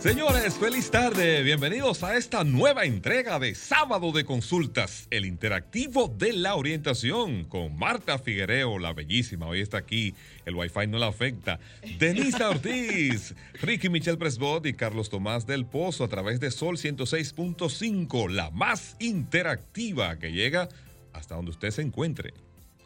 Señores, 0.00 0.54
feliz 0.54 0.90
tarde. 0.90 1.42
Bienvenidos 1.42 2.02
a 2.02 2.16
esta 2.16 2.42
nueva 2.42 2.86
entrega 2.86 3.38
de 3.38 3.54
Sábado 3.54 4.12
de 4.12 4.24
Consultas, 4.24 5.06
el 5.10 5.26
interactivo 5.26 6.08
de 6.08 6.32
la 6.32 6.54
orientación 6.54 7.44
con 7.44 7.76
Marta 7.76 8.18
Figuereo, 8.18 8.78
la 8.78 8.94
bellísima. 8.94 9.46
Hoy 9.46 9.60
está 9.60 9.76
aquí, 9.76 10.14
el 10.46 10.54
wifi 10.54 10.86
no 10.86 10.96
la 10.96 11.08
afecta. 11.08 11.60
Denisa 11.98 12.48
Ortiz, 12.48 13.34
Ricky 13.60 13.90
Michel 13.90 14.16
Presbot 14.16 14.64
y 14.64 14.72
Carlos 14.72 15.10
Tomás 15.10 15.46
del 15.46 15.66
Pozo 15.66 16.04
a 16.04 16.08
través 16.08 16.40
de 16.40 16.50
Sol 16.50 16.78
106.5, 16.78 18.30
la 18.30 18.50
más 18.52 18.96
interactiva 19.00 20.18
que 20.18 20.32
llega 20.32 20.70
hasta 21.12 21.34
donde 21.34 21.50
usted 21.50 21.72
se 21.72 21.82
encuentre. 21.82 22.32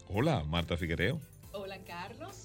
Hola, 0.08 0.42
Marta 0.42 0.77
Figuereo. 0.77 1.20
Hola, 1.53 1.78
Carlos. 1.86 2.44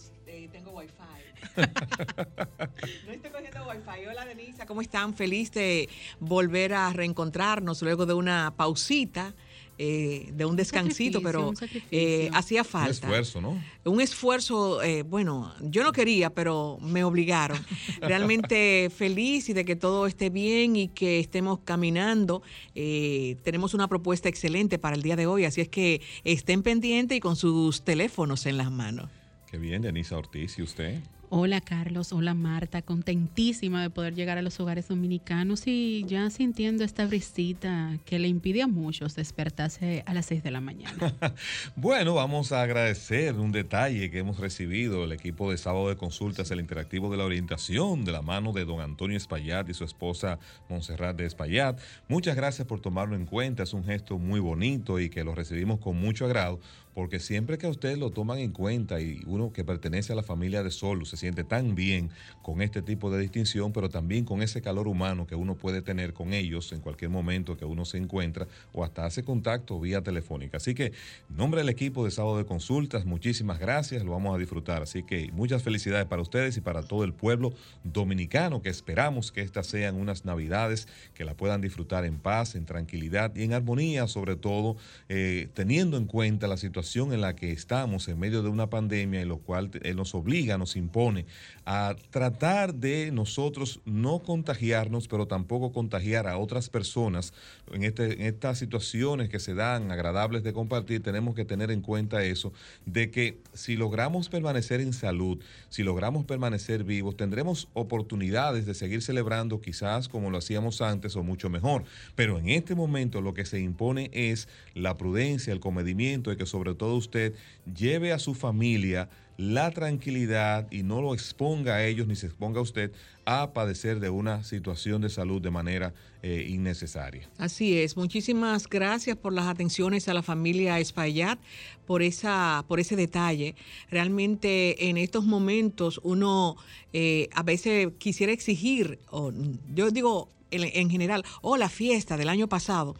Eh, 1.59 3.01
no 3.05 3.11
estoy 3.11 3.31
cogiendo 3.31 3.67
wifi. 3.67 4.05
Hola 4.07 4.25
Denisa, 4.25 4.65
¿cómo 4.65 4.81
están? 4.81 5.13
Feliz 5.13 5.51
de 5.51 5.89
volver 6.19 6.73
a 6.73 6.91
reencontrarnos 6.93 7.81
luego 7.81 8.05
de 8.05 8.13
una 8.13 8.53
pausita. 8.55 9.33
Eh, 9.81 10.33
de 10.33 10.43
un 10.43 10.57
descansito, 10.57 11.21
pero 11.21 11.53
eh, 11.89 12.29
hacía 12.33 12.65
falta. 12.65 13.07
Un 13.07 13.13
esfuerzo, 13.13 13.39
¿no? 13.39 13.63
Un 13.85 14.01
esfuerzo, 14.01 14.83
eh, 14.83 15.03
bueno, 15.03 15.53
yo 15.61 15.85
no 15.85 15.93
quería, 15.93 16.29
pero 16.31 16.77
me 16.81 17.05
obligaron. 17.05 17.57
Realmente 18.01 18.89
feliz 18.93 19.47
y 19.47 19.53
de 19.53 19.63
que 19.63 19.77
todo 19.77 20.05
esté 20.05 20.29
bien 20.29 20.75
y 20.75 20.89
que 20.89 21.21
estemos 21.21 21.59
caminando. 21.63 22.41
tenemos 22.73 23.73
una 23.73 23.87
propuesta 23.87 24.27
excelente 24.27 24.79
para 24.79 24.97
el 24.97 25.01
día 25.01 25.15
de 25.15 25.27
hoy, 25.27 25.45
así 25.45 25.61
es 25.61 25.69
que 25.69 26.01
estén 26.25 26.61
pendientes 26.61 27.17
y 27.17 27.21
con 27.21 27.37
sus 27.37 27.85
teléfonos 27.85 28.47
en 28.47 28.57
las 28.57 28.69
manos. 28.71 29.09
Qué 29.49 29.57
bien, 29.57 29.81
Denisa 29.81 30.17
Ortiz, 30.17 30.59
¿y 30.59 30.61
usted? 30.61 30.99
Hola 31.31 31.61
Carlos, 31.61 32.11
hola 32.11 32.33
Marta, 32.33 32.81
contentísima 32.81 33.83
de 33.83 33.91
poder 33.91 34.15
llegar 34.15 34.39
a 34.39 34.41
los 34.41 34.59
hogares 34.59 34.87
dominicanos 34.87 35.67
y 35.67 36.03
ya 36.07 36.27
sintiendo 36.31 36.83
esta 36.83 37.05
brisita 37.05 37.99
que 38.05 38.17
le 38.17 38.27
impide 38.27 38.63
a 38.63 38.67
muchos 38.67 39.13
despertarse 39.13 40.01
a 40.07 40.15
las 40.15 40.25
6 40.25 40.41
de 40.41 40.49
la 40.49 40.59
mañana. 40.59 40.97
bueno, 41.75 42.15
vamos 42.15 42.51
a 42.51 42.63
agradecer 42.63 43.35
un 43.35 43.51
detalle 43.51 44.09
que 44.09 44.17
hemos 44.17 44.39
recibido 44.39 45.03
el 45.03 45.11
equipo 45.11 45.51
de 45.51 45.59
sábado 45.59 45.89
de 45.89 45.97
consultas, 45.97 46.49
el 46.49 46.61
interactivo 46.61 47.11
de 47.11 47.17
la 47.17 47.25
orientación 47.25 48.05
de 48.05 48.11
la 48.11 48.23
mano 48.23 48.51
de 48.51 48.65
don 48.65 48.81
Antonio 48.81 49.15
Espaillat 49.15 49.69
y 49.69 49.75
su 49.75 49.83
esposa 49.83 50.39
Montserrat 50.67 51.15
de 51.15 51.27
Espaillat. 51.27 51.79
Muchas 52.07 52.35
gracias 52.35 52.67
por 52.67 52.79
tomarlo 52.79 53.15
en 53.15 53.27
cuenta, 53.27 53.61
es 53.61 53.73
un 53.73 53.83
gesto 53.83 54.17
muy 54.17 54.39
bonito 54.39 54.99
y 54.99 55.11
que 55.11 55.23
lo 55.23 55.35
recibimos 55.35 55.79
con 55.79 55.95
mucho 55.95 56.25
agrado 56.25 56.59
porque 56.93 57.19
siempre 57.19 57.57
que 57.57 57.67
a 57.67 57.69
ustedes 57.69 57.97
lo 57.97 58.09
toman 58.09 58.39
en 58.39 58.51
cuenta 58.51 58.99
y 58.99 59.21
uno 59.25 59.53
que 59.53 59.63
pertenece 59.63 60.13
a 60.13 60.15
la 60.15 60.23
familia 60.23 60.63
de 60.63 60.71
Solo 60.71 61.05
se 61.05 61.17
siente 61.17 61.43
tan 61.43 61.75
bien 61.75 62.09
con 62.41 62.61
este 62.61 62.81
tipo 62.81 63.11
de 63.11 63.19
distinción, 63.19 63.71
pero 63.71 63.89
también 63.89 64.25
con 64.25 64.41
ese 64.41 64.61
calor 64.61 64.87
humano 64.87 65.27
que 65.27 65.35
uno 65.35 65.55
puede 65.55 65.81
tener 65.81 66.13
con 66.13 66.33
ellos 66.33 66.71
en 66.71 66.81
cualquier 66.81 67.11
momento 67.11 67.57
que 67.57 67.65
uno 67.65 67.85
se 67.85 67.97
encuentra 67.97 68.47
o 68.73 68.83
hasta 68.83 69.05
hace 69.05 69.23
contacto 69.23 69.79
vía 69.79 70.01
telefónica. 70.01 70.57
Así 70.57 70.73
que, 70.73 70.93
nombre 71.29 71.61
del 71.61 71.69
equipo 71.69 72.05
de 72.05 72.11
Sábado 72.11 72.37
de 72.37 72.45
Consultas, 72.45 73.05
muchísimas 73.05 73.59
gracias, 73.59 74.03
lo 74.03 74.11
vamos 74.11 74.35
a 74.35 74.39
disfrutar. 74.39 74.81
Así 74.81 75.03
que 75.03 75.31
muchas 75.31 75.63
felicidades 75.63 76.07
para 76.07 76.21
ustedes 76.21 76.57
y 76.57 76.61
para 76.61 76.83
todo 76.83 77.03
el 77.03 77.13
pueblo 77.13 77.53
dominicano, 77.83 78.61
que 78.61 78.69
esperamos 78.69 79.31
que 79.31 79.41
estas 79.41 79.67
sean 79.67 79.95
unas 79.95 80.25
navidades 80.25 80.87
que 81.13 81.23
la 81.23 81.35
puedan 81.35 81.61
disfrutar 81.61 82.05
en 82.05 82.19
paz, 82.19 82.55
en 82.55 82.65
tranquilidad 82.65 83.35
y 83.35 83.43
en 83.43 83.53
armonía, 83.53 84.07
sobre 84.07 84.35
todo 84.35 84.77
eh, 85.07 85.49
teniendo 85.53 85.97
en 85.97 86.05
cuenta 86.05 86.47
la 86.47 86.57
situación 86.57 86.78
en 86.79 87.21
la 87.21 87.35
que 87.35 87.51
estamos 87.51 88.07
en 88.07 88.19
medio 88.19 88.41
de 88.41 88.49
una 88.49 88.69
pandemia, 88.69 89.21
en 89.21 89.27
lo 89.27 89.37
cual 89.37 89.69
eh, 89.83 89.93
nos 89.93 90.15
obliga, 90.15 90.57
nos 90.57 90.75
impone 90.75 91.25
a 91.65 91.95
tratar 92.09 92.73
de 92.73 93.11
nosotros 93.11 93.81
no 93.85 94.19
contagiarnos, 94.19 95.07
pero 95.07 95.27
tampoco 95.27 95.71
contagiar 95.71 96.27
a 96.27 96.37
otras 96.37 96.69
personas 96.69 97.33
en, 97.71 97.83
este, 97.83 98.13
en 98.13 98.21
estas 98.21 98.57
situaciones 98.57 99.29
que 99.29 99.39
se 99.39 99.53
dan 99.53 99.91
agradables 99.91 100.43
de 100.43 100.53
compartir, 100.53 101.03
tenemos 101.03 101.35
que 101.35 101.45
tener 101.45 101.69
en 101.71 101.81
cuenta 101.81 102.23
eso, 102.23 102.53
de 102.85 103.11
que 103.11 103.41
si 103.53 103.75
logramos 103.75 104.29
permanecer 104.29 104.81
en 104.81 104.93
salud, 104.93 105.39
si 105.69 105.83
logramos 105.83 106.25
permanecer 106.25 106.83
vivos, 106.83 107.17
tendremos 107.17 107.67
oportunidades 107.73 108.65
de 108.65 108.73
seguir 108.73 109.01
celebrando 109.01 109.61
quizás 109.61 110.07
como 110.07 110.31
lo 110.31 110.37
hacíamos 110.37 110.81
antes 110.81 111.15
o 111.15 111.23
mucho 111.23 111.49
mejor. 111.49 111.83
Pero 112.15 112.39
en 112.39 112.49
este 112.49 112.75
momento 112.75 113.21
lo 113.21 113.33
que 113.33 113.45
se 113.45 113.59
impone 113.59 114.09
es 114.13 114.47
la 114.73 114.97
prudencia, 114.97 115.53
el 115.53 115.59
comedimiento 115.59 116.31
y 116.31 116.37
que 116.37 116.45
sobre 116.45 116.68
todo 116.75 116.95
usted 116.95 117.33
lleve 117.73 118.11
a 118.11 118.19
su 118.19 118.33
familia 118.35 119.09
la 119.39 119.71
tranquilidad 119.71 120.69
y 120.69 120.83
no 120.83 121.01
lo 121.01 121.13
exponga 121.13 121.75
a 121.75 121.85
ellos 121.85 122.07
ni 122.07 122.17
se 122.17 122.25
exponga 122.25 122.59
a 122.59 122.61
usted 122.61 122.91
a 123.23 123.53
padecer 123.53 124.01
de 124.01 124.09
una 124.09 124.43
situación 124.43 125.01
de 125.01 125.09
salud 125.09 125.41
de 125.41 125.49
manera 125.49 125.93
eh, 126.21 126.45
innecesaria. 126.49 127.29
Así 127.37 127.77
es. 127.77 127.95
Muchísimas 127.95 128.67
gracias 128.67 129.15
por 129.15 129.31
las 129.31 129.47
atenciones 129.47 130.09
a 130.09 130.13
la 130.13 130.23
familia 130.23 130.77
Espaillat, 130.79 131.39
por, 131.87 132.01
esa, 132.01 132.65
por 132.67 132.81
ese 132.81 132.97
detalle. 132.97 133.55
Realmente 133.89 134.89
en 134.89 134.97
estos 134.97 135.23
momentos 135.23 136.01
uno 136.03 136.57
eh, 136.91 137.29
a 137.33 137.41
veces 137.41 137.87
quisiera 137.97 138.33
exigir, 138.33 138.99
o 139.09 139.31
yo 139.73 139.89
digo 139.89 140.27
en, 140.51 140.63
en 140.65 140.89
general, 140.89 141.23
o 141.41 141.55
la 141.55 141.69
fiesta 141.69 142.17
del 142.17 142.27
año 142.27 142.49
pasado, 142.49 142.97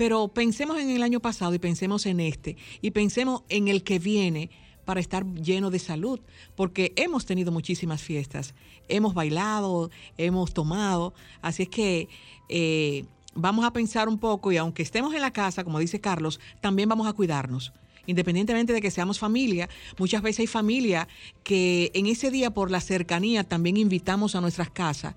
pero 0.00 0.28
pensemos 0.28 0.78
en 0.78 0.88
el 0.88 1.02
año 1.02 1.20
pasado 1.20 1.52
y 1.52 1.58
pensemos 1.58 2.06
en 2.06 2.20
este 2.20 2.56
y 2.80 2.92
pensemos 2.92 3.42
en 3.50 3.68
el 3.68 3.82
que 3.82 3.98
viene 3.98 4.48
para 4.86 4.98
estar 4.98 5.26
lleno 5.34 5.68
de 5.68 5.78
salud, 5.78 6.20
porque 6.56 6.94
hemos 6.96 7.26
tenido 7.26 7.52
muchísimas 7.52 8.02
fiestas, 8.02 8.54
hemos 8.88 9.12
bailado, 9.12 9.90
hemos 10.16 10.54
tomado, 10.54 11.12
así 11.42 11.64
es 11.64 11.68
que 11.68 12.08
eh, 12.48 13.04
vamos 13.34 13.66
a 13.66 13.74
pensar 13.74 14.08
un 14.08 14.16
poco 14.16 14.50
y 14.50 14.56
aunque 14.56 14.82
estemos 14.82 15.12
en 15.12 15.20
la 15.20 15.34
casa, 15.34 15.64
como 15.64 15.78
dice 15.78 16.00
Carlos, 16.00 16.40
también 16.62 16.88
vamos 16.88 17.06
a 17.06 17.12
cuidarnos. 17.12 17.74
Independientemente 18.06 18.72
de 18.72 18.80
que 18.80 18.90
seamos 18.90 19.18
familia, 19.18 19.68
muchas 19.98 20.22
veces 20.22 20.40
hay 20.40 20.46
familia 20.46 21.08
que 21.44 21.90
en 21.92 22.06
ese 22.06 22.30
día 22.30 22.52
por 22.52 22.70
la 22.70 22.80
cercanía 22.80 23.44
también 23.44 23.76
invitamos 23.76 24.34
a 24.34 24.40
nuestras 24.40 24.70
casas 24.70 25.14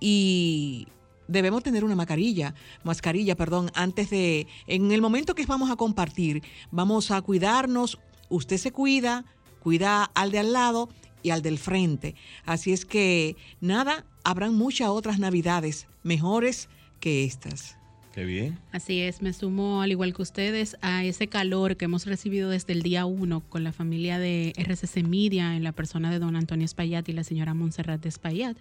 y 0.00 0.86
debemos 1.28 1.62
tener 1.62 1.84
una 1.84 1.94
mascarilla, 1.94 2.54
mascarilla, 2.82 3.36
perdón, 3.36 3.70
antes 3.74 4.10
de, 4.10 4.46
en 4.66 4.90
el 4.90 5.00
momento 5.00 5.34
que 5.34 5.46
vamos 5.46 5.70
a 5.70 5.76
compartir, 5.76 6.42
vamos 6.72 7.10
a 7.10 7.22
cuidarnos 7.22 7.98
usted 8.28 8.56
se 8.56 8.72
cuida, 8.72 9.24
cuida 9.62 10.04
al 10.14 10.30
de 10.30 10.38
al 10.40 10.52
lado 10.52 10.88
y 11.22 11.30
al 11.30 11.42
del 11.42 11.58
frente. 11.58 12.14
Así 12.44 12.72
es 12.72 12.84
que 12.84 13.36
nada, 13.60 14.04
habrán 14.24 14.54
muchas 14.54 14.88
otras 14.88 15.18
navidades 15.18 15.86
mejores 16.02 16.68
que 17.00 17.24
estas. 17.24 17.77
Qué 18.14 18.24
bien. 18.24 18.58
Así 18.72 19.00
es, 19.00 19.22
me 19.22 19.32
sumo 19.32 19.82
al 19.82 19.90
igual 19.90 20.12
que 20.14 20.22
ustedes 20.22 20.76
a 20.80 21.04
ese 21.04 21.28
calor 21.28 21.76
que 21.76 21.84
hemos 21.84 22.06
recibido 22.06 22.50
desde 22.50 22.72
el 22.72 22.82
día 22.82 23.04
uno 23.04 23.40
con 23.48 23.62
la 23.62 23.72
familia 23.72 24.18
de 24.18 24.52
RCC 24.56 25.04
Media 25.04 25.54
en 25.54 25.62
la 25.62 25.72
persona 25.72 26.10
de 26.10 26.18
don 26.18 26.34
Antonio 26.34 26.64
Espaillat 26.64 27.08
y 27.08 27.12
la 27.12 27.22
señora 27.22 27.54
Montserrat 27.54 28.02
de 28.02 28.08
Espaillat. 28.08 28.56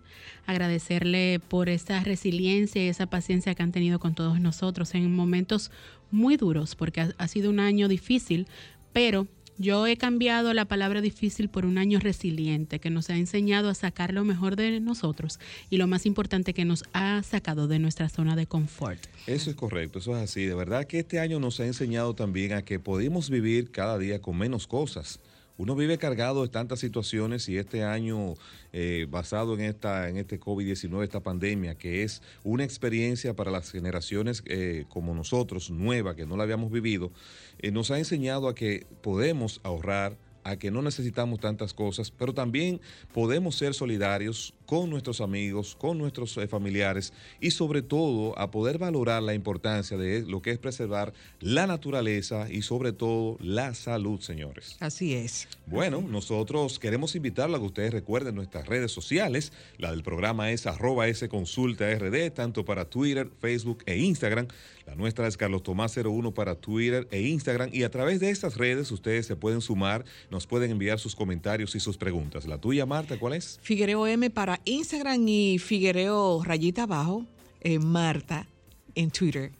Agradecerle 0.46 1.40
por 1.40 1.70
esa 1.70 2.04
resiliencia 2.04 2.86
y 2.86 2.90
esa 2.90 3.08
paciencia 3.08 3.56
que 3.56 3.64
han 3.64 3.72
tenido 3.72 4.00
con 4.00 4.14
todos 4.16 4.40
nosotros 4.40 4.94
en 4.94 5.16
momentos 5.16 5.72
muy 6.12 6.38
duros, 6.38 6.76
porque 6.76 7.14
ha 7.18 7.28
sido 7.28 7.50
un 7.50 7.60
año 7.60 7.88
difícil, 7.88 8.48
pero 8.94 9.28
yo 9.58 9.88
he 9.88 9.98
cambiado 9.98 10.54
la 10.54 10.66
palabra 10.66 11.02
difícil 11.02 11.50
por 11.50 11.66
un 11.66 11.78
año 11.78 12.00
resiliente 12.00 12.80
que 12.80 12.90
nos 12.90 13.10
ha 13.10 13.18
enseñado 13.18 13.70
a 13.70 13.74
sacar 13.74 14.14
lo 14.14 14.24
mejor 14.24 14.56
de 14.56 14.80
nosotros 14.80 15.40
y 15.70 15.78
lo 15.78 15.88
más 15.88 16.06
importante 16.06 16.54
que 16.54 16.66
nos 16.66 16.84
ha 16.94 17.24
sacado 17.24 17.68
de 17.68 17.80
nuestra 17.80 18.10
zona 18.10 18.36
de 18.36 18.46
confort. 18.46 19.00
Eso 19.26 19.50
es 19.50 19.56
correcto, 19.56 20.00
eso 20.00 20.16
es 20.16 20.24
así. 20.24 20.46
De 20.46 20.54
verdad 20.54 20.86
que 20.86 21.00
este 21.00 21.20
año 21.20 21.40
nos 21.40 21.60
ha 21.60 21.66
enseñado 21.66 22.14
también 22.14 22.54
a 22.54 22.64
que 22.64 22.80
podemos 22.80 23.30
vivir 23.30 23.72
cada 23.72 23.98
día 23.98 24.22
con 24.22 24.38
menos 24.38 24.68
cosas 24.68 25.20
uno 25.58 25.76
vive 25.76 25.98
cargado 25.98 26.44
de 26.44 26.50
tantas 26.50 26.80
situaciones 26.80 27.50
y 27.50 27.58
este 27.58 27.84
año 27.84 28.36
eh, 28.74 29.08
basado 29.10 29.56
en, 29.56 29.62
esta, 29.62 30.08
en 30.08 30.18
este 30.18 30.40
COVID-19, 30.40 31.04
esta 31.04 31.22
pandemia, 31.22 31.76
que 31.76 32.04
es 32.04 32.22
una 32.44 32.64
experiencia 32.64 33.36
para 33.36 33.52
las 33.52 33.72
generaciones 33.72 34.44
eh, 34.46 34.86
como 34.90 35.14
nosotros, 35.14 35.72
nueva, 35.72 36.16
que 36.16 36.26
no 36.26 36.38
la 36.38 36.44
habíamos 36.44 36.72
vivido, 36.72 37.12
eh, 37.60 37.72
nos 37.72 37.92
ha 37.92 37.98
enseñado 37.98 38.48
a 38.48 38.56
que 38.56 38.86
podemos 39.02 39.60
ahorrar, 39.64 40.18
a 40.44 40.58
que 40.58 40.72
no 40.72 40.82
necesitamos 40.82 41.40
tantas 41.40 41.74
cosas, 41.74 42.12
pero 42.12 42.34
también 42.34 42.80
podemos 43.14 43.56
ser 43.56 43.74
solidarios 43.74 44.54
con 44.68 44.92
nuestros 44.92 45.22
amigos, 45.22 45.76
con 45.76 45.98
nuestros 45.98 46.38
eh, 46.38 46.48
familiares 46.48 47.14
y 47.42 47.52
sobre 47.52 47.82
todo 47.82 48.38
a 48.38 48.52
poder 48.52 48.78
valorar 48.78 49.24
la 49.24 49.34
importancia 49.34 49.98
de 49.98 50.22
lo 50.22 50.42
que 50.44 50.52
es 50.52 50.60
preservar 50.60 51.14
la 51.40 51.66
naturaleza 51.66 52.48
y 52.52 52.62
sobre 52.62 52.92
todo 52.92 53.38
la 53.40 53.74
salud, 53.74 54.20
señores. 54.20 54.78
Así 54.80 55.16
es. 55.16 55.48
Bueno, 55.66 56.02
nosotros 56.02 56.78
queremos 56.80 57.16
invitarlo 57.16 57.58
a 57.58 57.60
que 57.60 57.66
ustedes 57.66 57.94
recuerden 57.94 58.36
nuestras 58.36 58.68
redes 58.68 58.92
sociales. 58.92 59.54
La 59.78 59.92
del 59.92 60.04
programa 60.04 60.52
es 60.52 60.68
arroba 60.68 61.08
S 61.08 61.28
Consulta 61.30 61.90
RD, 61.90 62.32
tanto 62.32 62.66
para 62.66 62.86
Twitter, 62.86 63.30
Facebook 63.40 63.84
e 63.86 63.98
Instagram. 63.98 64.48
La 64.86 64.96
nuestra 64.96 65.28
es 65.28 65.36
Carlos 65.36 65.64
Tomás 65.64 65.98
01 65.98 66.34
para 66.34 66.56
Twitter 66.56 67.08
e 67.12 67.22
Instagram. 67.22 67.70
Y 67.74 67.84
a 67.84 67.92
través 67.92 68.22
de 68.22 68.30
estas 68.30 68.56
redes 68.56 68.90
ustedes 68.92 69.26
se 69.26 69.36
pueden 69.36 69.60
sumar, 69.60 70.06
nos 70.30 70.48
pueden 70.48 70.72
enviar 70.72 70.98
sus 70.98 71.14
comentarios 71.14 71.76
y 71.76 71.82
sus 71.82 71.98
preguntas. 71.98 72.48
La 72.48 72.58
tuya, 72.58 72.86
Marta, 72.86 73.20
¿cuál 73.20 73.34
es? 73.34 73.60
Figuereo 73.62 74.08
M 74.08 74.30
para 74.30 74.57
Instagram 74.66 75.28
y 75.28 75.60
Figuereo 75.60 76.44
rayita 76.44 76.84
abajo, 76.84 77.26
eh, 77.62 77.80
Marta 77.80 78.48
en 78.96 79.12
Twitter. 79.12 79.52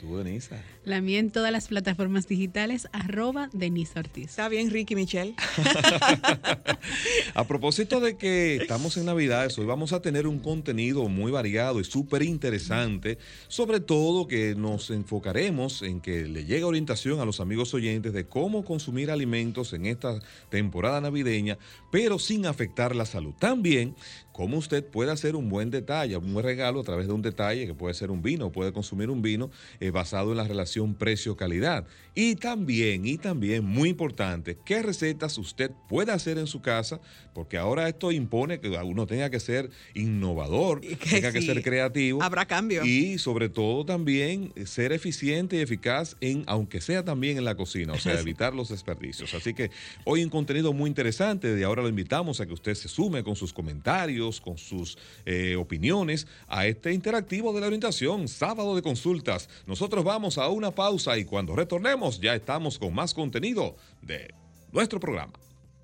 Tú, 0.00 0.18
Denisa. 0.18 0.62
La 0.84 1.00
mía 1.00 1.18
en 1.18 1.30
todas 1.30 1.50
las 1.50 1.66
plataformas 1.68 2.28
digitales, 2.28 2.86
arroba 2.92 3.48
Denise 3.52 3.98
Ortiz. 3.98 4.26
Está 4.26 4.48
bien, 4.48 4.70
Ricky 4.70 4.94
Michelle. 4.94 5.34
a 7.34 7.44
propósito 7.44 7.98
de 7.98 8.16
que 8.16 8.56
estamos 8.56 8.96
en 8.96 9.06
Navidades, 9.06 9.58
hoy 9.58 9.66
vamos 9.66 9.92
a 9.92 10.00
tener 10.00 10.28
un 10.28 10.38
contenido 10.38 11.08
muy 11.08 11.32
variado 11.32 11.80
y 11.80 11.84
súper 11.84 12.22
interesante, 12.22 13.18
sobre 13.48 13.80
todo 13.80 14.28
que 14.28 14.54
nos 14.54 14.90
enfocaremos 14.90 15.82
en 15.82 16.00
que 16.00 16.26
le 16.26 16.44
llegue 16.44 16.62
orientación 16.62 17.18
a 17.18 17.24
los 17.24 17.40
amigos 17.40 17.74
oyentes 17.74 18.12
de 18.12 18.26
cómo 18.26 18.64
consumir 18.64 19.10
alimentos 19.10 19.72
en 19.72 19.86
esta 19.86 20.20
temporada 20.50 21.00
navideña, 21.00 21.58
pero 21.90 22.18
sin 22.20 22.46
afectar 22.46 22.94
la 22.94 23.06
salud. 23.06 23.34
También 23.40 23.96
cómo 24.36 24.58
usted 24.58 24.84
puede 24.84 25.10
hacer 25.10 25.34
un 25.34 25.48
buen 25.48 25.70
detalle, 25.70 26.14
un 26.18 26.34
buen 26.34 26.44
regalo 26.44 26.80
a 26.80 26.82
través 26.82 27.06
de 27.06 27.14
un 27.14 27.22
detalle 27.22 27.66
que 27.66 27.72
puede 27.72 27.94
ser 27.94 28.10
un 28.10 28.20
vino, 28.20 28.52
puede 28.52 28.70
consumir 28.70 29.08
un 29.08 29.22
vino 29.22 29.50
eh, 29.80 29.90
basado 29.90 30.32
en 30.32 30.36
la 30.36 30.44
relación 30.44 30.94
precio-calidad. 30.94 31.86
Y 32.14 32.34
también, 32.36 33.06
y 33.06 33.16
también, 33.16 33.64
muy 33.64 33.88
importante, 33.88 34.58
qué 34.62 34.82
recetas 34.82 35.38
usted 35.38 35.70
puede 35.88 36.12
hacer 36.12 36.36
en 36.36 36.46
su 36.46 36.60
casa, 36.60 37.00
porque 37.32 37.56
ahora 37.56 37.88
esto 37.88 38.12
impone 38.12 38.60
que 38.60 38.68
uno 38.68 39.06
tenga 39.06 39.30
que 39.30 39.40
ser 39.40 39.70
innovador, 39.94 40.82
que 40.82 40.96
tenga 40.96 41.32
que 41.32 41.40
ser 41.40 41.62
creativo. 41.62 42.22
Habrá 42.22 42.44
cambio. 42.44 42.84
Y 42.84 43.16
sobre 43.16 43.48
todo 43.48 43.86
también 43.86 44.52
ser 44.66 44.92
eficiente 44.92 45.56
y 45.56 45.60
eficaz 45.60 46.14
en, 46.20 46.44
aunque 46.46 46.82
sea 46.82 47.02
también 47.02 47.38
en 47.38 47.46
la 47.46 47.54
cocina, 47.54 47.94
o 47.94 47.98
sea, 47.98 48.12
evitar 48.20 48.54
los 48.54 48.68
desperdicios. 48.68 49.32
Así 49.32 49.54
que 49.54 49.70
hoy 50.04 50.22
un 50.22 50.28
contenido 50.28 50.74
muy 50.74 50.88
interesante, 50.88 51.54
de 51.54 51.64
ahora 51.64 51.80
lo 51.80 51.88
invitamos 51.88 52.42
a 52.42 52.46
que 52.46 52.52
usted 52.52 52.74
se 52.74 52.88
sume 52.88 53.24
con 53.24 53.34
sus 53.34 53.54
comentarios 53.54 54.25
con 54.40 54.58
sus 54.58 54.98
eh, 55.24 55.56
opiniones 55.56 56.26
a 56.48 56.66
este 56.66 56.92
interactivo 56.92 57.52
de 57.52 57.60
la 57.60 57.66
orientación, 57.66 58.28
sábado 58.28 58.74
de 58.74 58.82
consultas. 58.82 59.48
Nosotros 59.66 60.04
vamos 60.04 60.38
a 60.38 60.48
una 60.48 60.72
pausa 60.72 61.16
y 61.16 61.24
cuando 61.24 61.54
retornemos 61.54 62.20
ya 62.20 62.34
estamos 62.34 62.78
con 62.78 62.94
más 62.94 63.14
contenido 63.14 63.76
de 64.02 64.34
nuestro 64.72 64.98
programa. 65.00 65.32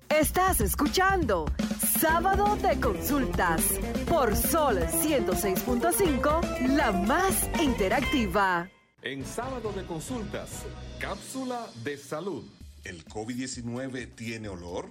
Estás 0.09 0.61
escuchando 0.61 1.45
Sábado 1.99 2.55
de 2.57 2.79
Consultas 2.79 3.63
por 4.07 4.35
Sol 4.35 4.77
106.5, 4.77 6.75
la 6.75 6.91
más 6.91 7.49
interactiva. 7.61 8.69
En 9.01 9.25
Sábado 9.25 9.73
de 9.73 9.83
Consultas, 9.85 10.65
cápsula 10.99 11.65
de 11.83 11.97
salud. 11.97 12.43
¿El 12.83 13.03
COVID-19 13.05 14.13
tiene 14.15 14.49
olor? 14.49 14.89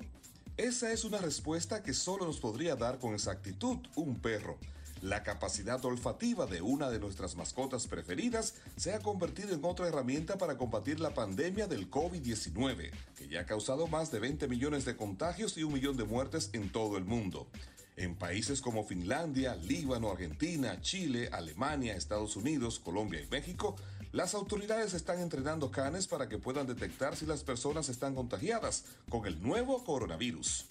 Esa 0.58 0.92
es 0.92 1.04
una 1.04 1.16
respuesta 1.16 1.82
que 1.82 1.94
solo 1.94 2.26
nos 2.26 2.38
podría 2.38 2.76
dar 2.76 2.98
con 2.98 3.14
exactitud 3.14 3.78
un 3.96 4.16
perro. 4.16 4.58
La 5.00 5.22
capacidad 5.22 5.82
olfativa 5.82 6.46
de 6.46 6.60
una 6.60 6.90
de 6.90 7.00
nuestras 7.00 7.36
mascotas 7.36 7.86
preferidas 7.86 8.54
se 8.76 8.92
ha 8.92 9.00
convertido 9.00 9.54
en 9.54 9.64
otra 9.64 9.88
herramienta 9.88 10.36
para 10.36 10.58
combatir 10.58 11.00
la 11.00 11.14
pandemia 11.14 11.68
del 11.68 11.90
COVID-19, 11.90 12.90
que 13.16 13.28
ya 13.28 13.40
ha 13.40 13.46
causado 13.46 13.86
más 13.86 14.12
de 14.12 14.20
20 14.20 14.46
millones 14.46 14.84
de 14.84 14.94
contagios 14.94 15.56
y 15.56 15.64
un 15.64 15.72
millón 15.72 15.96
de 15.96 16.04
muertes 16.04 16.50
en 16.52 16.70
todo 16.70 16.98
el 16.98 17.06
mundo. 17.06 17.48
En 17.96 18.14
países 18.14 18.60
como 18.60 18.84
Finlandia, 18.84 19.56
Líbano, 19.56 20.10
Argentina, 20.10 20.80
Chile, 20.82 21.30
Alemania, 21.32 21.96
Estados 21.96 22.36
Unidos, 22.36 22.78
Colombia 22.78 23.22
y 23.22 23.26
México, 23.28 23.76
las 24.12 24.34
autoridades 24.34 24.94
están 24.94 25.20
entrenando 25.20 25.70
canes 25.70 26.06
para 26.06 26.28
que 26.28 26.38
puedan 26.38 26.66
detectar 26.66 27.16
si 27.16 27.26
las 27.26 27.42
personas 27.42 27.88
están 27.88 28.14
contagiadas 28.14 28.84
con 29.08 29.26
el 29.26 29.42
nuevo 29.42 29.82
coronavirus. 29.84 30.66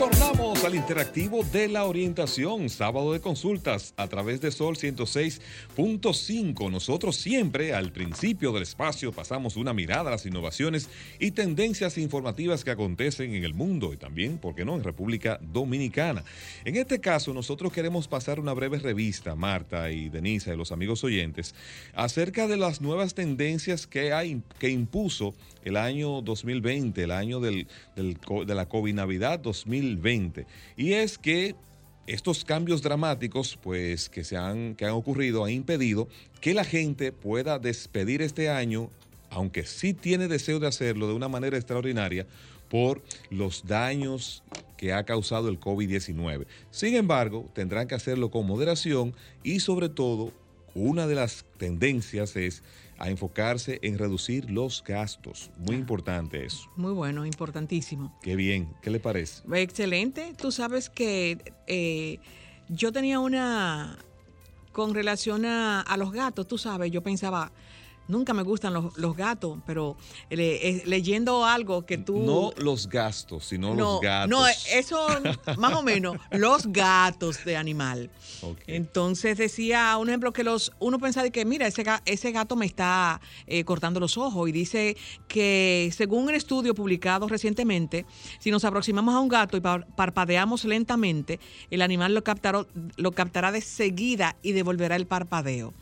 Tornamos 0.00 0.64
al 0.64 0.74
interactivo 0.76 1.44
de 1.44 1.68
la 1.68 1.84
orientación, 1.84 2.70
sábado 2.70 3.12
de 3.12 3.20
consultas 3.20 3.92
a 3.98 4.08
través 4.08 4.40
de 4.40 4.50
Sol 4.50 4.76
106.5. 4.76 6.70
Nosotros 6.70 7.16
siempre 7.16 7.74
al 7.74 7.92
principio 7.92 8.50
del 8.50 8.62
espacio 8.62 9.12
pasamos 9.12 9.56
una 9.56 9.74
mirada 9.74 10.08
a 10.08 10.12
las 10.12 10.24
innovaciones 10.24 10.88
y 11.18 11.32
tendencias 11.32 11.98
informativas 11.98 12.64
que 12.64 12.70
acontecen 12.70 13.34
en 13.34 13.44
el 13.44 13.52
mundo 13.52 13.92
y 13.92 13.98
también, 13.98 14.38
¿por 14.38 14.54
qué 14.54 14.64
no?, 14.64 14.74
en 14.74 14.84
República 14.84 15.38
Dominicana. 15.42 16.24
En 16.64 16.76
este 16.76 16.98
caso, 16.98 17.34
nosotros 17.34 17.70
queremos 17.70 18.08
pasar 18.08 18.40
una 18.40 18.54
breve 18.54 18.78
revista, 18.78 19.34
Marta 19.34 19.90
y 19.90 20.08
Denisa 20.08 20.54
y 20.54 20.56
los 20.56 20.72
amigos 20.72 21.04
oyentes, 21.04 21.54
acerca 21.92 22.46
de 22.46 22.56
las 22.56 22.80
nuevas 22.80 23.12
tendencias 23.12 23.86
que, 23.86 24.14
hay, 24.14 24.40
que 24.58 24.70
impuso 24.70 25.34
el 25.62 25.76
año 25.76 26.22
2020, 26.22 27.02
el 27.02 27.10
año 27.10 27.38
del, 27.38 27.66
de 27.96 28.54
la 28.54 28.66
COVID 28.66 28.94
Navidad 28.94 29.40
2020. 29.96 30.46
Y 30.76 30.92
es 30.92 31.18
que 31.18 31.54
estos 32.06 32.44
cambios 32.44 32.82
dramáticos 32.82 33.58
pues, 33.62 34.08
que, 34.08 34.24
se 34.24 34.36
han, 34.36 34.74
que 34.74 34.84
han 34.84 34.92
ocurrido 34.92 35.44
han 35.44 35.52
impedido 35.52 36.08
que 36.40 36.54
la 36.54 36.64
gente 36.64 37.12
pueda 37.12 37.58
despedir 37.58 38.22
este 38.22 38.50
año, 38.50 38.90
aunque 39.30 39.64
sí 39.64 39.94
tiene 39.94 40.26
deseo 40.26 40.58
de 40.58 40.66
hacerlo 40.66 41.06
de 41.06 41.14
una 41.14 41.28
manera 41.28 41.56
extraordinaria, 41.56 42.26
por 42.68 43.02
los 43.30 43.66
daños 43.66 44.42
que 44.76 44.92
ha 44.92 45.04
causado 45.04 45.48
el 45.48 45.60
COVID-19. 45.60 46.46
Sin 46.70 46.94
embargo, 46.94 47.50
tendrán 47.52 47.86
que 47.86 47.96
hacerlo 47.96 48.30
con 48.30 48.46
moderación 48.46 49.14
y 49.42 49.60
sobre 49.60 49.88
todo, 49.88 50.32
una 50.74 51.08
de 51.08 51.16
las 51.16 51.44
tendencias 51.58 52.36
es 52.36 52.62
a 53.00 53.08
enfocarse 53.08 53.80
en 53.82 53.98
reducir 53.98 54.50
los 54.50 54.84
gastos. 54.84 55.50
Muy 55.56 55.74
importante 55.76 56.44
eso. 56.44 56.70
Muy 56.76 56.92
bueno, 56.92 57.24
importantísimo. 57.24 58.16
Qué 58.22 58.36
bien, 58.36 58.74
¿qué 58.82 58.90
le 58.90 59.00
parece? 59.00 59.42
Excelente. 59.54 60.34
Tú 60.36 60.52
sabes 60.52 60.90
que 60.90 61.54
eh, 61.66 62.18
yo 62.68 62.92
tenía 62.92 63.18
una, 63.18 63.96
con 64.72 64.94
relación 64.94 65.46
a, 65.46 65.80
a 65.80 65.96
los 65.96 66.12
gatos, 66.12 66.46
tú 66.46 66.58
sabes, 66.58 66.92
yo 66.92 67.02
pensaba, 67.02 67.52
Nunca 68.10 68.34
me 68.34 68.42
gustan 68.42 68.72
los, 68.72 69.16
gatos, 69.16 69.58
pero 69.66 69.96
leyendo 70.30 71.44
algo 71.44 71.86
que 71.86 71.98
tú... 71.98 72.18
No 72.18 72.52
los 72.56 72.88
gastos, 72.88 73.46
sino 73.46 73.74
los 73.74 74.00
gatos. 74.00 74.28
No, 74.28 74.46
eso 74.72 75.06
más 75.58 75.74
o 75.74 75.82
menos, 75.82 76.16
los 76.30 76.66
gatos 76.66 77.44
de 77.44 77.56
animal. 77.56 78.10
Entonces 78.66 79.38
decía 79.38 79.96
un 79.96 80.08
ejemplo 80.08 80.32
que 80.32 80.44
los 80.44 80.72
uno 80.78 80.98
pensaba 80.98 81.28
que, 81.30 81.44
mira, 81.44 81.66
ese, 81.66 81.84
ese 82.04 82.32
gato 82.32 82.56
me 82.56 82.66
está 82.66 83.20
eh, 83.46 83.64
cortando 83.64 84.00
los 84.00 84.18
ojos 84.18 84.48
y 84.48 84.52
dice 84.52 84.96
que 85.28 85.90
según 85.96 86.24
un 86.24 86.34
estudio 86.34 86.74
publicado 86.74 87.28
recientemente, 87.28 88.06
si 88.38 88.50
nos 88.50 88.64
aproximamos 88.64 89.14
a 89.14 89.20
un 89.20 89.28
gato 89.28 89.56
y 89.56 89.60
parpadeamos 89.60 90.64
lentamente, 90.64 91.40
el 91.70 91.82
animal 91.82 92.14
lo, 92.14 92.24
captará, 92.24 92.66
lo 92.96 93.12
captará 93.12 93.52
de 93.52 93.60
seguida 93.60 94.36
y 94.42 94.52
devolverá 94.52 94.96
el 94.96 95.06
parpadeo. 95.06 95.72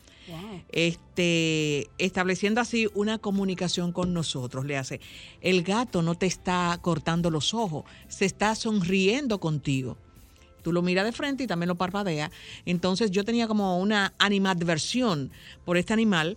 Este, 0.70 1.88
estableciendo 1.98 2.60
así 2.60 2.88
una 2.94 3.18
comunicación 3.18 3.92
con 3.92 4.12
nosotros. 4.12 4.64
Le 4.64 4.76
hace, 4.76 5.00
el 5.40 5.62
gato 5.62 6.02
no 6.02 6.14
te 6.14 6.26
está 6.26 6.78
cortando 6.82 7.30
los 7.30 7.54
ojos, 7.54 7.84
se 8.08 8.24
está 8.24 8.54
sonriendo 8.54 9.40
contigo. 9.40 9.96
Tú 10.62 10.72
lo 10.72 10.82
miras 10.82 11.04
de 11.04 11.12
frente 11.12 11.44
y 11.44 11.46
también 11.46 11.68
lo 11.68 11.76
parpadea. 11.76 12.30
Entonces 12.66 13.10
yo 13.10 13.24
tenía 13.24 13.46
como 13.48 13.78
una 13.78 14.12
animadversión 14.18 15.30
por 15.64 15.76
este 15.76 15.92
animal 15.92 16.36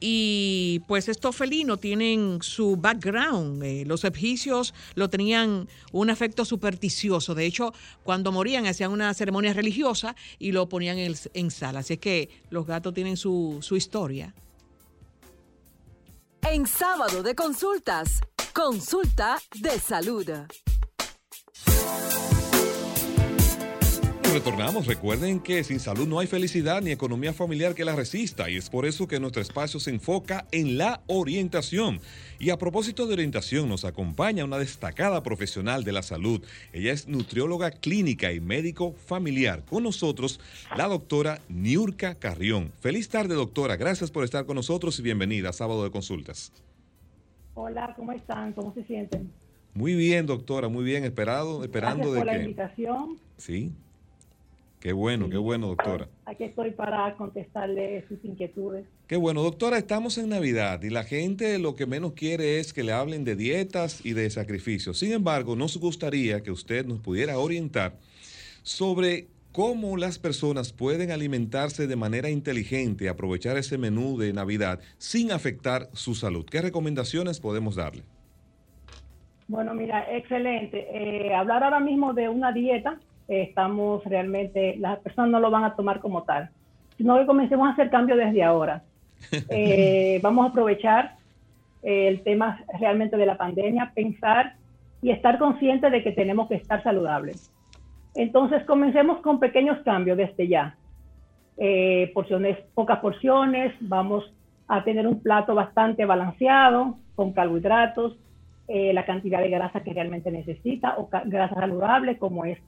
y 0.00 0.80
pues 0.86 1.08
estos 1.08 1.34
felinos 1.36 1.80
tienen 1.80 2.38
su 2.42 2.76
background. 2.76 3.62
Eh, 3.62 3.84
los 3.86 4.04
egipcios 4.04 4.74
lo 4.94 5.08
tenían 5.10 5.68
un 5.92 6.10
efecto 6.10 6.44
supersticioso. 6.44 7.34
De 7.34 7.46
hecho, 7.46 7.72
cuando 8.04 8.32
morían 8.32 8.66
hacían 8.66 8.92
una 8.92 9.12
ceremonia 9.14 9.52
religiosa 9.52 10.14
y 10.38 10.52
lo 10.52 10.68
ponían 10.68 10.98
en, 10.98 11.14
en 11.34 11.50
sala. 11.50 11.80
Así 11.80 11.94
es 11.94 12.00
que 12.00 12.28
los 12.50 12.66
gatos 12.66 12.94
tienen 12.94 13.16
su, 13.16 13.58
su 13.60 13.76
historia. 13.76 14.34
En 16.42 16.66
sábado 16.66 17.22
de 17.22 17.34
consultas, 17.34 18.20
consulta 18.54 19.38
de 19.60 19.78
salud. 19.78 20.30
Retornamos. 24.32 24.86
Recuerden 24.86 25.40
que 25.40 25.64
sin 25.64 25.80
salud 25.80 26.06
no 26.06 26.18
hay 26.18 26.26
felicidad 26.26 26.82
ni 26.82 26.90
economía 26.90 27.32
familiar 27.32 27.74
que 27.74 27.84
la 27.84 27.96
resista 27.96 28.50
y 28.50 28.56
es 28.56 28.68
por 28.68 28.84
eso 28.84 29.08
que 29.08 29.20
nuestro 29.20 29.40
espacio 29.40 29.80
se 29.80 29.90
enfoca 29.90 30.46
en 30.52 30.76
la 30.76 31.00
orientación. 31.06 32.00
Y 32.38 32.50
a 32.50 32.58
propósito 32.58 33.06
de 33.06 33.14
orientación 33.14 33.68
nos 33.68 33.84
acompaña 33.84 34.44
una 34.44 34.58
destacada 34.58 35.22
profesional 35.22 35.82
de 35.84 35.92
la 35.92 36.02
salud. 36.02 36.42
Ella 36.72 36.92
es 36.92 37.08
nutrióloga 37.08 37.70
clínica 37.70 38.32
y 38.32 38.40
médico 38.40 38.92
familiar. 39.06 39.64
Con 39.64 39.84
nosotros 39.84 40.40
la 40.76 40.86
doctora 40.86 41.40
Niurka 41.48 42.14
Carrión. 42.16 42.72
Feliz 42.80 43.08
tarde 43.08 43.34
doctora, 43.34 43.76
gracias 43.76 44.10
por 44.10 44.24
estar 44.24 44.44
con 44.46 44.56
nosotros 44.56 44.98
y 44.98 45.02
bienvenida 45.02 45.50
a 45.50 45.52
Sábado 45.52 45.84
de 45.84 45.90
Consultas. 45.90 46.52
Hola, 47.54 47.94
¿cómo 47.96 48.12
están? 48.12 48.52
¿Cómo 48.52 48.74
se 48.74 48.84
sienten? 48.84 49.32
Muy 49.74 49.94
bien, 49.94 50.26
doctora, 50.26 50.68
muy 50.68 50.84
bien, 50.84 51.04
esperado, 51.04 51.62
esperando 51.62 52.10
Gracias 52.10 52.18
por 52.18 52.26
de 52.26 52.38
la 52.38 52.44
invitación. 52.44 53.18
Sí. 53.36 53.72
Qué 54.80 54.92
bueno, 54.92 55.28
qué 55.28 55.38
bueno, 55.38 55.66
doctora. 55.68 56.08
Aquí 56.24 56.44
estoy 56.44 56.70
para 56.70 57.16
contestarle 57.16 58.04
sus 58.06 58.24
inquietudes. 58.24 58.86
Qué 59.08 59.16
bueno, 59.16 59.42
doctora, 59.42 59.76
estamos 59.76 60.18
en 60.18 60.28
Navidad 60.28 60.82
y 60.82 60.90
la 60.90 61.02
gente 61.02 61.58
lo 61.58 61.74
que 61.74 61.86
menos 61.86 62.12
quiere 62.12 62.60
es 62.60 62.72
que 62.72 62.84
le 62.84 62.92
hablen 62.92 63.24
de 63.24 63.34
dietas 63.34 64.04
y 64.06 64.12
de 64.12 64.30
sacrificios. 64.30 64.98
Sin 64.98 65.12
embargo, 65.12 65.56
nos 65.56 65.76
gustaría 65.78 66.42
que 66.42 66.52
usted 66.52 66.86
nos 66.86 67.00
pudiera 67.00 67.38
orientar 67.38 67.96
sobre 68.62 69.26
cómo 69.50 69.96
las 69.96 70.20
personas 70.20 70.72
pueden 70.72 71.10
alimentarse 71.10 71.88
de 71.88 71.96
manera 71.96 72.30
inteligente, 72.30 73.08
aprovechar 73.08 73.56
ese 73.56 73.78
menú 73.78 74.16
de 74.16 74.32
Navidad 74.32 74.78
sin 74.98 75.32
afectar 75.32 75.88
su 75.92 76.14
salud. 76.14 76.46
¿Qué 76.46 76.62
recomendaciones 76.62 77.40
podemos 77.40 77.74
darle? 77.74 78.04
Bueno, 79.48 79.74
mira, 79.74 80.06
excelente. 80.14 80.86
Eh, 80.92 81.34
hablar 81.34 81.64
ahora 81.64 81.80
mismo 81.80 82.12
de 82.12 82.28
una 82.28 82.52
dieta 82.52 83.00
estamos 83.28 84.02
realmente, 84.04 84.76
las 84.78 84.98
personas 85.00 85.30
no 85.30 85.40
lo 85.40 85.50
van 85.50 85.64
a 85.64 85.76
tomar 85.76 86.00
como 86.00 86.22
tal, 86.22 86.48
sino 86.96 87.18
que 87.18 87.26
comencemos 87.26 87.68
a 87.68 87.72
hacer 87.72 87.90
cambios 87.90 88.18
desde 88.18 88.42
ahora. 88.42 88.82
Eh, 89.50 90.20
vamos 90.22 90.46
a 90.46 90.50
aprovechar 90.50 91.16
eh, 91.82 92.06
el 92.06 92.22
tema 92.22 92.60
realmente 92.78 93.16
de 93.16 93.26
la 93.26 93.36
pandemia, 93.36 93.90
pensar 93.92 94.54
y 95.02 95.10
estar 95.10 95.38
conscientes 95.38 95.90
de 95.90 96.04
que 96.04 96.12
tenemos 96.12 96.48
que 96.48 96.54
estar 96.54 96.82
saludables. 96.84 97.52
Entonces, 98.14 98.62
comencemos 98.64 99.20
con 99.20 99.40
pequeños 99.40 99.78
cambios 99.82 100.16
desde 100.16 100.46
ya. 100.46 100.76
Eh, 101.56 102.12
porciones, 102.14 102.58
pocas 102.74 103.00
porciones, 103.00 103.74
vamos 103.80 104.32
a 104.68 104.84
tener 104.84 105.04
un 105.04 105.20
plato 105.20 105.56
bastante 105.56 106.04
balanceado, 106.04 106.96
con 107.16 107.32
carbohidratos, 107.32 108.16
la 108.68 109.04
cantidad 109.06 109.40
de 109.40 109.48
grasa 109.48 109.82
que 109.82 109.94
realmente 109.94 110.30
necesita, 110.30 110.94
o 110.98 111.08
grasa 111.24 111.54
saludable, 111.54 112.18
como 112.18 112.44
es 112.44 112.58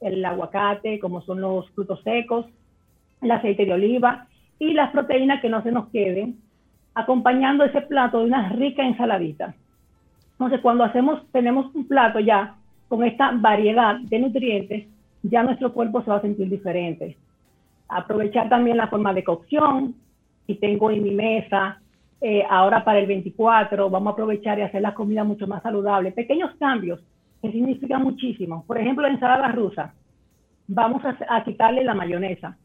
el 0.00 0.24
aguacate, 0.24 0.98
como 0.98 1.20
son 1.22 1.40
los 1.40 1.68
frutos 1.70 2.02
secos, 2.02 2.46
el 3.20 3.30
aceite 3.30 3.64
de 3.66 3.72
oliva 3.72 4.26
y 4.58 4.72
las 4.72 4.90
proteínas 4.90 5.40
que 5.40 5.48
no 5.48 5.62
se 5.62 5.72
nos 5.72 5.88
queden, 5.88 6.38
acompañando 6.94 7.64
ese 7.64 7.82
plato 7.82 8.18
de 8.18 8.26
una 8.26 8.50
rica 8.50 8.82
ensaladita. 8.84 9.54
Entonces, 10.32 10.60
cuando 10.60 10.84
hacemos, 10.84 11.22
tenemos 11.32 11.74
un 11.74 11.86
plato 11.86 12.18
ya 12.20 12.56
con 12.88 13.04
esta 13.04 13.30
variedad 13.32 13.96
de 14.00 14.18
nutrientes, 14.18 14.86
ya 15.22 15.42
nuestro 15.42 15.72
cuerpo 15.72 16.02
se 16.02 16.10
va 16.10 16.16
a 16.16 16.22
sentir 16.22 16.48
diferente. 16.48 17.16
Aprovechar 17.88 18.48
también 18.48 18.76
la 18.76 18.88
forma 18.88 19.12
de 19.12 19.24
cocción. 19.24 19.94
Si 20.46 20.54
tengo 20.54 20.90
en 20.90 21.02
mi 21.02 21.10
mesa, 21.10 21.80
eh, 22.20 22.42
ahora 22.48 22.84
para 22.84 22.98
el 22.98 23.06
24, 23.06 23.90
vamos 23.90 24.10
a 24.10 24.12
aprovechar 24.12 24.58
y 24.58 24.62
hacer 24.62 24.82
la 24.82 24.94
comida 24.94 25.24
mucho 25.24 25.46
más 25.46 25.62
saludable. 25.62 26.12
Pequeños 26.12 26.54
cambios 26.58 27.00
que 27.40 27.52
significa 27.52 27.98
muchísimo. 27.98 28.64
Por 28.66 28.78
ejemplo, 28.78 29.02
la 29.02 29.14
ensalada 29.14 29.48
rusa, 29.48 29.94
vamos 30.68 31.02
a, 31.04 31.44
quitarle 31.44 31.84
la 31.84 31.94
mayonesa 31.94 32.56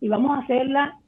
y 0.00 0.08
vamos 0.08 0.32
a 0.32 0.42
hacerla 0.42 0.98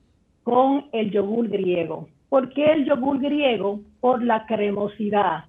con 0.42 0.86
el 0.92 1.10
yogur 1.10 1.48
griego. 1.48 2.08
¿Por 2.28 2.50
qué 2.50 2.72
el 2.72 2.86
yogur 2.86 3.20
griego? 3.20 3.80
Por 4.00 4.22
la 4.22 4.46
cremosidad 4.46 5.44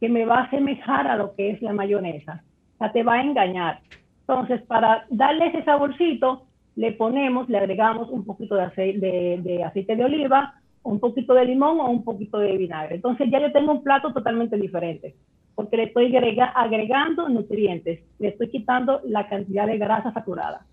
que 0.00 0.08
me 0.08 0.24
va 0.24 0.40
a 0.40 0.44
asemejar 0.44 1.06
a 1.06 1.16
lo 1.16 1.34
que 1.34 1.50
es 1.50 1.62
la 1.62 1.72
mayonesa. 1.72 2.42
O 2.74 2.78
sea, 2.78 2.92
te 2.92 3.02
va 3.02 3.14
a 3.14 3.22
engañar. 3.22 3.80
Entonces, 4.20 4.62
para 4.62 5.06
darle 5.10 5.46
ese 5.46 5.64
saborcito, 5.64 6.46
le 6.74 6.92
ponemos, 6.92 7.48
le 7.48 7.58
agregamos 7.58 8.10
un 8.10 8.24
poquito 8.24 8.56
de 8.56 8.62
aceite 8.62 8.98
de, 8.98 9.40
de 9.42 9.64
aceite 9.64 9.94
de 9.94 10.04
oliva, 10.04 10.54
un 10.82 11.00
poquito 11.00 11.34
de 11.34 11.44
limón 11.44 11.80
o 11.80 11.90
un 11.90 12.04
poquito 12.04 12.38
de 12.38 12.56
vinagre. 12.56 12.96
Entonces 12.96 13.28
ya 13.30 13.40
yo 13.40 13.52
tengo 13.52 13.72
un 13.72 13.82
plato 13.82 14.12
totalmente 14.12 14.56
diferente 14.56 15.14
porque 15.54 15.76
le 15.76 15.84
estoy 15.84 16.14
agregando 16.54 17.28
nutrientes, 17.28 18.00
le 18.18 18.28
estoy 18.28 18.48
quitando 18.48 19.00
la 19.04 19.28
cantidad 19.28 19.66
de 19.66 19.78
grasa 19.78 20.12
saturada. 20.12 20.64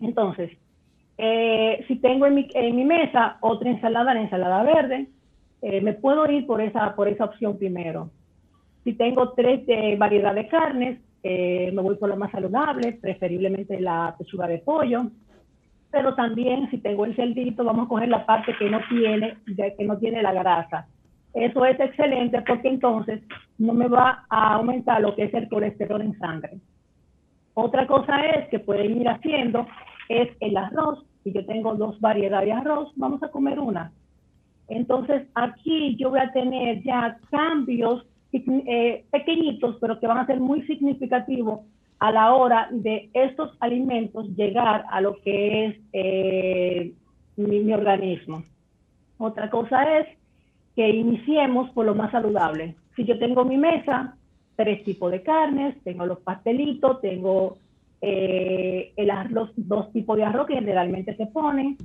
Entonces, 0.00 0.50
eh, 1.18 1.84
si 1.86 1.96
tengo 1.96 2.26
en 2.26 2.34
mi, 2.34 2.84
mesa 2.84 3.36
otra 3.40 3.70
ensalada, 3.70 4.14
la 4.14 4.22
ensalada 4.22 4.62
verde, 4.62 5.08
eh, 5.60 5.80
me 5.82 5.92
puedo 5.92 6.30
ir 6.30 6.46
por 6.46 6.62
esa, 6.62 6.94
por 6.94 7.08
esa 7.08 7.26
opción 7.26 7.58
primero. 7.58 8.10
Si 8.84 8.94
tengo 8.94 9.32
tres 9.32 9.66
de 9.66 9.96
variedad 9.96 10.34
de 10.34 10.48
carnes, 10.48 10.98
eh, 11.22 11.70
me 11.74 11.82
voy 11.82 11.96
por 11.96 12.08
la 12.08 12.16
más 12.16 12.30
saludable, 12.30 12.92
preferiblemente 12.92 13.78
la 13.78 14.14
pechuga 14.18 14.46
de 14.46 14.58
pollo. 14.58 15.10
Pero 15.90 16.14
también 16.14 16.70
si 16.70 16.78
tengo 16.78 17.04
el 17.04 17.16
cerdito, 17.16 17.64
vamos 17.64 17.86
a 17.86 17.88
coger 17.88 18.08
la 18.08 18.24
parte 18.24 18.54
que 18.58 18.70
no 18.70 18.80
tiene, 18.88 19.36
que 19.56 19.84
no 19.84 19.98
tiene 19.98 20.22
la 20.22 20.32
grasa 20.32 20.86
eso 21.32 21.64
es 21.64 21.78
excelente 21.78 22.42
porque 22.42 22.68
entonces 22.68 23.22
no 23.58 23.72
me 23.72 23.88
va 23.88 24.24
a 24.28 24.54
aumentar 24.54 25.00
lo 25.00 25.14
que 25.14 25.24
es 25.24 25.34
el 25.34 25.48
colesterol 25.48 26.02
en 26.02 26.18
sangre. 26.18 26.58
Otra 27.54 27.86
cosa 27.86 28.20
es 28.26 28.48
que 28.48 28.58
pueden 28.58 29.00
ir 29.00 29.08
haciendo 29.08 29.66
es 30.08 30.28
el 30.40 30.56
arroz. 30.56 31.04
Si 31.22 31.32
yo 31.32 31.44
tengo 31.46 31.74
dos 31.74 32.00
variedades 32.00 32.46
de 32.46 32.52
arroz, 32.52 32.92
vamos 32.96 33.22
a 33.22 33.30
comer 33.30 33.60
una. 33.60 33.92
Entonces 34.68 35.28
aquí 35.34 35.96
yo 35.96 36.10
voy 36.10 36.20
a 36.20 36.32
tener 36.32 36.82
ya 36.82 37.18
cambios 37.30 38.06
eh, 38.32 39.04
pequeñitos, 39.10 39.76
pero 39.80 40.00
que 40.00 40.06
van 40.06 40.18
a 40.18 40.26
ser 40.26 40.40
muy 40.40 40.62
significativos 40.62 41.60
a 42.00 42.10
la 42.10 42.34
hora 42.34 42.68
de 42.72 43.10
estos 43.12 43.56
alimentos 43.60 44.26
llegar 44.34 44.84
a 44.90 45.00
lo 45.02 45.20
que 45.20 45.66
es 45.66 45.76
eh, 45.92 46.94
mi 47.36 47.72
organismo. 47.72 48.42
Otra 49.18 49.50
cosa 49.50 49.98
es 49.98 50.08
que 50.74 50.88
iniciemos 50.88 51.70
por 51.70 51.84
lo 51.84 51.94
más 51.94 52.10
saludable. 52.10 52.74
Si 52.96 53.04
yo 53.04 53.18
tengo 53.18 53.44
mi 53.44 53.58
mesa, 53.58 54.16
tres 54.56 54.82
tipos 54.82 55.12
de 55.12 55.22
carnes, 55.22 55.76
tengo 55.84 56.06
los 56.06 56.20
pastelitos, 56.20 57.02
tengo 57.02 57.58
eh, 58.00 58.92
el 58.96 59.10
arroz, 59.10 59.50
dos 59.56 59.92
tipos 59.92 60.16
de 60.16 60.24
arroz 60.24 60.46
que 60.46 60.54
generalmente 60.54 61.14
se 61.16 61.26
ponen, 61.26 61.76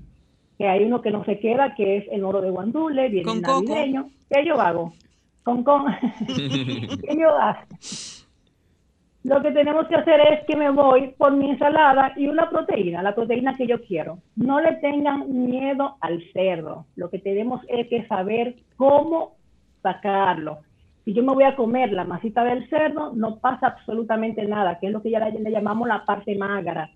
que 0.58 0.68
hay 0.68 0.86
uno 0.86 1.02
que 1.02 1.12
no 1.12 1.26
se 1.26 1.40
queda, 1.40 1.76
que 1.76 1.98
es 1.98 2.06
el 2.10 2.24
oro 2.24 2.40
de 2.40 2.52
guandule, 2.52 3.10
viene 3.10 3.42
navideño. 3.42 4.04
Coco. 4.04 4.16
¿Qué 4.30 4.46
yo 4.46 4.62
hago? 4.62 4.94
Con 5.44 5.64
con. 5.64 5.86
¿Qué 6.28 7.18
yo 7.20 7.30
hago? 7.36 7.60
Lo 9.26 9.42
que 9.42 9.50
tenemos 9.50 9.88
que 9.88 9.96
hacer 9.96 10.22
es 10.34 10.46
que 10.46 10.56
me 10.56 10.70
voy 10.70 11.16
por 11.18 11.36
mi 11.36 11.50
ensalada 11.50 12.14
y 12.16 12.28
una 12.28 12.48
proteína, 12.48 13.02
la 13.02 13.16
proteína 13.16 13.56
que 13.56 13.66
yo 13.66 13.82
quiero. 13.82 14.20
No 14.36 14.62
le 14.62 14.74
tengan 14.74 15.48
miedo 15.48 15.96
al 16.02 16.22
cerdo. 16.32 16.86
Lo 16.96 17.10
que 17.10 17.18
tenemos 17.18 17.62
es 17.68 17.88
que 17.88 18.06
saber 18.06 18.56
cómo 18.78 19.32
sacarlo. 19.82 20.60
Si 21.06 21.14
yo 21.14 21.24
me 21.24 21.34
voy 21.34 21.44
a 21.44 21.56
comer 21.56 21.92
la 21.92 22.04
masita 22.04 22.44
del 22.44 22.70
cerdo, 22.70 23.14
no 23.16 23.38
pasa 23.38 23.66
absolutamente 23.66 24.46
nada, 24.46 24.78
que 24.78 24.88
es 24.88 24.94
lo 24.94 25.02
que 25.02 25.10
ya 25.10 25.28
le, 25.28 25.52
llamamos 25.52 25.88
la 25.88 26.06
parte 26.06 26.36
magra. 26.36 26.92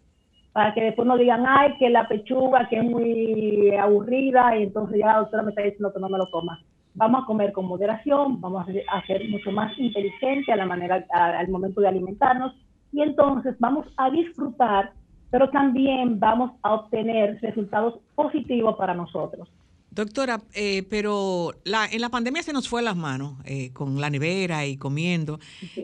Para 0.53 0.75
que 0.75 0.83
después 0.83 1.07
no 1.07 1.17
digan, 1.17 1.45
ay, 1.48 1.77
que 1.79 1.89
la 1.89 2.07
pechuga, 2.07 2.69
que 2.69 2.77
es 2.77 2.83
muy 2.83 3.71
aburrida, 3.75 4.55
y 4.55 4.63
entonces 4.63 5.00
ya 5.00 5.07
la 5.07 5.19
doctora 5.19 5.41
me 5.41 5.50
está 5.50 5.63
diciendo 5.63 5.91
que 5.91 6.00
no 6.00 6.09
me 6.09 6.19
lo 6.19 6.29
coma 6.29 6.59
vamos 6.99 7.23
a 7.23 7.25
comer 7.25 7.53
con 7.53 7.65
moderación, 7.65 8.41
vamos 8.41 8.67
a 8.67 9.07
ser 9.07 9.27
mucho 9.29 9.51
más 9.51 9.71
inteligente 9.79 10.51
a 10.51 10.57
la 10.57 10.65
manera, 10.65 11.05
al 11.13 11.47
momento 11.47 11.79
de 11.79 11.87
alimentarnos 11.87 12.53
y 12.91 13.01
entonces 13.01 13.55
vamos 13.57 13.87
a 13.95 14.09
disfrutar, 14.09 14.91
pero 15.31 15.49
también 15.49 16.19
vamos 16.19 16.51
a 16.61 16.73
obtener 16.73 17.39
resultados 17.41 17.99
positivos 18.15 18.75
para 18.75 18.93
nosotros. 18.93 19.47
Doctora, 19.91 20.41
eh, 20.53 20.83
pero 20.89 21.53
la, 21.63 21.85
en 21.85 22.01
la 22.01 22.09
pandemia 22.09 22.43
se 22.43 22.53
nos 22.53 22.67
fue 22.67 22.81
las 22.81 22.97
manos 22.97 23.37
eh, 23.45 23.71
con 23.71 23.99
la 23.99 24.09
nevera 24.09 24.65
y 24.65 24.75
comiendo. 24.75 25.39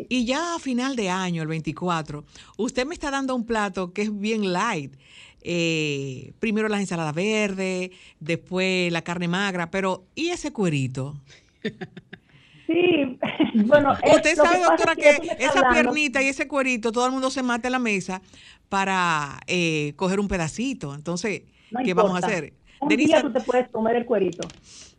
Y 0.10 0.26
ya 0.26 0.56
a 0.56 0.60
final 0.60 0.96
de 0.98 1.10
año, 1.10 1.42
el 1.42 1.48
24, 1.48 2.26
usted 2.58 2.86
me 2.86 2.94
está 2.94 3.10
dando 3.10 3.36
un 3.36 3.46
plato 3.46 3.94
que 3.94 4.04
es 4.04 4.20
bien 4.20 4.52
light 4.52 4.94
eh, 5.48 6.34
primero 6.40 6.68
las 6.68 6.80
ensaladas 6.80 7.14
verdes, 7.14 7.92
después 8.20 8.92
la 8.92 9.04
carne 9.04 9.28
magra, 9.28 9.70
pero 9.70 10.06
¿y 10.16 10.30
ese 10.30 10.52
cuerito? 10.52 11.16
Sí, 12.68 13.20
bueno. 13.68 13.92
Usted 13.92 14.34
sabe, 14.34 14.64
doctora, 14.64 14.96
que, 14.96 15.12
esa 15.38 15.70
piernita 15.70 16.24
y 16.24 16.30
ese 16.30 16.48
cuerito, 16.48 16.92
todo 16.92 17.06
el 17.06 17.12
mundo 17.12 17.30
se 17.30 17.44
mata 17.44 17.68
en 17.68 17.74
la 17.74 17.78
mesa 17.78 18.24
para 18.70 19.40
eh, 19.46 19.94
coger 19.98 20.20
un 20.20 20.28
pedacito. 20.28 20.96
Entonces, 20.96 21.44
¿qué 21.84 21.94
vamos 21.94 22.16
a 22.16 22.26
hacer? 22.26 22.54
Un 22.82 22.90
día 22.90 23.22
tú 23.22 23.32
te 23.32 23.42
puedes 23.42 23.70
comer 23.70 23.98
el 23.98 24.06
cuerito. 24.06 24.48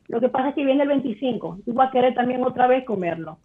Lo 0.07 0.21
que 0.21 0.29
pasa 0.29 0.51
es 0.51 0.55
que 0.55 0.65
viene 0.65 0.83
el 0.83 0.89
25, 0.89 1.59
tú 1.65 1.73
vas 1.73 1.89
a 1.89 1.91
querer 1.91 2.15
también 2.15 2.45
otra 2.45 2.69
vez 2.69 2.85
comerlo. 2.85 3.39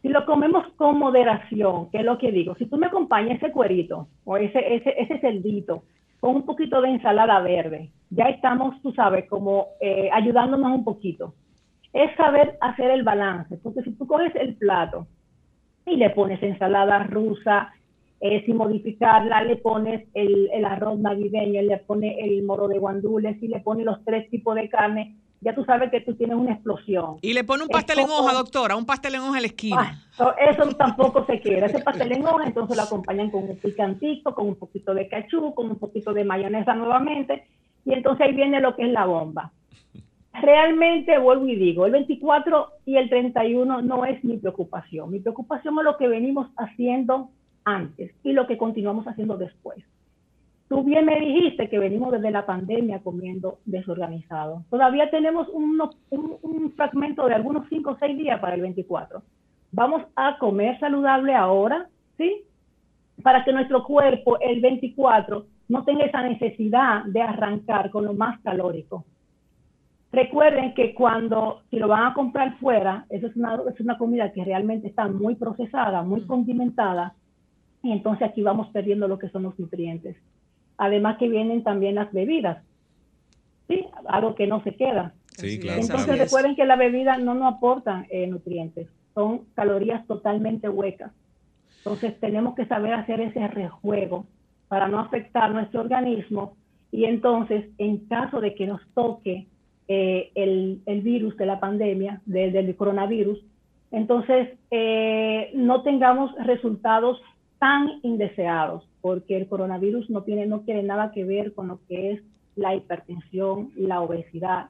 Si 0.00 0.08
lo 0.08 0.24
comemos 0.24 0.66
con 0.76 0.98
moderación, 0.98 1.90
que 1.90 1.98
es 1.98 2.04
lo 2.04 2.16
que 2.16 2.32
digo, 2.32 2.54
si 2.54 2.64
tú 2.64 2.78
me 2.78 2.86
acompañas 2.86 3.36
ese 3.36 3.52
cuerito 3.52 4.08
o 4.24 4.38
ese, 4.38 4.76
ese, 4.76 4.94
ese 4.96 5.18
cerdito 5.20 5.82
con 6.20 6.36
un 6.36 6.46
poquito 6.46 6.80
de 6.80 6.90
ensalada 6.90 7.40
verde. 7.40 7.90
Ya 8.10 8.24
estamos, 8.24 8.80
tú 8.82 8.92
sabes, 8.92 9.28
como 9.28 9.68
eh, 9.80 10.10
ayudándonos 10.12 10.72
un 10.72 10.84
poquito. 10.84 11.34
Es 11.92 12.14
saber 12.16 12.56
hacer 12.60 12.90
el 12.90 13.02
balance, 13.02 13.56
porque 13.62 13.82
si 13.82 13.92
tú 13.92 14.06
coges 14.06 14.34
el 14.36 14.56
plato 14.56 15.06
y 15.86 15.96
le 15.96 16.10
pones 16.10 16.42
ensalada 16.42 17.04
rusa, 17.04 17.72
eh, 18.20 18.44
sin 18.44 18.56
modificarla, 18.56 19.42
le 19.44 19.56
pones 19.56 20.08
el, 20.12 20.50
el, 20.52 20.64
arroz 20.64 20.98
navideño, 20.98 21.62
le 21.62 21.78
pones 21.78 22.16
el 22.18 22.42
moro 22.42 22.66
de 22.66 22.78
guandules 22.78 23.40
y 23.42 23.48
le 23.48 23.60
pones 23.60 23.86
los 23.86 24.04
tres 24.04 24.28
tipos 24.28 24.56
de 24.56 24.68
carne, 24.68 25.16
ya 25.40 25.54
tú 25.54 25.64
sabes 25.64 25.90
que 25.90 26.00
tú 26.00 26.14
tienes 26.14 26.36
una 26.36 26.52
explosión. 26.52 27.16
Y 27.22 27.32
le 27.32 27.44
pone 27.44 27.62
un 27.62 27.68
pastel 27.68 28.00
en 28.00 28.10
hoja, 28.10 28.32
doctora, 28.32 28.76
un 28.76 28.86
pastel 28.86 29.14
en 29.14 29.20
hoja 29.20 29.36
en 29.36 29.42
la 29.42 29.48
esquina. 29.48 30.02
Eso 30.50 30.68
tampoco 30.76 31.24
se 31.26 31.40
quiere. 31.40 31.66
Ese 31.66 31.78
pastel 31.80 32.12
en 32.12 32.26
hoja, 32.26 32.46
entonces 32.46 32.76
lo 32.76 32.82
acompañan 32.82 33.30
con 33.30 33.44
un 33.44 33.56
picantito, 33.56 34.34
con 34.34 34.48
un 34.48 34.56
poquito 34.56 34.94
de 34.94 35.08
cachú, 35.08 35.54
con 35.54 35.70
un 35.70 35.78
poquito 35.78 36.12
de 36.12 36.24
mayonesa 36.24 36.74
nuevamente. 36.74 37.46
Y 37.84 37.92
entonces 37.92 38.26
ahí 38.26 38.34
viene 38.34 38.60
lo 38.60 38.74
que 38.74 38.82
es 38.82 38.92
la 38.92 39.06
bomba. 39.06 39.52
Realmente, 40.32 41.18
vuelvo 41.18 41.46
y 41.46 41.56
digo, 41.56 41.86
el 41.86 41.92
24 41.92 42.68
y 42.84 42.96
el 42.96 43.08
31 43.08 43.82
no 43.82 44.04
es 44.04 44.22
mi 44.24 44.36
preocupación. 44.36 45.10
Mi 45.10 45.20
preocupación 45.20 45.78
es 45.78 45.84
lo 45.84 45.96
que 45.96 46.08
venimos 46.08 46.48
haciendo 46.56 47.30
antes 47.64 48.12
y 48.22 48.32
lo 48.32 48.46
que 48.46 48.58
continuamos 48.58 49.06
haciendo 49.06 49.36
después. 49.36 49.84
Tú 50.68 50.84
bien 50.84 51.06
me 51.06 51.18
dijiste 51.18 51.70
que 51.70 51.78
venimos 51.78 52.12
desde 52.12 52.30
la 52.30 52.44
pandemia 52.44 53.00
comiendo 53.00 53.58
desorganizado. 53.64 54.64
Todavía 54.68 55.10
tenemos 55.10 55.48
un, 55.48 55.80
un, 56.10 56.72
fragmento 56.72 57.26
de 57.26 57.34
algunos 57.34 57.66
5 57.70 57.90
o 57.90 57.96
6 57.98 58.18
días 58.18 58.38
para 58.38 58.54
el 58.54 58.60
24. 58.60 59.22
Vamos 59.72 60.02
a 60.14 60.36
comer 60.38 60.78
saludable 60.78 61.34
ahora, 61.34 61.88
¿sí? 62.18 62.42
Para 63.22 63.44
que 63.44 63.52
nuestro 63.52 63.82
cuerpo 63.82 64.38
el 64.40 64.60
24 64.60 65.46
no 65.68 65.84
tenga 65.84 66.04
esa 66.04 66.22
necesidad 66.22 67.04
de 67.04 67.22
arrancar 67.22 67.90
con 67.90 68.04
lo 68.04 68.12
más 68.12 68.38
calórico. 68.40 69.06
Recuerden 70.12 70.74
que 70.74 70.94
cuando, 70.94 71.62
si 71.70 71.78
lo 71.78 71.88
van 71.88 72.06
a 72.06 72.14
comprar 72.14 72.58
fuera, 72.58 73.06
eso 73.08 73.26
es 73.26 73.36
una, 73.36 73.58
es 73.72 73.80
una 73.80 73.98
comida 73.98 74.32
que 74.32 74.44
realmente 74.44 74.88
está 74.88 75.06
muy 75.08 75.34
procesada, 75.34 76.02
muy 76.02 76.26
condimentada, 76.26 77.14
y 77.82 77.92
entonces 77.92 78.28
aquí 78.28 78.42
vamos 78.42 78.68
perdiendo 78.68 79.06
lo 79.08 79.18
que 79.18 79.28
son 79.28 79.44
los 79.44 79.58
nutrientes. 79.58 80.16
Además 80.78 81.18
que 81.18 81.28
vienen 81.28 81.62
también 81.62 81.96
las 81.96 82.12
bebidas, 82.12 82.64
¿sí? 83.68 83.84
Algo 84.06 84.34
que 84.34 84.46
no 84.46 84.62
se 84.62 84.74
queda. 84.74 85.12
Sí, 85.36 85.58
claro. 85.58 85.82
Entonces 85.82 86.18
recuerden 86.18 86.56
que 86.56 86.64
la 86.64 86.76
bebida 86.76 87.18
no 87.18 87.34
nos 87.34 87.54
aportan 87.54 88.06
eh, 88.10 88.26
nutrientes, 88.26 88.88
son 89.14 89.44
calorías 89.54 90.06
totalmente 90.06 90.68
huecas. 90.68 91.12
Entonces 91.78 92.18
tenemos 92.20 92.54
que 92.54 92.66
saber 92.66 92.94
hacer 92.94 93.20
ese 93.20 93.46
rejuego 93.48 94.26
para 94.68 94.88
no 94.88 94.98
afectar 94.98 95.50
nuestro 95.50 95.80
organismo 95.80 96.56
y 96.90 97.04
entonces 97.04 97.66
en 97.78 98.06
caso 98.06 98.40
de 98.40 98.54
que 98.54 98.66
nos 98.66 98.80
toque 98.94 99.46
eh, 99.88 100.30
el, 100.34 100.80
el, 100.86 101.00
virus 101.02 101.36
de 101.36 101.46
la 101.46 101.60
pandemia, 101.60 102.20
del 102.26 102.74
coronavirus, 102.76 103.38
entonces 103.90 104.50
eh, 104.70 105.50
no 105.54 105.82
tengamos 105.82 106.34
resultados 106.44 107.20
tan 107.58 108.00
indeseados 108.02 108.87
porque 109.08 109.38
el 109.38 109.48
coronavirus 109.48 110.10
no, 110.10 110.22
tiene, 110.22 110.44
no 110.44 110.60
tiene 110.60 110.82
nada 110.82 111.12
que 111.12 111.24
ver 111.24 111.54
con 111.54 111.68
lo 111.68 111.80
que 111.88 112.12
es 112.12 112.22
la 112.56 112.74
hipertensión, 112.74 113.72
la 113.74 114.02
obesidad 114.02 114.66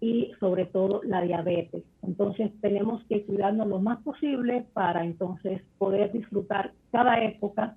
y 0.00 0.32
sobre 0.40 0.64
todo 0.64 1.00
la 1.04 1.22
diabetes. 1.22 1.84
Entonces 2.02 2.50
tenemos 2.60 3.04
que 3.04 3.22
cuidarnos 3.22 3.68
lo 3.68 3.78
más 3.78 4.02
posible 4.02 4.66
para 4.72 5.04
entonces 5.04 5.62
poder 5.78 6.10
disfrutar 6.10 6.72
cada 6.90 7.22
época 7.22 7.76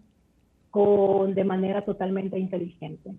con, 0.76 1.34
de 1.34 1.44
manera 1.46 1.86
totalmente 1.86 2.38
inteligente. 2.38 3.12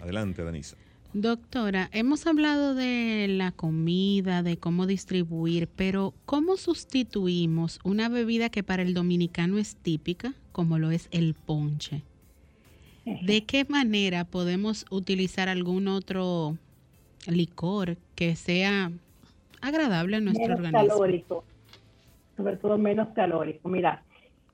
Adelante, 0.00 0.44
Danisa. 0.44 0.76
Doctora, 1.14 1.88
hemos 1.92 2.26
hablado 2.26 2.74
de 2.74 3.26
la 3.28 3.50
comida, 3.50 4.42
de 4.42 4.58
cómo 4.58 4.86
distribuir, 4.86 5.66
pero 5.74 6.12
¿cómo 6.26 6.58
sustituimos 6.58 7.80
una 7.82 8.10
bebida 8.10 8.50
que 8.50 8.62
para 8.62 8.82
el 8.82 8.92
dominicano 8.92 9.56
es 9.56 9.76
típica, 9.76 10.34
como 10.52 10.78
lo 10.78 10.90
es 10.90 11.08
el 11.10 11.34
ponche? 11.34 12.02
¿De 13.22 13.44
qué 13.44 13.64
manera 13.64 14.24
podemos 14.26 14.84
utilizar 14.90 15.48
algún 15.48 15.88
otro 15.88 16.58
licor 17.26 17.96
que 18.14 18.36
sea 18.36 18.92
agradable 19.62 20.18
a 20.18 20.20
nuestro 20.20 20.44
menos 20.44 20.58
organismo? 20.58 20.88
calórico, 20.88 21.44
sobre 22.36 22.56
todo 22.58 22.76
menos 22.76 23.08
calórico. 23.14 23.70
Mira, 23.70 24.02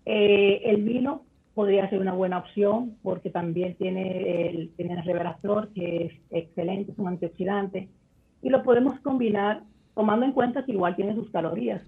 eh, 0.07 0.63
el 0.67 0.85
vino 0.85 1.25
podría 1.55 1.89
ser 1.89 2.01
una 2.01 2.13
buena 2.13 2.39
opción 2.39 2.97
porque 3.03 3.31
también 3.31 3.77
tiene 3.77 4.49
el, 4.49 4.75
tiene 4.77 4.95
el 4.95 5.05
resveratrol, 5.05 5.73
que 5.73 6.07
es 6.07 6.13
excelente, 6.31 6.93
es 6.93 6.99
un 6.99 7.09
antioxidante, 7.09 7.89
y 8.43 8.51
lo 8.51 8.63
podemos 8.63 8.99
combinar 9.01 9.63
tomando 9.95 10.27
en 10.27 10.33
cuenta 10.33 10.65
que 10.65 10.73
igual 10.73 10.97
tiene 10.97 11.15
sus 11.15 11.31
calorías. 11.31 11.83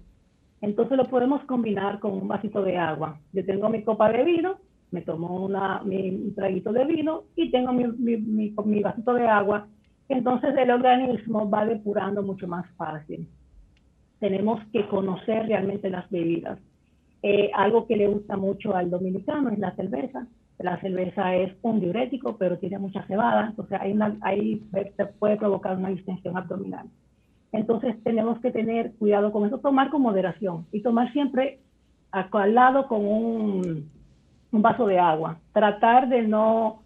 Entonces 0.61 0.97
lo 0.97 1.05
podemos 1.05 1.43
combinar 1.45 1.99
con 1.99 2.13
un 2.13 2.27
vasito 2.27 2.63
de 2.63 2.77
agua. 2.77 3.19
Yo 3.33 3.45
tengo 3.45 3.69
mi 3.69 3.83
copa 3.83 4.11
de 4.11 4.23
vino, 4.23 4.57
me 4.91 5.01
tomo 5.01 5.45
una, 5.45 5.81
mi, 5.83 6.09
un 6.09 6.33
traguito 6.33 6.71
de 6.71 6.85
vino 6.85 7.23
y 7.35 7.51
tengo 7.51 7.73
mi, 7.73 7.85
mi, 7.87 8.17
mi, 8.17 8.55
mi 8.65 8.81
vasito 8.81 9.13
de 9.13 9.27
agua. 9.27 9.67
Entonces 10.09 10.55
el 10.57 10.71
organismo 10.71 11.49
va 11.49 11.65
depurando 11.65 12.23
mucho 12.23 12.47
más 12.47 12.65
fácil. 12.77 13.27
tenemos 14.19 14.59
que 14.71 14.87
conocer 14.87 15.47
realmente 15.47 15.89
las 15.89 16.09
bebidas. 16.09 16.59
Eh, 17.23 17.49
algo 17.53 17.87
que 17.87 17.97
le 17.97 18.07
gusta 18.07 18.37
mucho 18.37 18.75
al 18.75 18.89
dominicano 18.89 19.49
es 19.49 19.59
la 19.59 19.75
cerveza. 19.75 20.27
La 20.59 20.79
cerveza 20.81 21.35
es 21.35 21.53
un 21.61 21.79
diurético, 21.79 22.37
pero 22.37 22.57
tiene 22.57 22.79
mucha 22.79 23.05
cebada, 23.05 23.47
entonces 23.47 23.79
ahí, 23.79 23.95
ahí 24.21 24.63
se 24.71 25.05
puede 25.05 25.37
provocar 25.37 25.77
una 25.77 25.89
distensión 25.89 26.35
abdominal. 26.35 26.87
Entonces 27.51 27.95
tenemos 28.03 28.39
que 28.39 28.51
tener 28.51 28.93
cuidado 28.93 29.31
con 29.31 29.45
eso, 29.45 29.59
tomar 29.59 29.89
con 29.89 30.01
moderación 30.01 30.65
y 30.71 30.81
tomar 30.81 31.11
siempre 31.13 31.59
al 32.11 32.55
lado 32.55 32.87
con 32.87 33.05
un, 33.05 33.89
un 34.51 34.61
vaso 34.61 34.87
de 34.87 34.99
agua. 34.99 35.39
Tratar 35.53 36.09
de 36.09 36.23
no 36.23 36.81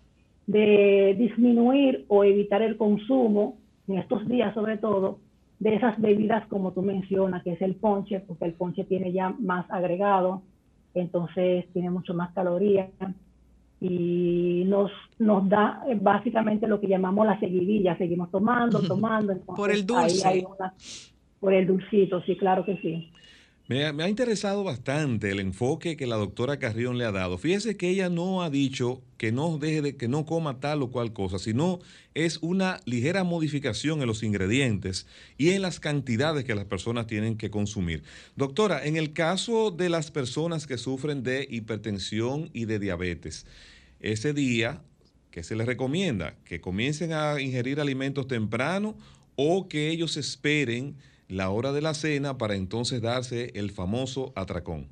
de 0.47 1.15
disminuir 1.17 2.05
o 2.09 2.23
evitar 2.23 2.61
el 2.61 2.75
consumo 2.75 3.57
en 3.87 3.99
estos 3.99 4.27
días 4.27 4.53
sobre 4.53 4.77
todo 4.77 5.19
de 5.61 5.75
esas 5.75 6.01
bebidas 6.01 6.45
como 6.47 6.71
tú 6.71 6.81
mencionas, 6.81 7.43
que 7.43 7.51
es 7.51 7.61
el 7.61 7.75
ponche, 7.75 8.19
porque 8.21 8.45
el 8.45 8.53
ponche 8.53 8.83
tiene 8.83 9.11
ya 9.11 9.29
más 9.39 9.69
agregado, 9.69 10.41
entonces 10.95 11.71
tiene 11.71 11.91
mucho 11.91 12.15
más 12.15 12.33
calorías 12.33 12.89
y 13.79 14.63
nos, 14.65 14.91
nos 15.19 15.47
da 15.47 15.83
eh, 15.87 15.97
básicamente 16.01 16.67
lo 16.67 16.81
que 16.81 16.87
llamamos 16.87 17.27
la 17.27 17.39
seguidilla, 17.39 17.95
seguimos 17.95 18.31
tomando, 18.31 18.81
tomando. 18.81 19.37
por 19.55 19.69
el 19.71 19.85
dulce. 19.85 20.43
por 21.39 21.53
el 21.53 21.67
dulcito, 21.67 22.23
sí, 22.23 22.35
claro 22.37 22.65
que 22.65 22.77
sí. 22.77 23.11
Me, 23.71 23.85
ha 23.85 24.09
interesado 24.09 24.65
bastante 24.65 25.31
el 25.31 25.39
enfoque 25.39 25.95
que 25.95 26.05
la 26.05 26.17
doctora 26.17 26.59
Carrión 26.59 26.97
le 26.97 27.05
ha 27.05 27.13
dado. 27.13 27.37
Fíjese 27.37 27.77
que 27.77 27.87
ella 27.87 28.09
no 28.09 28.43
ha 28.43 28.49
dicho 28.49 29.01
que 29.17 29.31
no 29.31 29.57
deje 29.59 29.81
de 29.81 29.95
que 29.95 30.09
no 30.09 30.25
coma 30.25 30.59
tal 30.59 30.81
o 30.81 30.91
cual 30.91 31.13
cosa, 31.13 31.39
sino 31.39 31.79
es 32.13 32.39
una 32.41 32.81
ligera 32.83 33.23
modificación 33.23 34.01
en 34.01 34.07
los 34.07 34.23
ingredientes 34.23 35.07
y 35.37 35.51
en 35.51 35.61
las 35.61 35.79
cantidades 35.79 36.43
que 36.43 36.53
las 36.53 36.65
personas 36.65 37.07
tienen 37.07 37.37
que 37.37 37.49
consumir. 37.49 38.03
Doctora, 38.35 38.85
en 38.85 38.97
el 38.97 39.13
caso 39.13 39.71
de 39.71 39.87
las 39.87 40.11
personas 40.11 40.67
que 40.67 40.77
sufren 40.77 41.23
de 41.23 41.47
hipertensión 41.49 42.49
y 42.51 42.65
de 42.65 42.77
diabetes, 42.77 43.45
ese 44.01 44.33
día, 44.33 44.81
¿qué 45.31 45.43
se 45.43 45.55
les 45.55 45.65
recomienda? 45.65 46.35
Que 46.43 46.59
comiencen 46.59 47.13
a 47.13 47.39
ingerir 47.39 47.79
alimentos 47.79 48.27
temprano 48.27 48.97
o 49.37 49.69
que 49.69 49.87
ellos 49.91 50.17
esperen 50.17 50.97
la 51.31 51.49
hora 51.49 51.71
de 51.71 51.81
la 51.81 51.93
cena 51.93 52.37
para 52.37 52.55
entonces 52.55 53.01
darse 53.01 53.51
el 53.55 53.71
famoso 53.71 54.33
atracón? 54.35 54.87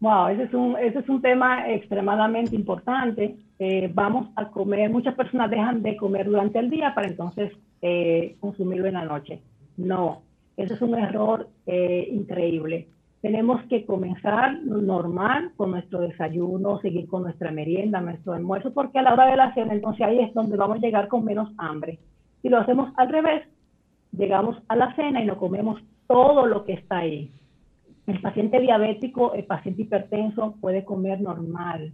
Wow, 0.00 0.28
ese 0.28 0.44
es 0.44 0.54
un, 0.54 0.76
ese 0.78 0.98
es 0.98 1.08
un 1.08 1.20
tema 1.20 1.70
extremadamente 1.70 2.56
importante. 2.56 3.36
Eh, 3.58 3.90
vamos 3.92 4.28
a 4.34 4.48
comer, 4.48 4.90
muchas 4.90 5.14
personas 5.14 5.50
dejan 5.50 5.82
de 5.82 5.96
comer 5.96 6.26
durante 6.26 6.58
el 6.58 6.70
día 6.70 6.94
para 6.94 7.06
entonces 7.06 7.52
eh, 7.82 8.36
consumirlo 8.40 8.86
en 8.86 8.94
la 8.94 9.04
noche. 9.04 9.40
No, 9.76 10.22
ese 10.56 10.74
es 10.74 10.80
un 10.80 10.94
error 10.94 11.48
eh, 11.66 12.08
increíble. 12.10 12.88
Tenemos 13.20 13.62
que 13.64 13.84
comenzar 13.84 14.62
normal 14.62 15.52
con 15.56 15.70
nuestro 15.70 16.00
desayuno, 16.00 16.80
seguir 16.80 17.08
con 17.08 17.22
nuestra 17.24 17.50
merienda, 17.50 18.00
nuestro 18.00 18.32
almuerzo, 18.32 18.72
porque 18.72 18.98
a 18.98 19.02
la 19.02 19.12
hora 19.12 19.26
de 19.26 19.36
la 19.36 19.52
cena, 19.54 19.74
entonces 19.74 20.06
ahí 20.06 20.20
es 20.20 20.32
donde 20.32 20.56
vamos 20.56 20.78
a 20.78 20.80
llegar 20.80 21.08
con 21.08 21.24
menos 21.24 21.50
hambre. 21.58 21.98
Si 22.42 22.48
lo 22.48 22.58
hacemos 22.58 22.92
al 22.96 23.08
revés, 23.08 23.42
llegamos 24.16 24.56
a 24.68 24.76
la 24.76 24.94
cena 24.94 25.22
y 25.22 25.26
nos 25.26 25.38
comemos 25.38 25.80
todo 26.06 26.46
lo 26.46 26.64
que 26.64 26.74
está 26.74 26.98
ahí. 26.98 27.30
El 28.06 28.20
paciente 28.20 28.60
diabético, 28.60 29.32
el 29.34 29.44
paciente 29.44 29.82
hipertenso 29.82 30.56
puede 30.60 30.84
comer 30.84 31.20
normal. 31.20 31.92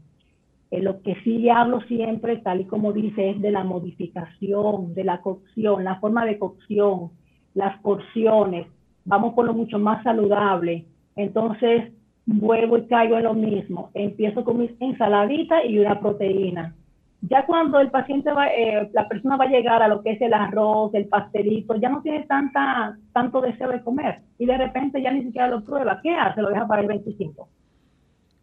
Eh, 0.71 0.81
lo 0.81 1.03
que 1.03 1.15
sí 1.23 1.49
hablo 1.49 1.81
siempre, 1.83 2.39
tal 2.39 2.63
y 2.63 2.65
como 2.65 2.93
dice, 2.93 3.31
es 3.31 3.41
de 3.41 3.51
la 3.51 3.65
modificación, 3.65 4.95
de 4.95 5.05
la 5.05 5.21
cocción, 5.21 5.85
la 5.85 6.01
forma 6.01 6.25
de 6.25 6.39
cocción, 6.39 7.11
las 7.55 7.79
porciones. 7.81 8.67
Vamos 9.05 9.35
por 9.35 9.47
lo 9.47 9.55
mucho 9.55 9.79
más 9.79 10.03
saludable. 10.03 10.87
Entonces, 11.17 11.93
vuelvo 12.27 12.79
y 12.79 12.87
caigo 12.87 13.17
en 13.17 13.25
lo 13.25 13.35
mismo. 13.35 13.91
Empiezo 13.95 14.45
con 14.45 14.59
mis 14.59 14.71
ensaladitas 14.81 15.65
y 15.65 15.79
una 15.79 16.01
proteína 16.01 16.75
ya 17.23 17.45
cuando 17.45 17.81
el 17.81 17.91
paciente 17.91 18.33
va, 18.33 18.49
eh, 18.49 18.89
la 18.93 19.07
persona 19.07 19.37
va 19.37 19.45
a 19.45 19.51
llegar 19.51 19.83
a 19.83 19.89
lo 19.89 20.03
que 20.03 20.13
es 20.13 20.21
el 20.23 20.33
arroz, 20.33 20.95
el 20.95 21.07
pastelito, 21.07 21.77
ya 21.77 21.89
no 21.89 22.01
tiene 22.03 22.25
tanta, 22.25 22.97
tanto 23.13 23.41
deseo 23.41 23.69
de 23.71 23.83
comer 23.83 24.23
y 24.39 24.47
de 24.47 24.57
repente 24.57 25.03
ya 25.03 25.11
ni 25.11 25.25
siquiera 25.25 25.49
lo 25.49 25.63
prueba. 25.63 26.01
¿Qué 26.03 26.15
hace? 26.15 26.41
Lo 26.41 26.49
deja 26.49 26.67
para 26.67 26.83
el 26.83 26.89
25. 26.89 27.49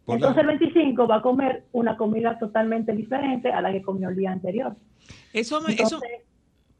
Entonces 0.08 0.42
el 0.42 0.48
25 0.48 1.08
va 1.08 1.16
a 1.18 1.22
comer 1.22 1.66
una 1.74 1.98
comida 1.98 2.38
totalmente 2.38 2.94
diferente 2.94 3.52
a 3.52 3.62
la 3.62 3.72
que 3.72 3.82
comió 3.82 4.10
el 4.10 4.16
día 4.16 4.32
anterior. 4.32 4.76
Eso, 5.34 5.60
me, 5.62 5.74
eso, 5.74 6.00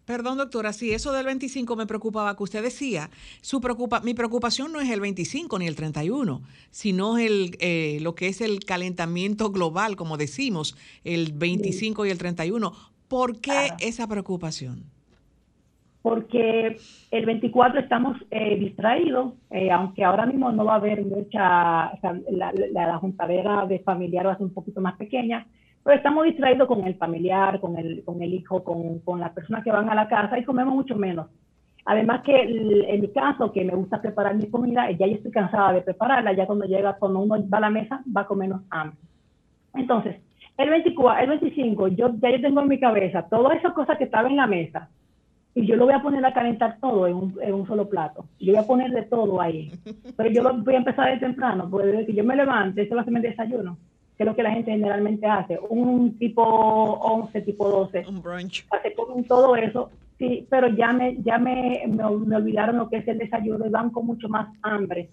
Perdón, 0.08 0.38
doctora, 0.38 0.72
sí, 0.72 0.94
eso 0.94 1.12
del 1.12 1.26
25 1.26 1.76
me 1.76 1.86
preocupaba, 1.86 2.38
que 2.38 2.44
usted 2.44 2.64
decía, 2.64 3.10
su 3.42 3.60
preocupa, 3.60 4.00
mi 4.00 4.14
preocupación 4.14 4.72
no 4.72 4.80
es 4.80 4.90
el 4.90 5.02
25 5.02 5.60
ni 5.60 5.68
el 5.68 5.76
31, 5.76 6.44
sino 6.72 7.18
el, 7.18 7.58
eh, 7.60 7.98
lo 8.02 8.16
que 8.16 8.30
es 8.30 8.40
el 8.40 8.62
calentamiento 8.62 9.52
global, 9.52 9.98
como 9.98 10.16
decimos, 10.16 10.78
el 11.04 11.34
25 11.34 12.06
y 12.06 12.10
el 12.10 12.18
31. 12.18 12.72
¿Por 13.10 13.42
qué 13.42 13.72
esa 13.82 14.08
preocupación? 14.08 14.86
Porque 16.02 16.78
el 17.12 17.26
24 17.26 17.82
estamos 17.82 18.16
eh, 18.32 18.56
distraídos, 18.56 19.34
eh, 19.52 19.72
aunque 19.72 20.06
ahora 20.06 20.26
mismo 20.26 20.54
no 20.54 20.64
va 20.64 20.76
a 20.76 20.78
haber 20.78 21.04
mucha, 21.04 21.42
la, 21.42 22.54
la, 22.54 22.88
la 22.88 22.98
juntadera 23.00 23.66
de 23.66 23.80
familiar 23.80 24.26
va 24.28 24.32
a 24.32 24.38
ser 24.38 24.46
un 24.46 24.54
poquito 24.54 24.80
más 24.80 24.96
pequeña, 24.96 25.46
pero 25.88 26.00
estamos 26.00 26.26
distraídos 26.26 26.68
con 26.68 26.86
el 26.86 26.96
familiar, 26.96 27.62
con 27.62 27.78
el, 27.78 28.04
con 28.04 28.22
el 28.22 28.34
hijo, 28.34 28.62
con, 28.62 29.00
con 29.00 29.22
las 29.22 29.32
personas 29.32 29.64
que 29.64 29.72
van 29.72 29.90
a 29.90 29.96
la 29.96 30.10
casa 30.10 30.38
y 30.38 30.44
comemos 30.44 30.76
mucho 30.76 30.98
menos. 30.98 31.28
Además 31.86 32.24
que 32.24 32.42
en 32.42 33.00
mi 33.00 33.08
caso, 33.14 33.54
que 33.54 33.64
me 33.64 33.74
gusta 33.74 34.02
preparar 34.02 34.36
mi 34.36 34.50
comida, 34.50 34.92
ya 34.92 35.08
yo 35.08 35.14
estoy 35.14 35.32
cansada 35.32 35.72
de 35.72 35.82
prepararla, 35.84 36.34
ya 36.34 36.46
cuando 36.46 36.66
llega, 36.66 36.98
cuando 36.98 37.20
uno 37.20 37.38
va 37.48 37.60
a 37.60 37.62
la 37.62 37.70
mesa, 37.70 38.04
va 38.06 38.28
con 38.28 38.40
menos 38.40 38.64
hambre. 38.70 39.00
Entonces, 39.76 40.18
el 40.58 40.70
24, 40.70 41.24
el 41.24 41.40
25, 41.40 41.88
yo, 41.88 42.12
ya 42.22 42.32
yo 42.32 42.42
tengo 42.42 42.60
en 42.60 42.68
mi 42.68 42.82
cabeza 42.82 43.26
todas 43.30 43.58
esas 43.58 43.72
cosas 43.72 43.98
que 43.98 44.04
estaban 44.04 44.32
en 44.32 44.38
la 44.38 44.48
mesa, 44.48 44.90
y 45.56 45.66
yo 45.66 45.78
lo 45.78 45.86
voy 45.86 45.94
a 45.94 46.02
poner 46.02 46.26
a 46.26 46.34
calentar 46.34 46.80
todo 46.82 47.08
en 47.08 47.16
un, 47.16 47.40
en 47.42 47.54
un, 47.54 47.66
solo 47.66 47.88
plato. 47.88 48.26
Yo 48.42 48.52
voy 48.52 48.62
a 48.62 48.68
poner 48.68 48.92
de 48.92 49.04
todo 49.04 49.40
ahí. 49.40 49.72
Pero 50.18 50.30
yo 50.32 50.44
lo 50.44 50.54
voy 50.54 50.76
a 50.76 50.80
empezar 50.80 51.14
de 51.14 51.18
temprano, 51.18 51.70
porque 51.72 51.88
desde 51.88 52.08
que 52.08 52.14
yo 52.14 52.26
me 52.26 52.36
levante, 52.36 52.82
ese 52.82 52.94
va 52.94 53.04
a 53.04 53.06
ser 53.06 53.14
mi 53.14 53.22
desayuno 53.22 53.78
que 54.18 54.24
es 54.24 54.28
lo 54.28 54.36
que 54.36 54.44
la 54.44 54.52
gente 54.52 54.72
generalmente 54.72 55.28
hace, 55.28 55.60
un 55.70 56.18
tipo 56.18 56.44
11, 56.44 57.42
tipo 57.42 57.70
12. 57.70 58.06
Un 58.10 58.22
brunch. 58.22 58.66
Hace 58.72 58.94
con 58.96 59.24
todo 59.26 59.56
eso, 59.56 59.92
sí, 60.18 60.48
pero 60.50 60.68
ya 60.70 60.92
me, 60.92 61.22
ya 61.22 61.38
me, 61.38 61.84
me, 61.88 62.04
olvidaron 62.04 62.78
lo 62.78 62.90
que 62.90 62.98
es 62.98 63.08
el 63.08 63.20
desayuno 63.20 63.68
y 63.68 63.70
van 63.70 63.92
con 63.92 64.08
mucho 64.08 64.28
más 64.28 64.48
hambre. 64.64 65.10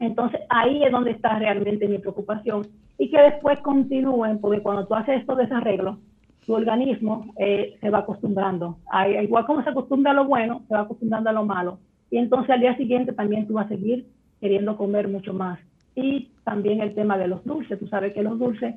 Entonces 0.00 0.40
ahí 0.48 0.82
es 0.82 0.90
donde 0.90 1.12
está 1.12 1.38
realmente 1.38 1.86
mi 1.86 1.98
preocupación 1.98 2.66
y 2.98 3.08
que 3.08 3.22
después 3.22 3.60
continúen, 3.60 4.40
porque 4.40 4.60
cuando 4.60 4.84
tú 4.86 4.94
haces 4.94 5.20
estos 5.20 5.38
desarreglos, 5.38 5.98
tu 6.44 6.54
organismo 6.54 7.32
eh, 7.38 7.76
se 7.80 7.90
va 7.90 8.00
acostumbrando. 8.00 8.78
igual 9.22 9.46
como 9.46 9.62
se 9.62 9.70
acostumbra 9.70 10.10
a 10.10 10.14
lo 10.14 10.24
bueno, 10.24 10.62
se 10.66 10.74
va 10.74 10.80
acostumbrando 10.80 11.30
a 11.30 11.32
lo 11.32 11.44
malo. 11.44 11.78
Y 12.10 12.18
entonces 12.18 12.50
al 12.50 12.60
día 12.60 12.76
siguiente 12.76 13.12
también 13.12 13.46
tú 13.46 13.54
vas 13.54 13.66
a 13.66 13.68
seguir 13.68 14.06
queriendo 14.40 14.76
comer 14.76 15.06
mucho 15.06 15.32
más 15.32 15.60
y 15.94 16.30
también 16.44 16.80
el 16.80 16.94
tema 16.94 17.18
de 17.18 17.28
los 17.28 17.44
dulces. 17.44 17.78
Tú 17.78 17.86
sabes 17.86 18.12
que 18.12 18.22
los 18.22 18.38
dulces, 18.38 18.74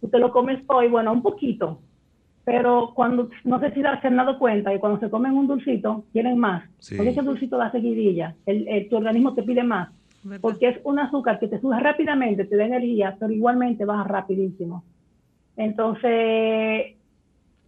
tú 0.00 0.08
te 0.08 0.18
lo 0.18 0.30
comes 0.30 0.62
hoy, 0.68 0.88
bueno, 0.88 1.12
un 1.12 1.22
poquito, 1.22 1.80
pero 2.44 2.92
cuando, 2.94 3.28
no 3.44 3.60
sé 3.60 3.72
si 3.72 3.82
se 3.82 4.06
han 4.06 4.16
dado 4.16 4.38
cuenta 4.38 4.70
que 4.70 4.80
cuando 4.80 4.98
se 4.98 5.10
comen 5.10 5.32
un 5.32 5.46
dulcito, 5.46 6.04
quieren 6.12 6.38
más, 6.38 6.64
porque 6.96 7.10
ese 7.10 7.22
dulcito 7.22 7.56
da 7.56 7.70
seguidilla, 7.70 8.34
el, 8.46 8.88
tu 8.88 8.96
organismo 8.96 9.34
te 9.34 9.42
pide 9.42 9.62
más, 9.62 9.90
porque 10.40 10.68
es 10.68 10.80
un 10.84 10.98
azúcar 10.98 11.38
que 11.38 11.48
te 11.48 11.60
sube 11.60 11.78
rápidamente, 11.78 12.44
te 12.44 12.56
da 12.56 12.64
energía, 12.64 13.16
pero 13.18 13.32
igualmente 13.32 13.84
baja 13.84 14.04
rapidísimo. 14.04 14.84
Entonces, 15.56 16.96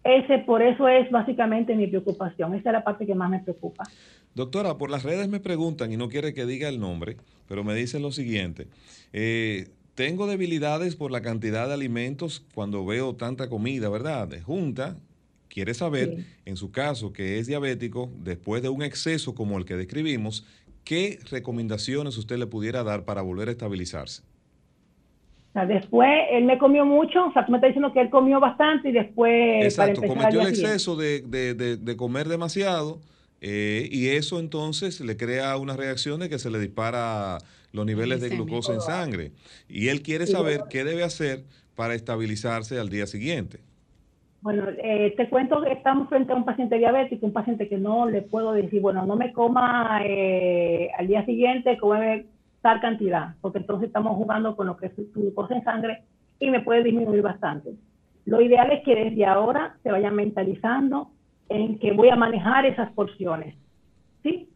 ese, 0.05 0.39
por 0.39 0.63
eso 0.63 0.89
es 0.89 1.11
básicamente 1.11 1.75
mi 1.75 1.87
preocupación. 1.87 2.55
Esa 2.55 2.71
es 2.71 2.73
la 2.73 2.85
parte 2.85 3.07
que 3.07 3.15
más 3.15 3.31
me 3.31 3.41
preocupa. 3.41 3.85
Doctora, 4.35 4.77
por 4.79 4.91
las 4.91 5.05
redes 5.05 5.29
me 5.29 5.41
preguntan, 5.41 5.93
y 5.93 5.97
no 5.97 6.09
quiere 6.09 6.35
que 6.35 6.47
diga 6.47 6.69
el 6.69 6.81
nombre, 6.81 7.17
pero 7.49 7.63
me 7.65 7.75
dicen 7.75 8.03
lo 8.03 8.11
siguiente. 8.11 8.67
Eh, 9.13 9.69
tengo 9.95 10.27
debilidades 10.27 10.97
por 10.97 11.11
la 11.11 11.21
cantidad 11.21 11.69
de 11.69 11.75
alimentos 11.75 12.45
cuando 12.55 12.85
veo 12.85 13.15
tanta 13.15 13.49
comida, 13.49 13.89
¿verdad? 13.91 14.27
De 14.27 14.41
junta. 14.41 14.97
Quiere 15.49 15.75
saber, 15.75 16.25
en 16.47 16.57
su 16.57 16.73
caso, 16.73 17.13
que 17.13 17.39
es 17.39 17.47
diabético, 17.47 18.11
después 18.25 18.63
de 18.63 18.71
un 18.71 18.83
exceso 18.83 19.35
como 19.35 19.59
el 19.59 19.67
que 19.67 19.77
describimos, 19.77 20.47
¿qué 20.83 21.19
recomendaciones 21.31 22.17
usted 22.17 22.39
le 22.39 22.47
pudiera 22.47 22.83
dar 22.83 23.05
para 23.05 23.21
volver 23.21 23.49
a 23.49 23.53
estabilizarse? 23.53 24.23
Después 25.55 26.09
él 26.31 26.45
me 26.45 26.59
comió 26.59 26.85
mucho, 26.85 27.27
o 27.27 27.33
sea, 27.33 27.45
tú 27.45 27.53
me 27.53 27.59
estás 27.59 27.69
diciendo 27.69 27.93
que 27.93 28.01
él 28.01 28.11
comió 28.11 28.41
bastante 28.41 28.89
y 28.89 28.93
después... 28.93 29.65
Exacto, 29.65 30.01
cometió 30.03 30.41
el 30.41 30.49
exceso 30.49 30.97
de, 30.97 31.95
comer 31.97 32.29
demasiado 32.29 33.01
eh, 33.41 33.89
y 33.91 34.09
eso 34.09 34.41
entonces 34.41 35.01
le 35.01 35.17
crea 35.17 35.57
una 35.59 35.77
reacción 35.77 36.21
de 36.21 36.29
que 36.29 36.39
se 36.39 36.51
le 36.51 36.59
dispara 36.59 37.39
los 37.73 37.85
niveles 37.85 38.21
de 38.21 38.31
glucosa 38.31 38.73
en 38.73 38.81
sangre. 38.81 39.33
Y 39.69 39.89
él 39.89 40.03
quiere 40.03 40.27
saber 40.27 40.63
qué 40.71 40.85
debe 40.85 41.03
hacer 41.03 41.45
para 41.75 41.95
estabilizarse 41.95 42.79
al 42.79 42.89
día 42.89 43.07
siguiente. 43.07 43.59
Bueno, 44.43 44.65
eh, 44.83 45.15
te 45.17 45.29
cuento 45.29 45.63
que 45.63 45.73
estamos 45.73 46.09
frente 46.09 46.33
a 46.33 46.37
un 46.37 46.45
paciente 46.45 46.77
diabético, 46.77 47.27
un 47.27 47.33
paciente 47.33 47.69
que 47.69 47.79
no 47.79 48.09
le 48.09 48.23
puedo 48.23 48.53
decir, 48.53 48.81
bueno, 48.81 49.07
no 49.07 49.17
me 49.17 49.33
coma 49.33 50.01
eh, 50.05 50.91
al 50.99 51.07
día 51.07 51.25
siguiente, 51.25 51.79
come 51.79 52.27
tal 52.63 52.81
cantidad, 52.81 53.35
porque 53.41 53.59
entonces 53.59 53.89
estamos 53.89 54.17
jugando 54.17 54.57
con 54.57 54.69
lo 54.69 54.77
que 54.77 54.87
es 54.87 54.95
tu 54.95 55.21
glucosa 55.21 55.55
en 55.55 55.65
sangre 55.65 56.03
y 56.39 56.51
me 56.51 56.61
puede 56.61 56.83
disminuir 56.83 57.23
bastante. 57.23 57.75
Lo 58.25 58.41
ideal 58.41 58.71
es 58.71 58.83
que 58.85 58.95
desde 58.95 59.27
ahora 59.27 59.77
se 59.83 59.91
vaya 59.91 60.11
mentalizando 60.11 61.11
en 61.49 61.79
que 61.79 61.93
voy 61.93 62.09
a 62.09 62.17
manejar 62.17 62.65
esas 62.67 62.91
porciones. 62.93 63.57
¿sí? 64.23 64.49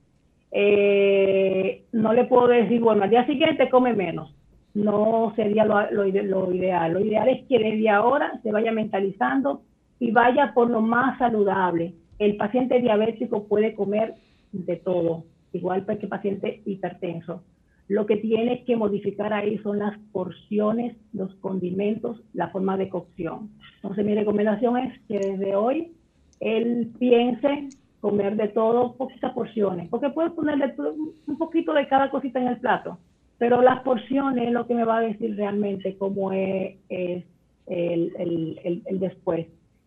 Eh, 0.53 1.85
no 1.93 2.13
le 2.13 2.25
puedo 2.25 2.49
decir, 2.49 2.81
bueno, 2.81 3.03
al 3.03 3.11
día 3.11 3.27
siguiente 3.27 3.69
come 3.69 3.93
menos. 3.93 4.33
No 4.75 5.33
sería 5.37 5.65
lo, 5.65 5.91
lo, 5.91 6.07
ideal. 6.07 6.93
Lo 6.93 7.01
ideal 7.01 7.29
es 7.29 7.47
que 7.47 7.59
desde 7.59 7.89
ahora 7.89 8.39
se 8.43 8.53
vaya 8.53 8.73
mentalizando 8.73 9.63
y 9.99 10.11
vaya 10.11 10.53
por 10.55 10.71
lo 10.71 10.81
más 10.81 11.19
saludable. 11.19 11.95
El 12.19 12.37
paciente 12.37 12.81
diabético 12.81 13.45
puede 13.45 13.75
comer 13.75 14.15
de 14.53 14.77
todo, 14.77 15.25
igual 15.53 15.85
que 15.87 15.93
el 15.93 16.09
paciente 16.09 16.63
hipertenso. 16.67 17.43
Lo 17.89 18.07
que 18.07 18.17
tiene 18.17 18.65
que 18.65 18.77
modificar 18.77 19.33
ahí 19.33 19.59
son 19.59 19.79
las 19.79 19.97
porciones, 20.13 20.97
los 21.13 21.35
condimentos, 21.37 22.21
la 22.33 22.49
forma 22.49 22.77
de 22.77 22.89
cocción. 22.89 23.51
Entonces 23.77 24.05
mi 24.05 24.15
recomendación 24.15 24.77
es 24.79 25.01
que 25.07 25.19
desde 25.19 25.55
hoy 25.55 25.93
él 26.41 26.93
piense 26.99 27.69
comer 28.01 28.37
de 28.37 28.49
todo, 28.49 28.95
poquitas 28.95 29.33
porciones, 29.33 29.89
porque 29.89 30.11
puede 30.11 30.31
ponerle 30.31 30.75
un 30.79 31.39
poquito 31.39 31.73
de 31.73 31.89
cada 31.89 32.11
cosita 32.11 32.41
en 32.41 32.49
el 32.49 32.59
plato, 32.59 32.99
pero 33.39 33.63
las 33.63 33.81
porciones 33.83 34.47
es 34.47 34.53
lo 34.53 34.67
que 34.67 34.75
me 34.75 34.85
va 34.85 34.99
a 34.99 35.01
decir 35.01 35.37
realmente 35.37 35.97
cómo 35.99 36.33
es, 36.33 36.77
el, 36.89 37.25
el, 37.67 38.83
el, 38.85 39.01
después. 39.01 39.47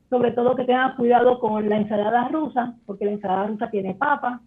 Sobre 0.10 0.32
todo 0.32 0.56
que 0.56 0.66
tenga 0.66 0.96
cuidado 0.96 1.40
con 1.40 1.70
la 1.70 1.78
ensalada 1.78 2.28
rusa, 2.30 2.76
porque 2.86 3.06
la 3.06 3.12
ensalada 3.12 3.48
rusa 3.48 3.70
tiene 3.70 3.96
papa, 3.96 4.42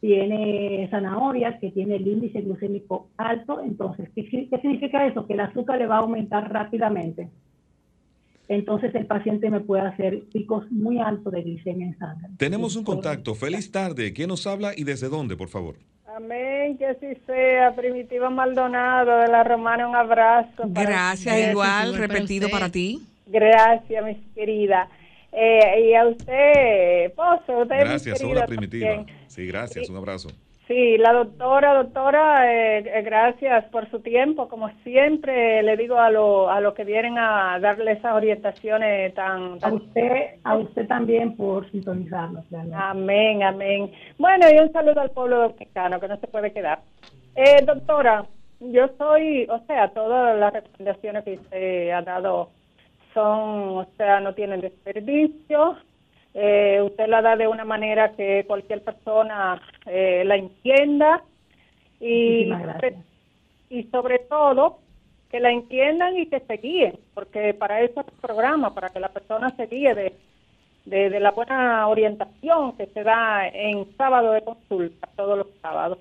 tiene 0.00 0.88
zanahoria, 0.90 1.58
que 1.58 1.70
tiene 1.70 1.96
el 1.96 2.06
índice 2.06 2.40
glucémico 2.40 3.08
alto. 3.16 3.60
Entonces, 3.62 4.08
¿qué, 4.14 4.24
significa 4.24 5.06
eso? 5.06 5.26
Que 5.26 5.34
el 5.34 5.40
azúcar 5.40 5.78
le 5.78 5.86
va 5.86 5.96
a 5.96 6.00
aumentar 6.00 6.52
rápidamente. 6.52 7.28
Entonces 8.48 8.94
el 8.94 9.06
paciente 9.06 9.50
me 9.50 9.60
puede 9.60 9.82
hacer 9.82 10.22
picos 10.32 10.70
muy 10.70 11.00
altos 11.00 11.32
de 11.32 11.42
glicemia 11.42 11.86
en 11.86 11.98
sangre. 11.98 12.28
Tenemos 12.36 12.76
un 12.76 12.84
contacto. 12.84 13.34
Feliz 13.34 13.72
tarde. 13.72 14.12
¿Quién 14.12 14.28
nos 14.28 14.46
habla 14.46 14.70
y 14.76 14.84
desde 14.84 15.08
dónde, 15.08 15.36
por 15.36 15.48
favor? 15.48 15.76
Amén, 16.16 16.78
que 16.78 16.86
así 16.86 17.08
sea. 17.26 17.74
Primitiva 17.74 18.30
Maldonado 18.30 19.18
de 19.18 19.28
la 19.28 19.42
Romana, 19.42 19.88
un 19.88 19.96
abrazo. 19.96 20.62
Gracias, 20.68 21.50
igual, 21.50 21.96
repetido 21.96 22.48
para, 22.48 22.70
ti. 22.70 23.02
Gracias, 23.26 24.04
mis 24.04 24.16
querida. 24.34 24.88
Eh, 25.38 25.90
y 25.90 25.94
a 25.94 26.06
usted, 26.06 27.12
Pozo, 27.12 27.58
usted 27.60 27.80
Gracias, 27.80 28.24
hola 28.24 28.46
Primitiva. 28.46 29.04
Sí, 29.26 29.46
gracias, 29.46 29.90
un 29.90 29.98
abrazo. 29.98 30.30
Sí, 30.66 30.96
la 30.96 31.12
doctora, 31.12 31.74
doctora, 31.74 32.50
eh, 32.50 32.78
eh, 32.78 33.02
gracias 33.02 33.66
por 33.66 33.88
su 33.90 34.00
tiempo. 34.00 34.48
Como 34.48 34.70
siempre, 34.82 35.62
le 35.62 35.76
digo 35.76 35.98
a 35.98 36.10
lo, 36.10 36.48
a 36.48 36.62
lo 36.62 36.72
que 36.72 36.84
vienen 36.84 37.18
a 37.18 37.58
darle 37.60 37.92
esas 37.92 38.14
orientaciones 38.14 39.12
tan, 39.12 39.58
A 39.60 39.74
usted, 39.74 40.38
a 40.42 40.56
usted 40.56 40.88
también 40.88 41.36
por 41.36 41.70
sintonizarnos. 41.70 42.46
Amén, 42.74 43.42
amén. 43.42 43.92
Bueno, 44.18 44.46
y 44.50 44.58
un 44.58 44.72
saludo 44.72 45.02
al 45.02 45.10
pueblo 45.10 45.40
dominicano, 45.40 46.00
que 46.00 46.08
no 46.08 46.18
se 46.18 46.28
puede 46.28 46.50
quedar. 46.50 46.80
Eh, 47.34 47.62
doctora, 47.62 48.24
yo 48.60 48.88
soy, 48.96 49.46
o 49.50 49.58
sea, 49.66 49.88
todas 49.90 50.38
las 50.38 50.52
recomendaciones 50.54 51.24
que 51.24 51.34
usted 51.34 51.90
ha 51.90 52.00
dado 52.00 52.55
son, 53.16 53.78
o 53.78 53.86
sea, 53.96 54.20
no 54.20 54.34
tienen 54.34 54.60
desperdicio, 54.60 55.78
eh, 56.34 56.82
usted 56.84 57.08
la 57.08 57.22
da 57.22 57.34
de 57.34 57.48
una 57.48 57.64
manera 57.64 58.12
que 58.12 58.44
cualquier 58.46 58.84
persona 58.84 59.58
eh, 59.86 60.22
la 60.26 60.36
entienda 60.36 61.22
y, 61.98 62.52
y 63.70 63.84
sobre 63.84 64.18
todo 64.18 64.80
que 65.30 65.40
la 65.40 65.50
entiendan 65.50 66.14
y 66.18 66.26
que 66.26 66.40
se 66.40 66.58
guíen, 66.58 66.98
porque 67.14 67.54
para 67.54 67.80
eso 67.80 68.02
es 68.02 68.08
el 68.08 68.20
programa, 68.20 68.74
para 68.74 68.90
que 68.90 69.00
la 69.00 69.08
persona 69.08 69.48
se 69.56 69.66
guíe 69.66 69.94
de, 69.94 70.12
de, 70.84 71.20
la 71.20 71.30
buena 71.30 71.88
orientación 71.88 72.76
que 72.76 72.86
se 72.88 73.02
da 73.02 73.48
en 73.48 73.96
sábado 73.96 74.32
de 74.32 74.42
consulta, 74.42 75.08
todos 75.16 75.38
los 75.38 75.48
sábados. 75.62 75.98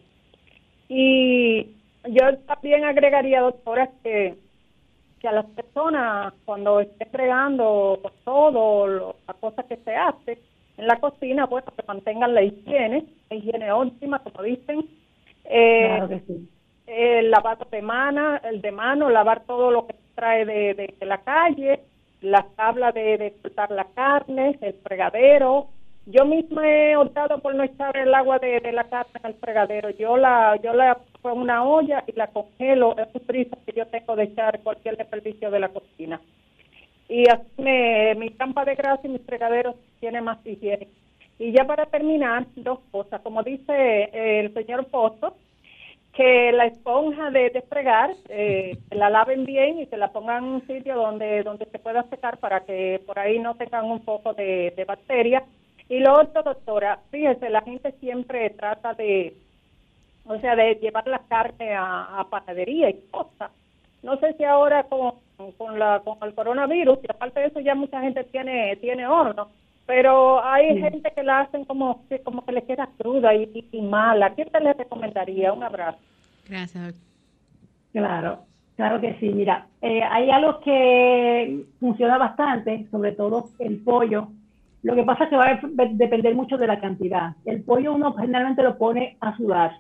Y 0.90 1.76
yo 2.10 2.38
también 2.40 2.84
agregaría, 2.84 3.40
doctora, 3.40 3.90
que 4.04 4.36
a 5.28 5.32
las 5.32 5.46
personas 5.46 6.34
cuando 6.46 6.80
esté 6.80 7.06
fregando 7.06 8.00
todo, 8.24 9.16
las 9.28 9.38
cosas 9.38 9.66
que 9.66 9.78
se 9.78 9.96
hace 9.96 10.40
en 10.78 10.88
la 10.88 11.00
cocina, 11.00 11.48
pues 11.48 11.64
que 11.64 11.84
mantengan 11.88 12.34
la 12.34 12.44
higiene, 12.44 13.06
la 13.30 13.36
higiene 13.36 13.72
óptima, 13.72 14.20
como 14.20 14.44
dicen. 14.44 14.86
Eh, 15.46 16.22
El 16.88 17.32
lavado 17.32 17.66
de 17.72 17.82
mano, 17.82 18.38
el 18.44 18.62
de 18.62 18.72
mano, 18.72 19.10
lavar 19.10 19.44
todo 19.46 19.72
lo 19.72 19.88
que 19.88 19.96
trae 20.14 20.46
de, 20.46 20.74
de, 21.00 21.06
la 21.06 21.18
calle, 21.20 21.80
la 22.22 22.46
tabla 22.56 22.92
de, 22.92 23.18
de 23.18 23.34
cortar 23.42 23.72
la 23.72 23.86
carne, 23.96 24.58
el 24.62 24.74
fregadero, 24.84 25.70
yo 26.08 26.24
misma 26.24 26.68
he 26.68 26.96
optado 26.96 27.40
por 27.40 27.56
no 27.56 27.64
echar 27.64 27.98
el 27.98 28.14
agua 28.14 28.38
de, 28.38 28.62
la 28.72 28.84
carne 28.84 29.20
al 29.24 29.34
fregadero. 29.36 29.90
Yo 29.92 30.18
la 30.18 30.56
yo 30.62 30.74
la 30.74 30.98
en 31.30 31.40
una 31.40 31.64
olla 31.64 32.04
y 32.08 32.14
la 32.14 32.28
congelo. 32.28 32.96
Es 32.98 33.08
un 33.14 33.22
prisa 33.22 33.58
que 33.66 33.74
yo 33.74 33.86
tengo 33.88 34.16
de 34.16 34.24
echar 34.26 34.60
cualquier 34.62 34.98
desperdicio 34.98 35.52
de 35.52 35.60
la 35.60 35.70
cocina. 35.70 36.22
Y 37.08 37.30
así 37.30 37.46
me, 37.58 38.16
mi 38.16 38.32
campa 38.32 38.66
de 38.66 38.76
grasa 38.76 39.02
y 39.06 39.10
mis 39.10 39.22
fregaderos 39.22 39.76
tiene 40.00 40.22
más 40.22 40.46
higiene. 40.46 40.88
Y 41.38 41.52
ya 41.52 41.66
para 41.66 41.86
terminar, 41.86 42.46
dos 42.56 42.80
cosas. 42.92 43.22
Como 43.22 43.44
dice 43.44 44.40
el 44.40 44.54
señor 44.54 44.88
Pozo, 44.88 45.36
que 46.14 46.52
la 46.54 46.66
esponja 46.66 47.30
de, 47.30 47.50
de 47.50 47.62
fregar 47.62 48.12
eh, 48.30 48.78
la 48.92 49.10
laven 49.10 49.46
bien 49.46 49.80
y 49.80 49.86
se 49.88 49.98
la 49.98 50.12
pongan 50.12 50.46
en 50.46 50.50
un 50.50 50.68
sitio 50.68 50.96
donde 50.96 51.44
donde 51.44 51.66
se 51.66 51.78
pueda 51.78 52.04
secar 52.04 52.38
para 52.38 52.62
que 52.62 53.02
por 53.06 53.20
ahí 53.20 53.38
no 53.38 53.56
tengan 53.56 53.84
un 53.86 54.00
poco 54.00 54.34
de, 54.34 54.74
de 54.78 54.86
bacterias 54.86 55.44
y 55.88 56.00
lo 56.00 56.20
otro, 56.20 56.42
doctora, 56.42 57.00
fíjese, 57.12 57.50
la 57.50 57.62
gente 57.62 57.92
siempre 58.00 58.50
trata 58.52 58.94
de, 58.96 59.36
o 60.26 60.40
sea, 60.40 60.56
de 60.56 60.76
llevar 60.76 61.08
la 61.08 61.20
carne 61.28 61.76
a, 61.76 62.26
panadería 62.30 62.90
y 62.90 63.02
cosas. 63.12 63.52
No 64.04 64.18
sé 64.18 64.34
si 64.34 64.44
ahora 64.44 64.84
con, 64.84 65.14
con, 65.58 65.80
la, 65.80 66.02
con 66.04 66.18
el 66.22 66.34
coronavirus, 66.34 67.00
y 67.04 67.08
aparte 67.10 67.40
de 67.40 67.48
eso 67.48 67.60
ya 67.60 67.76
mucha 67.76 68.02
gente 68.02 68.24
tiene, 68.26 68.76
tiene 68.78 69.08
horno, 69.08 69.50
pero 69.86 70.44
hay 70.44 70.80
gente 70.80 71.12
que 71.16 71.24
la 71.24 71.42
hacen 71.42 71.66
como, 71.66 72.04
como 72.24 72.46
que 72.46 72.52
le 72.52 72.64
queda 72.64 72.90
cruda 72.98 73.34
y, 73.34 73.68
y, 73.72 73.82
mala. 73.82 74.34
¿Qué 74.36 74.46
te 74.46 74.60
le 74.60 74.74
recomendaría? 74.74 75.54
Un 75.54 75.64
abrazo. 75.64 76.00
Gracias. 76.48 76.96
Claro, 77.92 78.40
claro 78.76 79.02
que 79.02 79.16
sí. 79.20 79.30
Mira, 79.30 79.68
eh, 79.82 80.02
hay 80.04 80.30
algo 80.30 80.60
que 80.60 81.66
funciona 81.80 82.18
bastante, 82.18 82.88
sobre 82.92 83.12
todo 83.14 83.50
el 83.60 83.78
pollo 83.84 84.28
lo 84.86 84.94
que 84.94 85.04
pasa 85.04 85.24
es 85.24 85.32
que 85.32 85.36
va 85.36 85.46
a 85.46 85.60
depender 85.94 86.36
mucho 86.36 86.58
de 86.58 86.68
la 86.68 86.80
cantidad. 86.80 87.32
El 87.44 87.64
pollo 87.64 87.96
uno 87.96 88.14
generalmente 88.14 88.62
lo 88.62 88.78
pone 88.78 89.18
a 89.20 89.36
sudar. 89.36 89.72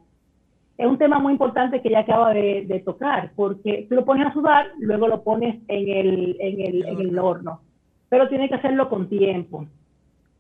Es 0.78 0.86
un 0.86 0.98
tema 0.98 1.20
muy 1.20 1.32
importante 1.34 1.82
que 1.82 1.90
ya 1.90 2.00
acaba 2.00 2.34
de, 2.34 2.82
tocar, 2.86 3.32
porque 3.36 3.86
tú 3.88 3.96
lo 3.96 4.06
pones 4.06 4.28
a 4.28 4.34
sudar, 4.34 4.68
luego 4.80 5.08
lo 5.08 5.24
pones 5.24 5.56
en 5.68 5.90
el, 5.90 6.38
en, 6.40 6.62
el, 6.62 6.86
en 6.86 7.00
el 7.00 7.20
horno. 7.20 7.62
Pero 8.10 8.28
tiene 8.28 8.50
que 8.50 8.56
hacerlo 8.56 8.90
con 8.90 9.08
tiempo 9.08 9.66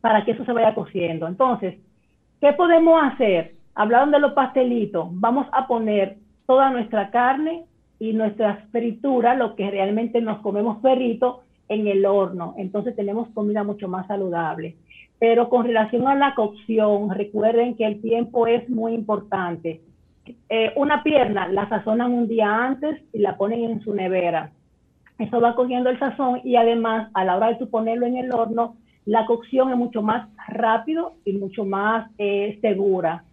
para 0.01 0.25
que 0.25 0.31
eso 0.31 0.43
se 0.45 0.51
vaya 0.51 0.75
cociendo. 0.75 1.27
Entonces, 1.27 1.75
¿qué 2.41 2.53
podemos 2.53 3.01
hacer? 3.03 3.55
Hablaron 3.75 4.11
de 4.11 4.19
los 4.19 4.33
pastelitos. 4.33 5.07
Vamos 5.11 5.47
a 5.51 5.67
poner 5.67 6.17
toda 6.45 6.69
nuestra 6.69 7.09
carne 7.11 7.63
y 7.97 8.13
nuestras 8.13 8.63
frituras, 8.71 9.37
lo 9.37 9.55
que 9.55 9.71
realmente 9.71 10.21
nos 10.21 10.39
comemos 10.39 10.77
perrito, 10.77 11.43
en 11.67 11.87
el 11.87 12.05
horno, 12.05 12.53
entonces 12.57 12.95
tenemos 12.95 13.29
comida 13.29 13.63
mucho 13.63 13.87
más 13.87 14.07
saludable. 14.07 14.75
Pero 15.17 15.49
con 15.49 15.65
relación 15.65 16.07
a 16.07 16.15
la 16.15 16.35
cocción, 16.35 17.09
recuerden 17.09 17.75
que 17.75 17.85
el 17.85 18.01
tiempo 18.01 18.47
es 18.47 18.69
muy 18.69 18.93
importante. 18.93 19.81
Eh, 20.49 20.73
una 20.75 21.03
pierna 21.03 21.47
la 21.47 21.67
sazonan 21.69 22.13
un 22.13 22.27
día 22.27 22.65
antes 22.65 23.01
y 23.13 23.19
la 23.19 23.37
ponen 23.37 23.63
en 23.63 23.81
su 23.81 23.93
nevera. 23.93 24.51
Eso 25.17 25.39
va 25.39 25.55
cogiendo 25.55 25.89
el 25.89 25.99
sazón 25.99 26.41
y 26.43 26.55
además 26.55 27.09
a 27.13 27.23
la 27.23 27.37
hora 27.37 27.49
de 27.49 27.55
tu 27.55 27.69
ponerlo 27.69 28.05
en 28.05 28.17
el 28.17 28.33
horno, 28.33 28.75
la 29.05 29.25
cocción 29.25 29.71
es 29.71 29.77
mucho 29.77 30.01
más 30.01 30.27
rápido 30.47 31.13
y 31.23 31.33
mucho 31.33 31.63
más 31.63 32.09
eh, 32.17 32.57
segura. 32.61 33.23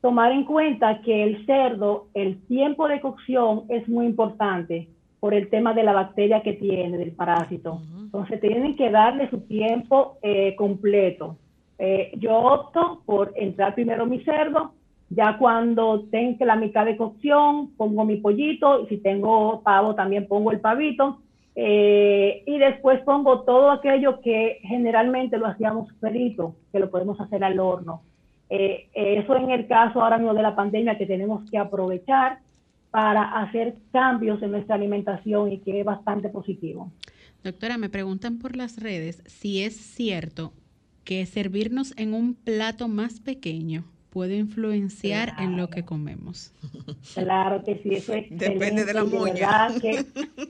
Tomar 0.00 0.32
en 0.32 0.44
cuenta 0.44 1.00
que 1.00 1.22
el 1.22 1.46
cerdo, 1.46 2.08
el 2.12 2.42
tiempo 2.46 2.88
de 2.88 3.00
cocción 3.00 3.64
es 3.68 3.88
muy 3.88 4.06
importante 4.06 4.88
por 5.18 5.32
el 5.32 5.48
tema 5.48 5.72
de 5.72 5.82
la 5.82 5.94
bacteria 5.94 6.42
que 6.42 6.52
tiene, 6.52 6.98
del 6.98 7.12
parásito. 7.12 7.80
Entonces 7.98 8.40
tienen 8.40 8.76
que 8.76 8.90
darle 8.90 9.30
su 9.30 9.40
tiempo 9.40 10.18
eh, 10.20 10.54
completo. 10.56 11.38
Eh, 11.78 12.12
yo 12.18 12.36
opto 12.36 13.00
por 13.06 13.32
entrar 13.34 13.74
primero 13.74 14.04
mi 14.04 14.22
cerdo, 14.24 14.74
ya 15.14 15.38
cuando 15.38 16.04
tenga 16.10 16.44
la 16.46 16.56
mitad 16.56 16.84
de 16.84 16.96
cocción, 16.96 17.70
pongo 17.76 18.04
mi 18.04 18.16
pollito, 18.16 18.82
y 18.82 18.86
si 18.88 18.96
tengo 18.98 19.62
pavo 19.62 19.94
también 19.94 20.26
pongo 20.26 20.50
el 20.50 20.60
pavito, 20.60 21.20
Eh, 21.56 22.42
y 22.46 22.58
después 22.58 23.00
pongo 23.04 23.42
todo 23.42 23.70
aquello 23.70 24.20
que 24.20 24.58
generalmente 24.62 25.38
lo 25.38 25.46
hacíamos 25.46 25.86
frito, 26.00 26.56
que 26.72 26.80
lo 26.80 26.90
podemos 26.90 27.20
hacer 27.20 27.44
al 27.44 27.60
horno. 27.60 28.02
Eh, 28.50 28.88
eso 28.92 29.36
en 29.36 29.50
el 29.52 29.68
caso 29.68 30.02
ahora 30.02 30.18
mismo 30.18 30.34
de 30.34 30.42
la 30.42 30.56
pandemia 30.56 30.98
que 30.98 31.06
tenemos 31.06 31.48
que 31.48 31.56
aprovechar 31.56 32.40
para 32.90 33.22
hacer 33.40 33.76
cambios 33.92 34.42
en 34.42 34.50
nuestra 34.50 34.74
alimentación 34.74 35.52
y 35.52 35.58
que 35.58 35.78
es 35.78 35.86
bastante 35.86 36.28
positivo. 36.28 36.90
Doctora, 37.44 37.78
me 37.78 37.88
preguntan 37.88 38.38
por 38.40 38.56
las 38.56 38.82
redes 38.82 39.22
si 39.26 39.62
es 39.62 39.76
cierto 39.76 40.52
que 41.04 41.24
servirnos 41.24 41.94
en 41.96 42.14
un 42.14 42.34
plato 42.34 42.88
más 42.88 43.20
pequeño 43.20 43.84
puede 44.14 44.36
influenciar 44.36 45.34
en 45.40 45.56
lo 45.56 45.68
que 45.68 45.84
comemos. 45.84 46.52
Claro 47.14 47.64
que 47.64 47.80
sí, 47.82 47.96
eso 47.96 48.14
es 48.14 48.30
Depende 48.30 48.84
de 48.84 48.94
la 48.94 49.04
moña. 49.04 49.66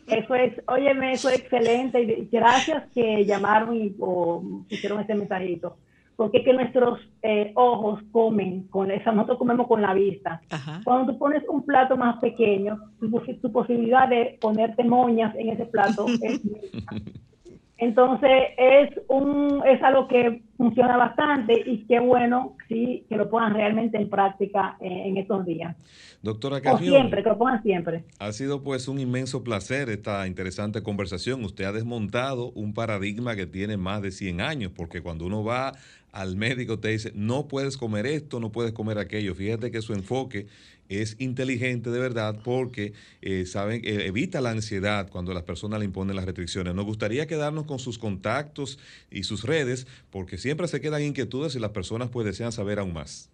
eso 0.07 0.35
es, 0.35 0.53
óyeme, 0.69 1.15
eso 1.15 1.31
es 1.31 1.41
excelente 1.41 2.03
y 2.03 2.29
gracias 2.31 2.85
que 2.95 3.25
llamaron 3.25 3.75
y 3.75 3.97
o, 3.99 4.65
hicieron 4.69 5.01
este 5.01 5.15
mensajito. 5.15 5.79
Porque 6.15 6.39
es 6.39 6.45
que 6.45 6.53
nuestros 6.53 7.01
eh, 7.23 7.53
ojos 7.57 8.03
comen 8.13 8.65
con 8.69 8.91
esa, 8.91 9.11
nosotros 9.11 9.39
comemos 9.39 9.67
con 9.67 9.81
la 9.81 9.95
vista. 9.95 10.43
Cuando 10.85 11.13
tú 11.13 11.19
pones 11.19 11.43
un 11.49 11.65
plato 11.65 11.97
más 11.97 12.21
pequeño, 12.21 12.79
tu, 13.01 13.11
tu 13.41 13.51
posibilidad 13.51 14.09
de 14.09 14.39
ponerte 14.41 14.85
moñas 14.85 15.35
en 15.37 15.49
ese 15.49 15.65
plato 15.65 16.07
es 16.21 16.41
Entonces 17.77 18.31
es 18.57 18.91
un 19.09 19.63
es 19.67 19.83
algo 19.83 20.07
que 20.07 20.43
funciona 20.57 20.97
bastante 20.97 21.55
y 21.67 21.85
qué 21.87 21.99
bueno 21.99 22.57
sí 22.69 23.05
que 23.09 23.17
lo 23.17 23.29
pongan 23.29 23.55
realmente 23.55 23.97
en 23.97 24.09
práctica 24.09 24.77
en, 24.81 25.17
estos 25.17 25.45
días. 25.45 25.77
Doctora 26.23 26.61
Carrión, 26.61 26.95
siempre, 26.95 27.23
que 27.23 27.29
lo 27.29 27.37
pongan 27.37 27.63
siempre. 27.63 28.05
Ha 28.21 28.33
sido 28.33 28.63
pues 28.63 28.87
un 28.87 29.01
inmenso 29.01 29.43
placer 29.43 29.91
esta 29.91 30.27
interesante 30.29 30.83
conversación. 30.83 31.45
Usted 31.45 31.65
ha 31.65 31.73
desmontado 31.73 32.53
un 32.53 32.75
paradigma 32.75 33.35
que 33.35 33.47
tiene 33.47 33.77
más 33.77 34.03
de 34.03 34.13
100 34.13 34.41
años, 34.41 34.73
porque 34.75 35.03
cuando 35.03 35.27
uno 35.27 35.43
va 35.43 35.73
al 36.13 36.37
médico 36.37 36.79
te 36.79 36.91
dice, 36.91 37.11
no 37.17 37.49
puedes 37.49 37.77
comer 37.77 38.07
esto, 38.07 38.39
no 38.39 38.53
puedes 38.53 38.73
comer 38.73 38.99
aquello. 38.99 39.35
Fíjate 39.35 39.73
que 39.73 39.83
su 39.83 39.95
enfoque 39.95 40.47
es 40.89 41.21
inteligente 41.21 41.91
de 41.91 41.99
verdad 41.99 42.37
porque 42.45 42.93
eh, 43.23 43.47
saben 43.47 43.81
eh, 43.85 44.07
evita 44.07 44.41
la 44.41 44.51
ansiedad 44.51 45.09
cuando 45.11 45.33
las 45.33 45.43
personas 45.43 45.79
le 45.79 45.87
imponen 45.87 46.17
las 46.17 46.25
restricciones. 46.25 46.75
Nos 46.75 46.85
gustaría 46.85 47.27
quedarnos 47.27 47.65
con 47.65 47.79
sus 47.79 47.99
contactos 47.99 48.79
y 49.11 49.23
sus 49.25 49.45
redes 49.45 49.87
porque 50.11 50.39
siempre 50.39 50.69
se 50.69 50.81
quedan 50.81 51.03
inquietudes 51.03 51.57
y 51.57 51.61
las 51.61 51.71
personas 51.71 52.11
pues 52.11 52.27
desean 52.27 52.53
saber 52.53 52.79
aún 52.79 52.93
más. 52.93 53.31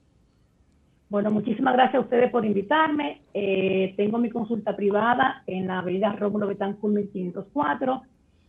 Bueno, 1.08 1.32
muchísimas 1.32 1.74
gracias 1.74 1.96
a 1.96 2.04
ustedes 2.04 2.30
por 2.30 2.46
invitarme. 2.46 3.22
Eh, 3.34 3.94
tengo 3.96 4.18
mi 4.18 4.30
consulta 4.30 4.76
privada 4.76 5.42
en 5.48 5.66
la 5.66 5.80
avenida 5.80 6.12
Rómulo 6.12 6.46
Betancourt 6.46 6.94
1504. 6.94 8.02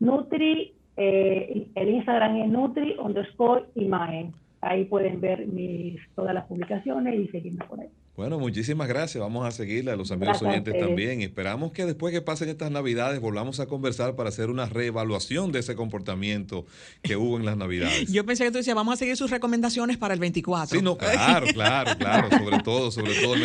Nutri, 0.00 0.74
eh, 0.96 1.66
el 1.74 1.88
Instagram 1.88 2.36
es 2.36 2.48
Nutri 2.48 2.96
underscore 2.98 3.66
imagen. 3.74 4.32
Ahí 4.60 4.84
pueden 4.84 5.20
ver 5.20 5.46
mis, 5.46 6.00
todas 6.14 6.34
las 6.34 6.46
publicaciones 6.46 7.14
y 7.14 7.28
seguirme 7.28 7.64
con 7.66 7.80
él. 7.80 7.88
Bueno, 8.18 8.40
muchísimas 8.40 8.88
gracias. 8.88 9.22
Vamos 9.22 9.46
a 9.46 9.52
seguirle 9.52 9.92
a 9.92 9.96
los 9.96 10.10
amigos 10.10 10.42
oyentes 10.42 10.76
también. 10.76 11.22
Esperamos 11.22 11.70
que 11.70 11.86
después 11.86 12.12
que 12.12 12.20
pasen 12.20 12.48
estas 12.48 12.68
navidades 12.68 13.20
volvamos 13.20 13.60
a 13.60 13.66
conversar 13.66 14.16
para 14.16 14.30
hacer 14.30 14.50
una 14.50 14.66
reevaluación 14.66 15.52
de 15.52 15.60
ese 15.60 15.76
comportamiento 15.76 16.66
que 17.00 17.14
hubo 17.14 17.36
en 17.36 17.46
las 17.46 17.56
navidades. 17.56 18.10
Yo 18.10 18.26
pensé 18.26 18.42
que 18.42 18.50
tú 18.50 18.56
decías, 18.56 18.74
vamos 18.74 18.94
a 18.94 18.96
seguir 18.96 19.16
sus 19.16 19.30
recomendaciones 19.30 19.98
para 19.98 20.14
el 20.14 20.18
24. 20.18 20.76
Sí, 20.76 20.84
no, 20.84 20.98
claro, 20.98 21.46
claro, 21.54 21.92
claro. 21.96 22.28
Sobre 22.36 22.58
todo, 22.58 22.90
sobre 22.90 23.14
todo. 23.22 23.36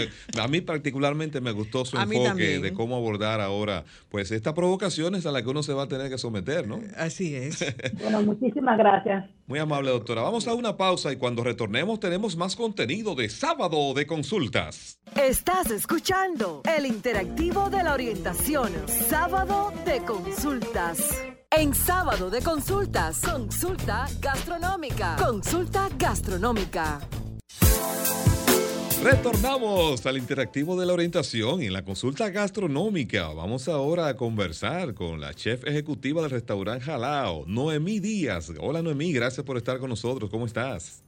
a 0.42 0.48
mí 0.48 0.62
particularmente 0.62 1.40
me 1.40 1.52
gustó 1.52 1.86
su 1.86 1.96
enfoque 1.96 2.58
de 2.58 2.74
cómo 2.74 2.96
abordar 2.96 3.42
ahora, 3.42 3.84
pues, 4.10 4.32
estas 4.32 4.54
provocaciones 4.54 5.28
a 5.28 5.32
las 5.32 5.44
que 5.44 5.50
uno 5.50 5.62
se 5.62 5.74
va 5.74 5.84
a 5.84 5.88
tener 5.88 6.10
que 6.10 6.18
someter, 6.18 6.68
¿no? 6.68 6.82
Así 6.98 7.36
es. 7.36 7.64
bueno, 8.02 8.24
muchísimas 8.24 8.80
gracias. 8.80 9.30
Muy 9.46 9.60
amable, 9.60 9.92
doctora. 9.92 10.22
Vamos 10.22 10.48
a 10.48 10.54
una 10.54 10.78
pausa 10.78 11.12
y 11.12 11.18
cuando 11.18 11.44
retornemos 11.44 12.00
tenemos 12.00 12.38
más 12.38 12.56
contenido 12.56 13.14
de 13.14 13.30
sábado 13.30 13.94
de 13.94 14.08
consultas. 14.08 15.00
Estás 15.16 15.70
escuchando 15.70 16.62
el 16.78 16.86
interactivo 16.86 17.70
de 17.70 17.84
la 17.84 17.94
orientación, 17.94 18.72
sábado 18.88 19.74
de 19.86 20.02
consultas. 20.04 21.24
En 21.52 21.76
sábado 21.76 22.30
de 22.30 22.42
consultas, 22.42 23.22
consulta 23.22 24.08
gastronómica. 24.20 25.18
Consulta 25.18 25.90
gastronómica. 25.98 27.00
Retornamos 29.04 30.06
al 30.06 30.18
interactivo 30.18 30.80
de 30.80 30.86
la 30.86 30.94
orientación 30.94 31.62
y 31.62 31.66
en 31.66 31.74
la 31.74 31.84
consulta 31.84 32.30
gastronómica. 32.30 33.28
Vamos 33.34 33.68
ahora 33.68 34.08
a 34.08 34.16
conversar 34.16 34.94
con 34.94 35.20
la 35.20 35.34
chef 35.34 35.68
ejecutiva 35.68 36.22
del 36.22 36.32
restaurante 36.32 36.86
Jalao, 36.86 37.44
Noemí 37.46 38.00
Díaz. 38.00 38.54
Hola 38.62 38.82
Noemí, 38.82 39.12
gracias 39.12 39.46
por 39.46 39.58
estar 39.58 39.78
con 39.80 39.90
nosotros. 39.90 40.30
¿Cómo 40.30 40.46
estás? 40.46 41.04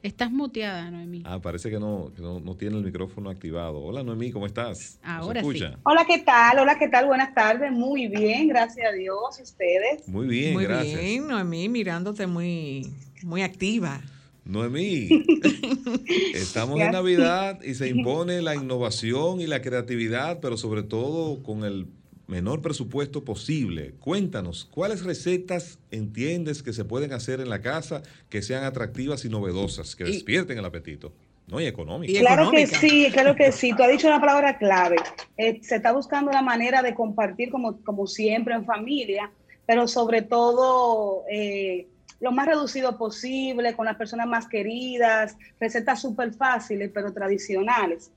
Estás 0.00 0.30
muteada, 0.30 0.92
Noemí. 0.92 1.24
Ah, 1.26 1.40
parece 1.40 1.68
que 1.68 1.80
no, 1.80 2.12
no, 2.18 2.54
tiene 2.54 2.76
el 2.76 2.84
micrófono 2.84 3.28
activado. 3.28 3.80
Hola 3.80 4.04
Noemí, 4.04 4.30
¿cómo 4.30 4.46
estás? 4.46 5.00
Ahora 5.02 5.42
sí. 5.42 5.64
Hola, 5.82 6.04
¿qué 6.06 6.18
tal? 6.18 6.60
Hola, 6.60 6.78
¿qué 6.78 6.86
tal? 6.86 7.06
Buenas 7.06 7.34
tardes. 7.34 7.72
Muy 7.72 8.06
bien, 8.06 8.46
gracias 8.46 8.86
a 8.86 8.92
Dios. 8.92 9.40
¿Y 9.40 9.42
ustedes? 9.42 10.06
Muy 10.06 10.28
bien, 10.28 10.52
muy 10.52 10.66
gracias. 10.66 10.94
Muy 10.94 11.04
bien, 11.04 11.26
Noemí, 11.26 11.68
mirándote 11.68 12.28
muy, 12.28 12.92
muy 13.24 13.42
activa. 13.42 14.00
Noemí, 14.44 15.08
estamos 16.34 16.78
en 16.78 16.92
Navidad 16.92 17.62
y 17.62 17.74
se 17.74 17.88
impone 17.88 18.42
la 18.42 18.54
innovación 18.54 19.40
y 19.40 19.46
la 19.46 19.62
creatividad, 19.62 20.40
pero 20.40 20.58
sobre 20.58 20.82
todo 20.82 21.42
con 21.42 21.64
el 21.64 21.86
menor 22.26 22.60
presupuesto 22.60 23.24
posible. 23.24 23.94
Cuéntanos, 24.00 24.66
¿cuáles 24.66 25.04
recetas 25.04 25.78
entiendes 25.90 26.62
que 26.62 26.72
se 26.72 26.84
pueden 26.84 27.12
hacer 27.12 27.40
en 27.40 27.48
la 27.48 27.60
casa 27.62 28.02
que 28.28 28.42
sean 28.42 28.64
atractivas 28.64 29.24
y 29.24 29.30
novedosas, 29.30 29.96
que 29.96 30.04
despierten 30.04 30.58
el 30.58 30.64
apetito? 30.64 31.12
No, 31.46 31.60
y 31.60 31.66
económicas. 31.66 32.20
Claro 32.20 32.50
que 32.50 32.66
sí, 32.66 33.08
claro 33.12 33.36
que 33.36 33.52
sí. 33.52 33.72
Tú 33.76 33.82
has 33.82 33.90
dicho 33.90 34.06
una 34.06 34.20
palabra 34.20 34.56
clave. 34.56 34.96
Eh, 35.36 35.60
se 35.62 35.76
está 35.76 35.92
buscando 35.92 36.30
una 36.30 36.40
manera 36.40 36.82
de 36.82 36.94
compartir 36.94 37.50
como, 37.50 37.82
como 37.82 38.06
siempre 38.06 38.54
en 38.54 38.64
familia, 38.64 39.30
pero 39.66 39.86
sobre 39.86 40.22
todo 40.22 41.24
eh, 41.30 41.86
lo 42.24 42.32
más 42.32 42.46
reducido 42.46 42.96
posible, 42.96 43.76
con 43.76 43.84
las 43.84 43.96
personas 43.96 44.26
más 44.26 44.48
queridas, 44.48 45.36
recetas 45.60 46.00
súper 46.00 46.32
fáciles, 46.32 46.90
pero 46.94 47.12
tradicionales. 47.12 48.10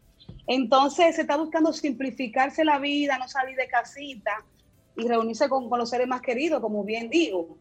Entonces 0.47 1.17
se 1.17 1.23
está 1.23 1.35
buscando 1.35 1.73
simplificarse 1.73 2.63
la 2.63 2.79
vida, 2.79 3.17
no 3.17 3.27
salir 3.27 3.57
de 3.57 3.67
casita 3.67 4.45
y 4.95 5.05
reunirse 5.05 5.49
con, 5.49 5.69
los 5.69 5.89
seres 5.89 6.07
más 6.07 6.21
queridos, 6.21 6.61
como 6.61 6.85
bien 6.85 7.09
digo. 7.09 7.57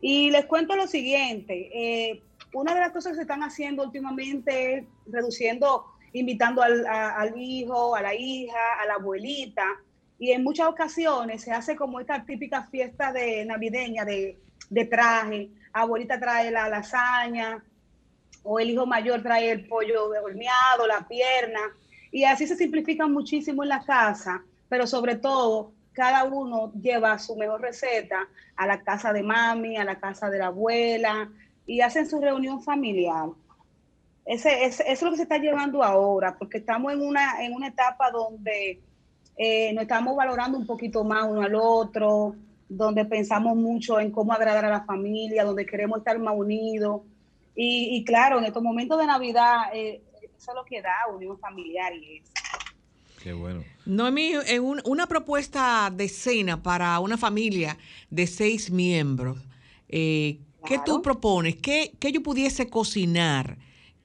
Y 0.00 0.30
les 0.30 0.46
cuento 0.46 0.74
lo 0.74 0.86
siguiente, 0.86 1.68
eh, 1.74 2.22
una 2.54 2.72
de 2.72 2.80
las 2.80 2.92
cosas 2.92 3.12
que 3.12 3.16
se 3.16 3.22
están 3.22 3.42
haciendo 3.42 3.82
últimamente 3.82 4.78
es 4.78 4.84
reduciendo, 5.04 5.84
invitando 6.14 6.62
al, 6.62 6.86
al, 6.86 7.38
hijo, 7.38 7.94
a 7.94 8.00
la 8.00 8.14
hija, 8.14 8.80
a 8.82 8.86
la 8.86 8.94
abuelita, 8.94 9.66
y 10.18 10.32
en 10.32 10.44
muchas 10.44 10.66
ocasiones 10.66 11.42
se 11.42 11.52
hace 11.52 11.76
como 11.76 12.00
esta 12.00 12.24
típica 12.24 12.68
fiesta 12.68 13.12
de 13.12 13.44
navideña 13.44 14.06
de, 14.06 14.38
de 14.70 14.84
traje, 14.86 15.50
abuelita 15.72 16.18
trae 16.18 16.50
la 16.50 16.68
lasaña, 16.68 17.62
o 18.42 18.58
el 18.58 18.70
hijo 18.70 18.86
mayor 18.86 19.22
trae 19.22 19.50
el 19.50 19.66
pollo 19.66 20.08
horneado, 20.08 20.86
la 20.86 21.06
pierna, 21.06 21.60
y 22.10 22.24
así 22.24 22.46
se 22.46 22.56
simplifica 22.56 23.06
muchísimo 23.06 23.62
en 23.62 23.68
la 23.68 23.84
casa, 23.84 24.42
pero 24.68 24.86
sobre 24.86 25.16
todo 25.16 25.72
cada 25.92 26.24
uno 26.24 26.72
lleva 26.80 27.18
su 27.18 27.36
mejor 27.36 27.60
receta 27.60 28.28
a 28.56 28.66
la 28.66 28.82
casa 28.82 29.12
de 29.12 29.22
mami, 29.22 29.76
a 29.76 29.84
la 29.84 29.98
casa 29.98 30.30
de 30.30 30.38
la 30.38 30.46
abuela 30.46 31.30
y 31.66 31.80
hacen 31.80 32.08
su 32.08 32.20
reunión 32.20 32.62
familiar. 32.62 33.28
Ese, 34.24 34.64
eso 34.64 34.82
es 34.86 35.02
lo 35.02 35.10
que 35.10 35.16
se 35.16 35.22
está 35.24 35.38
llevando 35.38 35.82
ahora, 35.82 36.36
porque 36.38 36.58
estamos 36.58 36.92
en 36.92 37.02
una, 37.02 37.44
en 37.44 37.52
una 37.52 37.68
etapa 37.68 38.10
donde 38.10 38.80
eh, 39.36 39.72
nos 39.72 39.82
estamos 39.82 40.16
valorando 40.16 40.58
un 40.58 40.66
poquito 40.66 41.02
más 41.04 41.24
uno 41.28 41.42
al 41.42 41.54
otro, 41.54 42.36
donde 42.70 43.04
pensamos 43.04 43.56
mucho 43.56 43.98
en 43.98 44.12
cómo 44.12 44.32
agradar 44.32 44.64
a 44.64 44.70
la 44.70 44.84
familia, 44.84 45.44
donde 45.44 45.66
queremos 45.66 45.98
estar 45.98 46.18
más 46.20 46.34
unidos. 46.36 47.02
Y, 47.56 48.02
claro, 48.04 48.38
en 48.38 48.44
estos 48.44 48.62
momentos 48.62 48.98
de 48.98 49.06
Navidad, 49.06 49.74
eh, 49.74 50.02
eso 50.22 50.52
es 50.52 50.54
lo 50.54 50.64
que 50.64 50.80
da 50.80 50.94
unión 51.14 51.38
familiar 51.38 51.92
y 51.94 52.18
eso. 52.18 52.32
Qué 53.22 53.34
bueno. 53.34 53.62
Noemí, 53.84 54.32
en 54.46 54.62
una 54.84 55.06
propuesta 55.06 55.92
de 55.94 56.08
cena 56.08 56.62
para 56.62 56.98
una 57.00 57.18
familia 57.18 57.76
de 58.08 58.26
seis 58.26 58.70
miembros, 58.70 59.38
eh, 59.88 60.38
¿qué 60.64 60.78
tú 60.86 61.02
propones? 61.02 61.56
¿Qué, 61.56 61.92
¿Qué, 61.98 62.12
yo 62.12 62.22
pudiese 62.22 62.70
cocinar 62.70 63.58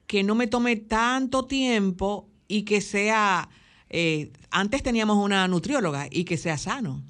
que 0.06 0.22
no 0.22 0.34
me 0.34 0.48
tome 0.48 0.76
tanto 0.76 1.46
tiempo 1.46 2.28
y 2.48 2.64
que 2.64 2.80
sea... 2.80 3.48
Eh, 3.88 4.32
antes 4.50 4.82
teníamos 4.82 5.16
una 5.16 5.46
nutrióloga 5.46 6.08
y 6.10 6.24
que 6.24 6.36
sea 6.36 6.58
sano 6.58 7.02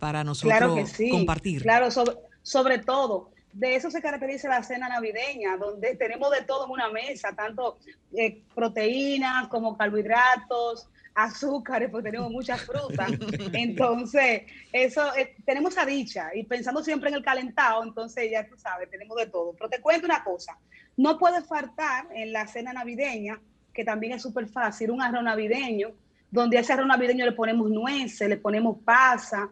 para 0.00 0.24
nosotros 0.24 0.58
claro 0.58 0.74
que 0.74 0.86
sí. 0.86 1.10
compartir. 1.10 1.62
Claro, 1.62 1.90
sobre, 1.90 2.16
sobre 2.42 2.78
todo 2.78 3.30
de 3.52 3.74
eso 3.74 3.90
se 3.90 4.00
caracteriza 4.00 4.48
la 4.48 4.62
cena 4.62 4.88
navideña, 4.88 5.56
donde 5.56 5.96
tenemos 5.96 6.30
de 6.30 6.42
todo 6.42 6.66
en 6.66 6.70
una 6.70 6.88
mesa, 6.90 7.34
tanto 7.34 7.78
eh, 8.16 8.42
proteínas 8.54 9.48
como 9.48 9.76
carbohidratos, 9.76 10.88
azúcares, 11.14 11.90
porque 11.90 12.10
tenemos 12.10 12.30
muchas 12.30 12.62
frutas. 12.62 13.10
Entonces, 13.52 14.42
eso, 14.72 15.14
eh, 15.16 15.34
tenemos 15.44 15.76
a 15.78 15.84
dicha 15.84 16.30
y 16.34 16.44
pensando 16.44 16.82
siempre 16.82 17.10
en 17.10 17.16
el 17.16 17.24
calentado, 17.24 17.82
entonces 17.82 18.30
ya 18.30 18.46
tú 18.46 18.56
sabes, 18.56 18.88
tenemos 18.88 19.16
de 19.16 19.26
todo. 19.26 19.52
Pero 19.54 19.68
te 19.68 19.80
cuento 19.80 20.06
una 20.06 20.22
cosa, 20.22 20.56
no 20.96 21.18
puede 21.18 21.42
faltar 21.42 22.06
en 22.14 22.32
la 22.32 22.46
cena 22.46 22.72
navideña, 22.72 23.40
que 23.72 23.84
también 23.84 24.14
es 24.14 24.22
súper 24.22 24.48
fácil, 24.48 24.90
un 24.90 25.02
arroz 25.02 25.22
navideño, 25.22 25.92
donde 26.30 26.58
a 26.58 26.60
ese 26.60 26.72
arroz 26.72 26.86
navideño 26.86 27.24
le 27.24 27.32
ponemos 27.32 27.68
nueces, 27.68 28.28
le 28.28 28.36
ponemos 28.36 28.78
pasa, 28.84 29.50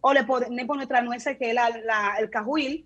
o 0.00 0.12
le 0.12 0.24
ponemos 0.24 0.76
nuestra 0.76 1.02
nueces 1.02 1.36
que 1.36 1.50
es 1.50 1.56
el 2.20 2.30
cajuil, 2.30 2.84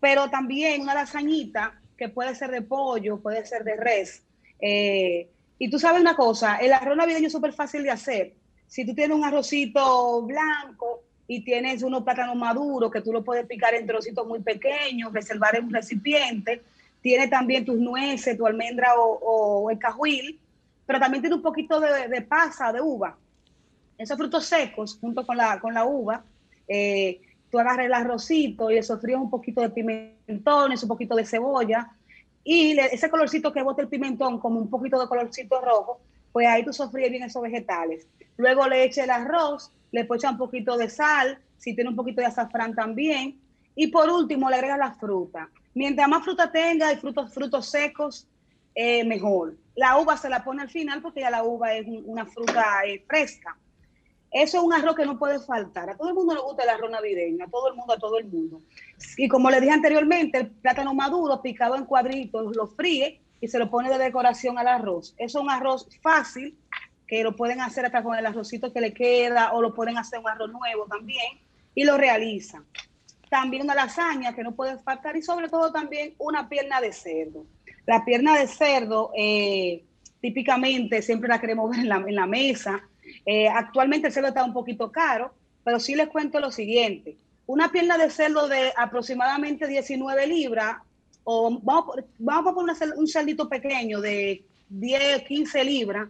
pero 0.00 0.28
también 0.28 0.82
una 0.82 0.94
lasañita 0.94 1.80
que 1.96 2.08
puede 2.08 2.34
ser 2.34 2.50
de 2.50 2.62
pollo, 2.62 3.20
puede 3.20 3.46
ser 3.46 3.64
de 3.64 3.76
res. 3.76 4.22
Eh, 4.60 5.28
y 5.58 5.70
tú 5.70 5.78
sabes 5.78 6.00
una 6.00 6.16
cosa, 6.16 6.56
el 6.56 6.72
arroz 6.72 6.96
navideño 6.96 7.28
es 7.28 7.32
súper 7.32 7.52
fácil 7.52 7.82
de 7.82 7.90
hacer. 7.90 8.34
Si 8.66 8.84
tú 8.84 8.94
tienes 8.94 9.16
un 9.16 9.24
arrocito 9.24 10.22
blanco 10.22 11.02
y 11.26 11.44
tienes 11.44 11.82
unos 11.82 12.02
plátanos 12.02 12.36
maduros 12.36 12.90
que 12.90 13.00
tú 13.00 13.12
lo 13.12 13.24
puedes 13.24 13.46
picar 13.46 13.74
en 13.74 13.86
trocitos 13.86 14.26
muy 14.26 14.40
pequeños, 14.40 15.12
reservar 15.12 15.56
en 15.56 15.64
un 15.64 15.72
recipiente, 15.72 16.62
tiene 17.00 17.28
también 17.28 17.64
tus 17.64 17.78
nueces, 17.78 18.36
tu 18.36 18.46
almendra 18.46 18.94
o, 18.96 19.70
el 19.70 19.78
cajuil, 19.78 20.40
pero 20.86 20.98
también 20.98 21.22
tiene 21.22 21.36
un 21.36 21.42
poquito 21.42 21.78
de, 21.78 22.08
de, 22.08 22.22
pasa, 22.22 22.72
de 22.72 22.80
uva. 22.80 23.16
Esos 23.96 24.16
frutos 24.16 24.44
secos 24.46 24.98
junto 25.00 25.24
con 25.24 25.36
la, 25.36 25.60
con 25.60 25.72
la 25.72 25.84
uva. 25.84 26.24
Eh, 26.68 27.20
tú 27.50 27.58
agarras 27.58 27.86
el 27.86 27.94
arrocito 27.94 28.70
y 28.70 28.74
le 28.74 28.82
sofrías 28.82 29.20
un 29.20 29.30
poquito 29.30 29.60
de 29.60 29.70
pimentones, 29.70 30.82
un 30.82 30.88
poquito 30.88 31.14
de 31.14 31.24
cebolla, 31.24 31.90
y 32.42 32.78
ese 32.78 33.08
colorcito 33.08 33.52
que 33.52 33.62
bota 33.62 33.82
el 33.82 33.88
pimentón, 33.88 34.38
como 34.38 34.60
un 34.60 34.68
poquito 34.68 35.00
de 35.00 35.08
colorcito 35.08 35.60
rojo, 35.60 36.00
pues 36.32 36.46
ahí 36.46 36.64
tú 36.64 36.72
sofríes 36.72 37.10
bien 37.10 37.22
esos 37.22 37.42
vegetales. 37.42 38.06
Luego 38.36 38.68
le 38.68 38.84
eches 38.84 39.04
el 39.04 39.10
arroz, 39.10 39.72
le 39.92 40.02
echar 40.02 40.32
un 40.32 40.38
poquito 40.38 40.76
de 40.76 40.90
sal, 40.90 41.38
si 41.58 41.74
tiene 41.74 41.90
un 41.90 41.96
poquito 41.96 42.20
de 42.20 42.26
azafrán 42.26 42.74
también, 42.74 43.38
y 43.74 43.86
por 43.86 44.10
último 44.10 44.50
le 44.50 44.56
agregas 44.56 44.78
la 44.78 44.92
fruta. 44.94 45.48
Mientras 45.74 46.08
más 46.08 46.22
fruta 46.22 46.50
tenga 46.50 46.92
y 46.92 46.96
frutos, 46.96 47.32
frutos 47.32 47.66
secos, 47.66 48.26
eh, 48.74 49.04
mejor. 49.04 49.56
La 49.76 49.98
uva 49.98 50.16
se 50.16 50.28
la 50.28 50.44
pone 50.44 50.62
al 50.62 50.70
final 50.70 51.00
porque 51.00 51.20
ya 51.20 51.30
la 51.30 51.44
uva 51.44 51.74
es 51.74 51.86
una 51.86 52.26
fruta 52.26 52.84
eh, 52.84 53.04
fresca. 53.06 53.56
Eso 54.34 54.58
es 54.58 54.64
un 54.64 54.72
arroz 54.72 54.96
que 54.96 55.06
no 55.06 55.16
puede 55.16 55.38
faltar. 55.38 55.88
A 55.90 55.96
todo 55.96 56.08
el 56.08 56.14
mundo 56.14 56.34
le 56.34 56.40
gusta 56.40 56.64
el 56.64 56.68
arroz 56.68 56.90
navideño, 56.90 57.44
a 57.44 57.48
todo 57.48 57.68
el 57.68 57.76
mundo, 57.76 57.92
a 57.92 57.98
todo 57.98 58.18
el 58.18 58.24
mundo. 58.24 58.62
Y 59.16 59.28
como 59.28 59.48
le 59.48 59.60
dije 59.60 59.72
anteriormente, 59.72 60.38
el 60.38 60.50
plátano 60.50 60.92
maduro 60.92 61.40
picado 61.40 61.76
en 61.76 61.84
cuadritos 61.84 62.56
lo 62.56 62.66
fríe 62.66 63.20
y 63.40 63.46
se 63.46 63.60
lo 63.60 63.70
pone 63.70 63.90
de 63.90 63.96
decoración 63.96 64.58
al 64.58 64.66
arroz. 64.66 65.14
Eso 65.18 65.38
es 65.38 65.44
un 65.44 65.50
arroz 65.50 65.88
fácil, 66.02 66.58
que 67.06 67.22
lo 67.22 67.36
pueden 67.36 67.60
hacer 67.60 67.86
hasta 67.86 68.02
con 68.02 68.18
el 68.18 68.26
arrocito 68.26 68.72
que 68.72 68.80
le 68.80 68.92
queda 68.92 69.52
o 69.52 69.62
lo 69.62 69.72
pueden 69.72 69.98
hacer 69.98 70.18
un 70.18 70.28
arroz 70.28 70.50
nuevo 70.50 70.86
también 70.86 71.38
y 71.72 71.84
lo 71.84 71.96
realizan. 71.96 72.64
También 73.30 73.62
una 73.62 73.76
lasaña 73.76 74.34
que 74.34 74.42
no 74.42 74.56
puede 74.56 74.78
faltar 74.78 75.16
y 75.16 75.22
sobre 75.22 75.48
todo 75.48 75.70
también 75.70 76.14
una 76.18 76.48
pierna 76.48 76.80
de 76.80 76.92
cerdo. 76.92 77.46
La 77.86 78.04
pierna 78.04 78.36
de 78.36 78.48
cerdo 78.48 79.12
eh, 79.16 79.84
típicamente 80.20 81.02
siempre 81.02 81.28
la 81.28 81.40
queremos 81.40 81.70
ver 81.70 81.80
en 81.80 81.88
la, 81.88 81.96
en 82.04 82.16
la 82.16 82.26
mesa 82.26 82.82
eh, 83.26 83.48
actualmente 83.48 84.08
el 84.08 84.12
cerdo 84.12 84.28
está 84.28 84.44
un 84.44 84.52
poquito 84.52 84.90
caro, 84.90 85.34
pero 85.64 85.80
sí 85.80 85.94
les 85.94 86.08
cuento 86.08 86.40
lo 86.40 86.50
siguiente. 86.50 87.16
Una 87.46 87.70
pierna 87.70 87.98
de 87.98 88.10
cerdo 88.10 88.48
de 88.48 88.72
aproximadamente 88.76 89.66
19 89.66 90.26
libras, 90.26 90.76
o 91.24 91.58
vamos, 91.62 91.96
vamos 92.18 92.52
a 92.52 92.54
poner 92.54 92.76
un 92.96 93.06
cerdito 93.06 93.48
pequeño 93.48 94.00
de 94.00 94.44
10, 94.68 95.22
15 95.24 95.64
libras, 95.64 96.08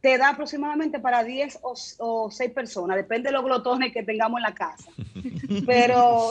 te 0.00 0.18
da 0.18 0.30
aproximadamente 0.30 0.98
para 1.00 1.24
10 1.24 1.60
o, 1.62 1.74
o 1.98 2.30
6 2.30 2.52
personas, 2.52 2.96
depende 2.96 3.30
de 3.30 3.32
los 3.32 3.42
glotones 3.42 3.92
que 3.92 4.02
tengamos 4.02 4.38
en 4.38 4.42
la 4.42 4.54
casa. 4.54 4.90
Pero 5.66 6.30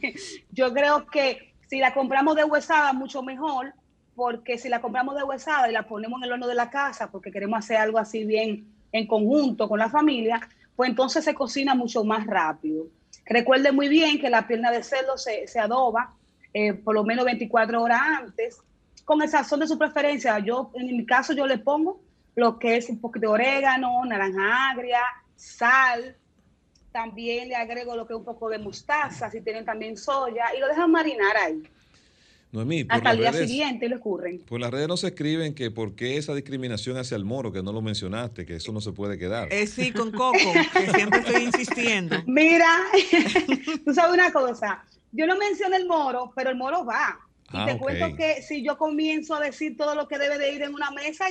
yo 0.50 0.72
creo 0.72 1.06
que 1.06 1.52
si 1.68 1.78
la 1.78 1.94
compramos 1.94 2.36
de 2.36 2.44
huesada, 2.44 2.92
mucho 2.92 3.22
mejor, 3.22 3.74
porque 4.14 4.58
si 4.58 4.68
la 4.68 4.80
compramos 4.80 5.16
de 5.16 5.22
huesada 5.22 5.68
y 5.68 5.72
la 5.72 5.86
ponemos 5.86 6.20
en 6.20 6.24
el 6.24 6.32
horno 6.32 6.46
de 6.46 6.54
la 6.54 6.70
casa, 6.70 7.10
porque 7.10 7.30
queremos 7.30 7.58
hacer 7.60 7.76
algo 7.76 7.98
así 7.98 8.24
bien 8.24 8.66
en 8.92 9.06
conjunto 9.06 9.68
con 9.68 9.78
la 9.78 9.88
familia, 9.88 10.40
pues 10.76 10.90
entonces 10.90 11.24
se 11.24 11.34
cocina 11.34 11.74
mucho 11.74 12.04
más 12.04 12.26
rápido. 12.26 12.86
Recuerde 13.24 13.72
muy 13.72 13.88
bien 13.88 14.20
que 14.20 14.30
la 14.30 14.46
pierna 14.46 14.70
de 14.70 14.82
cerdo 14.82 15.16
se, 15.16 15.46
adoba 15.58 16.14
eh, 16.52 16.74
por 16.74 16.94
lo 16.94 17.04
menos 17.04 17.24
24 17.24 17.82
horas 17.82 18.00
antes, 18.20 18.58
con 19.04 19.22
el 19.22 19.28
sazón 19.28 19.60
de 19.60 19.66
su 19.66 19.78
preferencia. 19.78 20.38
Yo, 20.38 20.70
en 20.74 20.86
mi 20.96 21.06
caso, 21.06 21.32
yo 21.32 21.46
le 21.46 21.58
pongo 21.58 22.00
lo 22.34 22.58
que 22.58 22.76
es 22.76 22.88
un 22.88 23.00
poquito 23.00 23.28
de 23.28 23.32
orégano, 23.32 24.04
naranja 24.04 24.70
agria, 24.70 25.02
sal. 25.34 26.16
También 26.90 27.48
le 27.48 27.56
agrego 27.56 27.96
lo 27.96 28.06
que 28.06 28.12
es 28.12 28.18
un 28.18 28.24
poco 28.24 28.48
de 28.50 28.58
mostaza, 28.58 29.30
si 29.30 29.40
tienen 29.40 29.64
también 29.64 29.96
soya, 29.96 30.54
y 30.56 30.60
lo 30.60 30.68
dejan 30.68 30.90
marinar 30.90 31.36
ahí. 31.36 31.62
Noemí, 32.52 32.84
Hasta 32.86 33.12
el 33.12 33.18
día 33.18 33.32
siguiente 33.32 33.88
le 33.88 33.96
ocurren. 33.96 34.40
Por 34.40 34.60
las 34.60 34.70
redes 34.70 34.86
no 34.86 34.98
se 34.98 35.06
escriben 35.08 35.54
que 35.54 35.70
por 35.70 35.94
qué 35.94 36.18
esa 36.18 36.34
discriminación 36.34 36.98
hacia 36.98 37.16
el 37.16 37.24
moro, 37.24 37.50
que 37.50 37.62
no 37.62 37.72
lo 37.72 37.80
mencionaste, 37.80 38.44
que 38.44 38.56
eso 38.56 38.72
no 38.72 38.82
se 38.82 38.92
puede 38.92 39.16
quedar. 39.16 39.50
Eh, 39.50 39.66
sí, 39.66 39.90
con 39.90 40.12
Coco, 40.12 40.36
que 40.74 40.90
siempre 40.92 41.20
estoy 41.20 41.44
insistiendo. 41.44 42.16
Mira, 42.26 42.68
tú 43.86 43.94
sabes 43.94 44.12
una 44.12 44.30
cosa, 44.30 44.84
yo 45.12 45.26
no 45.26 45.38
menciono 45.38 45.76
el 45.76 45.86
moro, 45.86 46.30
pero 46.36 46.50
el 46.50 46.56
moro 46.56 46.84
va. 46.84 47.18
Y 47.54 47.56
ah, 47.56 47.66
te 47.66 47.78
cuento 47.78 48.14
que 48.16 48.42
si 48.42 48.62
yo 48.62 48.76
comienzo 48.76 49.34
a 49.34 49.40
decir 49.40 49.74
todo 49.74 49.94
lo 49.94 50.06
que 50.06 50.18
debe 50.18 50.36
de 50.36 50.52
ir 50.52 50.62
en 50.62 50.74
una 50.74 50.90
mesa, 50.90 51.26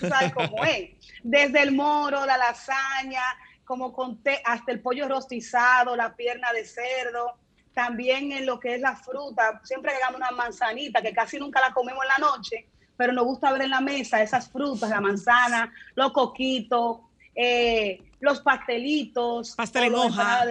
tú 0.00 0.08
sabes 0.08 0.34
cómo 0.34 0.64
es. 0.64 0.90
Desde 1.22 1.62
el 1.62 1.70
moro, 1.70 2.26
la 2.26 2.36
lasaña, 2.36 3.22
como 3.64 3.92
conté, 3.92 4.40
hasta 4.44 4.72
el 4.72 4.80
pollo 4.80 5.08
rostizado, 5.08 5.94
la 5.94 6.16
pierna 6.16 6.52
de 6.52 6.64
cerdo 6.64 7.38
también 7.74 8.32
en 8.32 8.46
lo 8.46 8.58
que 8.58 8.74
es 8.74 8.80
la 8.80 8.96
fruta, 8.96 9.60
siempre 9.64 9.92
llegamos 9.92 10.16
una 10.16 10.30
manzanita 10.30 11.02
que 11.02 11.12
casi 11.12 11.38
nunca 11.38 11.60
la 11.60 11.74
comemos 11.74 12.02
en 12.04 12.08
la 12.08 12.26
noche, 12.26 12.66
pero 12.96 13.12
nos 13.12 13.24
gusta 13.24 13.52
ver 13.52 13.62
en 13.62 13.70
la 13.70 13.80
mesa 13.80 14.22
esas 14.22 14.48
frutas, 14.48 14.88
la 14.88 15.00
manzana, 15.00 15.72
los 15.94 16.12
coquitos, 16.12 16.98
eh, 17.34 18.00
los 18.20 18.40
pastelitos. 18.40 19.54
Pastel 19.56 19.84
en 19.84 19.94
hoja. 19.94 20.46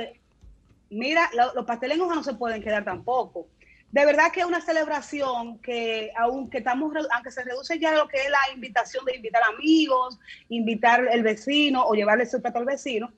Mira, 0.90 1.30
los 1.56 1.66
pasteles 1.66 1.98
en 1.98 2.04
hoja 2.04 2.16
no 2.16 2.24
se 2.24 2.34
pueden 2.36 2.62
quedar 2.62 2.84
tampoco. 2.84 3.48
De 3.92 4.06
verdad 4.06 4.32
que 4.32 4.40
es 4.40 4.46
una 4.46 4.60
celebración 4.60 5.60
que 5.60 6.12
aunque 6.18 6.58
estamos, 6.60 6.94
aunque 7.14 7.32
se 7.32 7.44
reduce 7.44 7.80
ya 7.80 7.94
lo 7.94 8.08
que 8.08 8.18
es 8.18 8.30
la 8.30 8.54
invitación 8.54 9.06
de 9.06 9.16
invitar 9.16 9.44
amigos, 9.56 10.20
invitar 10.50 11.08
el 11.12 11.24
vecino 11.24 11.84
o 11.86 11.94
llevarle 11.94 12.26
su 12.26 12.42
plato 12.42 12.60
al 12.60 12.66
vecino, 12.66 13.12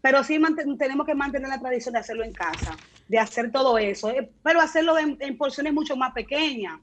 pero 0.00 0.22
sí 0.22 0.40
tenemos 0.78 1.06
que 1.06 1.14
mantener 1.14 1.48
la 1.48 1.58
tradición 1.58 1.94
de 1.94 2.00
hacerlo 2.00 2.24
en 2.24 2.32
casa, 2.32 2.76
de 3.08 3.18
hacer 3.18 3.50
todo 3.50 3.78
eso, 3.78 4.10
eh, 4.10 4.30
pero 4.42 4.60
hacerlo 4.60 4.96
en, 4.98 5.36
porciones 5.36 5.72
mucho 5.72 5.96
más 5.96 6.12
pequeñas. 6.12 6.78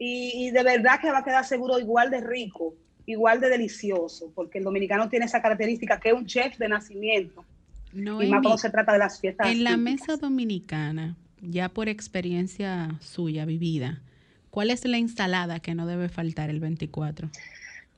Y, 0.00 0.52
de 0.52 0.62
verdad 0.62 1.00
que 1.00 1.10
va 1.10 1.18
a 1.18 1.24
quedar 1.24 1.44
seguro 1.44 1.76
igual 1.80 2.08
de 2.10 2.20
rico, 2.20 2.74
igual 3.04 3.40
de 3.40 3.48
delicioso, 3.48 4.30
porque 4.32 4.58
el 4.58 4.64
dominicano 4.64 5.08
tiene 5.08 5.26
esa 5.26 5.42
característica 5.42 5.98
que 5.98 6.10
es 6.10 6.14
un 6.14 6.26
chef 6.26 6.56
de 6.56 6.68
nacimiento. 6.68 7.44
No, 7.92 8.22
y 8.22 8.28
más 8.28 8.42
cuando 8.42 8.58
se 8.58 8.70
trata 8.70 8.92
de 8.92 9.00
las 9.00 9.20
fiestas. 9.20 9.48
En 9.48 9.64
la 9.64 9.76
mesa 9.76 10.16
dominicana, 10.16 11.16
ya 11.40 11.68
por 11.68 11.88
experiencia 11.88 12.96
suya 13.00 13.44
vivida, 13.44 14.02
¿cuál 14.50 14.70
es 14.70 14.84
la 14.84 14.98
ensalada 14.98 15.58
que 15.58 15.74
no 15.74 15.84
debe 15.86 16.08
faltar 16.08 16.48
el 16.48 16.60
24? 16.60 17.28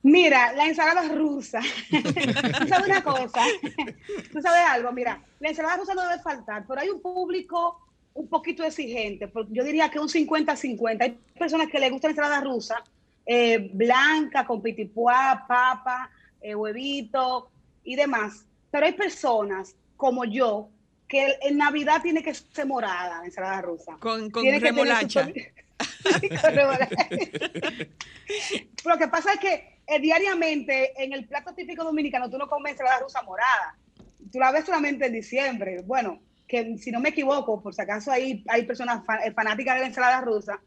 Mira, 0.03 0.53
la 0.53 0.65
ensalada 0.65 1.07
rusa. 1.09 1.61
Tú 1.91 2.67
sabes 2.67 2.87
una 2.87 3.03
cosa. 3.03 3.43
Tú 4.31 4.41
sabes 4.41 4.63
algo. 4.67 4.91
Mira, 4.91 5.21
la 5.39 5.49
ensalada 5.49 5.77
rusa 5.77 5.93
no 5.93 6.07
debe 6.07 6.21
faltar, 6.21 6.65
pero 6.67 6.81
hay 6.81 6.89
un 6.89 7.01
público 7.01 7.79
un 8.13 8.27
poquito 8.27 8.63
exigente. 8.63 9.31
Yo 9.49 9.63
diría 9.63 9.89
que 9.89 9.99
un 9.99 10.09
50-50. 10.09 11.01
Hay 11.01 11.19
personas 11.37 11.69
que 11.69 11.79
les 11.79 11.91
gusta 11.91 12.07
la 12.07 12.11
ensalada 12.11 12.41
rusa, 12.41 12.83
eh, 13.25 13.69
blanca, 13.73 14.45
con 14.45 14.61
pitipuá, 14.61 15.45
papa, 15.47 16.09
eh, 16.41 16.55
huevito 16.55 17.49
y 17.83 17.95
demás. 17.95 18.45
Pero 18.71 18.87
hay 18.87 18.93
personas 18.93 19.75
como 19.97 20.25
yo 20.25 20.69
que 21.07 21.37
en 21.41 21.57
Navidad 21.57 22.01
tiene 22.01 22.23
que 22.23 22.33
ser 22.33 22.65
morada 22.65 23.19
la 23.19 23.25
ensalada 23.25 23.61
rusa. 23.61 23.97
Con, 23.99 24.31
con 24.31 24.45
remolacha. 24.45 25.29
Lo 28.85 28.97
que 28.97 29.07
pasa 29.07 29.33
es 29.33 29.39
que 29.39 29.80
eh, 29.91 29.99
diariamente 29.99 30.93
en 31.03 31.11
el 31.11 31.27
plato 31.27 31.53
típico 31.53 31.83
dominicano 31.83 32.29
tú 32.29 32.37
no 32.37 32.47
comes 32.47 32.71
ensalada 32.71 32.99
rusa 32.99 33.21
morada. 33.23 33.75
Tú 34.31 34.39
la 34.39 34.51
ves 34.51 34.65
solamente 34.65 35.07
en 35.07 35.13
diciembre. 35.13 35.81
Bueno, 35.85 36.19
que 36.47 36.77
si 36.77 36.91
no 36.91 36.99
me 36.99 37.09
equivoco, 37.09 37.61
por 37.61 37.73
si 37.73 37.81
acaso 37.81 38.11
hay, 38.11 38.43
hay 38.47 38.63
personas 38.63 39.03
eh, 39.25 39.31
fanáticas 39.31 39.75
de 39.75 39.81
la 39.81 39.87
ensalada 39.87 40.21
rusa, 40.21 40.61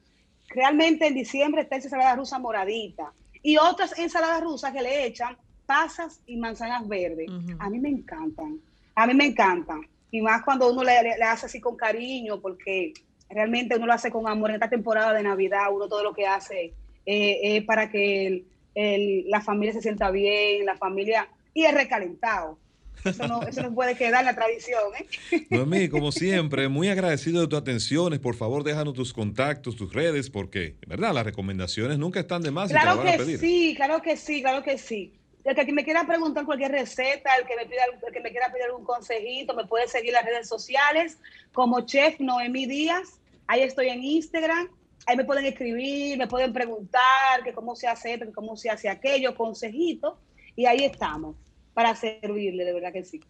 realmente 0.49 1.07
en 1.07 1.15
diciembre 1.15 1.63
está 1.63 1.77
esa 1.77 1.87
ensalada 1.87 2.17
rusa 2.17 2.39
moradita. 2.39 3.13
Y 3.43 3.57
otras 3.57 3.99
ensaladas 3.99 4.43
rusas 4.43 4.73
que 4.73 4.83
le 4.83 5.07
echan 5.07 5.37
pasas 5.67 6.21
y 6.27 6.37
manzanas 6.37 6.87
verdes. 6.87 7.29
A 7.59 7.71
mí 7.71 7.79
me 7.79 7.89
encantan. 7.89 8.61
A 8.95 9.07
mí 9.07 9.15
me 9.15 9.27
encantan. 9.27 9.87
Y 10.11 10.21
más 10.21 10.43
cuando 10.45 10.71
uno 10.71 10.85
le, 10.85 11.03
le 11.03 11.25
hace 11.25 11.47
así 11.47 11.61
con 11.61 11.77
cariño, 11.77 12.41
porque 12.41 12.93
realmente 13.29 13.77
uno 13.77 13.87
lo 13.87 13.93
hace 13.95 14.11
con 14.11 14.29
amor 14.29 14.51
en 14.51 14.57
esta 14.57 14.71
temporada 14.71 15.13
de 15.13 15.23
Navidad, 15.23 15.73
uno 15.73 15.89
todo 15.89 16.03
lo 16.03 16.15
que 16.15 16.27
hace 16.27 16.75
eh, 17.07 17.57
es 17.57 17.65
para 17.65 17.91
que 17.91 18.45
la 18.75 19.41
familia 19.41 19.73
se 19.73 19.83
sienta 19.83 20.11
bien, 20.11 20.67
la 20.67 20.77
familia, 20.77 21.29
y 21.53 21.65
es 21.65 21.75
recalentado. 21.75 22.59
Eso 23.05 23.29
no, 23.29 23.43
eso 23.43 23.63
no 23.63 23.75
puede 23.75 23.97
quedar 23.97 24.21
en 24.21 24.27
la 24.27 24.35
tradición. 24.35 24.81
¿eh? 24.99 25.47
Noemí, 25.51 25.89
como 25.89 26.11
siempre, 26.11 26.69
muy 26.69 26.89
agradecido 26.89 27.43
de 27.43 27.49
tus 27.49 27.59
atenciones. 27.59 28.19
Por 28.19 28.35
favor, 28.35 28.65
déjanos 28.65 28.95
tus 28.95 29.13
contactos, 29.13 29.77
tus 29.77 29.93
redes, 29.93 30.31
porque, 30.31 30.77
¿verdad? 30.87 31.13
Las 31.13 31.25
recomendaciones 31.25 31.99
nunca 31.99 32.21
están 32.21 32.43
de 32.43 32.51
más. 32.51 32.71
Claro 32.71 33.03
que 33.03 33.39
sí, 33.39 33.75
claro 33.77 34.01
que 34.01 34.17
sí, 34.17 34.41
claro 34.41 34.63
que 34.63 34.79
sí. 34.79 35.13
El 35.45 35.55
que 35.55 35.73
me 35.73 35.85
quiera 35.85 36.07
preguntar 36.07 36.47
cualquier 36.47 36.73
receta, 36.73 37.35
el 37.39 37.47
que 37.47 37.55
me, 37.55 37.67
pida, 37.67 37.83
el 38.07 38.13
que 38.13 38.21
me 38.21 38.31
quiera 38.31 38.51
pedir 38.51 38.65
algún 38.65 38.85
consejito, 38.85 39.55
me 39.55 39.67
puede 39.67 39.87
seguir 39.89 40.09
en 40.09 40.15
las 40.15 40.25
redes 40.25 40.49
sociales 40.49 41.19
como 41.53 41.83
Chef 41.83 42.19
Noemí 42.19 42.65
Díaz. 42.65 43.21
Ahí 43.47 43.61
estoy 43.61 43.89
en 43.89 44.03
Instagram. 44.03 44.71
Ahí 45.07 45.17
me 45.17 45.25
pueden 45.25 45.45
escribir, 45.47 46.19
me 46.19 46.27
pueden 46.27 46.53
preguntar 46.53 47.43
que 47.45 47.53
cómo 47.53 47.77
se 47.77 47.87
hace 47.87 48.15
esto, 48.15 48.27
que 48.27 48.33
cómo 48.33 48.57
se 48.57 48.71
hace 48.71 48.89
aquello, 48.89 49.35
consejito. 49.35 50.19
Y 50.57 50.67
ahí 50.67 50.85
estamos 50.85 51.37
para 51.75 51.95
servirle, 51.95 52.65
de 52.65 52.73
verdad 52.73 52.93
que 52.93 53.05
sí. 53.05 53.21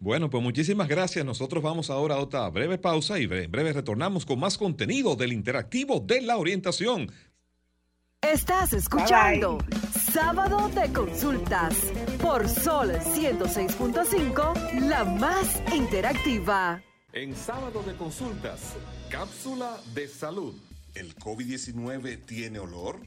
Bueno, 0.00 0.28
pues 0.30 0.42
muchísimas 0.42 0.88
gracias. 0.88 1.24
Nosotros 1.24 1.62
vamos 1.62 1.88
ahora 1.88 2.16
a 2.16 2.18
otra 2.18 2.48
breve 2.48 2.76
pausa 2.76 3.20
y 3.20 3.24
en 3.24 3.50
breve 3.50 3.72
retornamos 3.72 4.26
con 4.26 4.40
más 4.40 4.58
contenido 4.58 5.14
del 5.14 5.32
interactivo 5.32 6.00
de 6.00 6.22
la 6.22 6.38
orientación. 6.38 7.12
Estás 8.20 8.72
escuchando 8.72 9.58
Sábado 10.12 10.68
de 10.68 10.92
Consultas 10.92 11.74
por 12.20 12.48
Sol 12.48 12.90
106.5, 12.90 14.88
la 14.88 15.04
más 15.04 15.62
interactiva. 15.74 16.82
En 17.12 17.34
Sábado 17.36 17.82
de 17.82 17.94
Consultas, 17.94 18.74
cápsula 19.10 19.76
de 19.94 20.08
salud. 20.08 20.54
¿El 20.94 21.16
COVID-19 21.16 22.22
tiene 22.26 22.58
olor? 22.58 23.00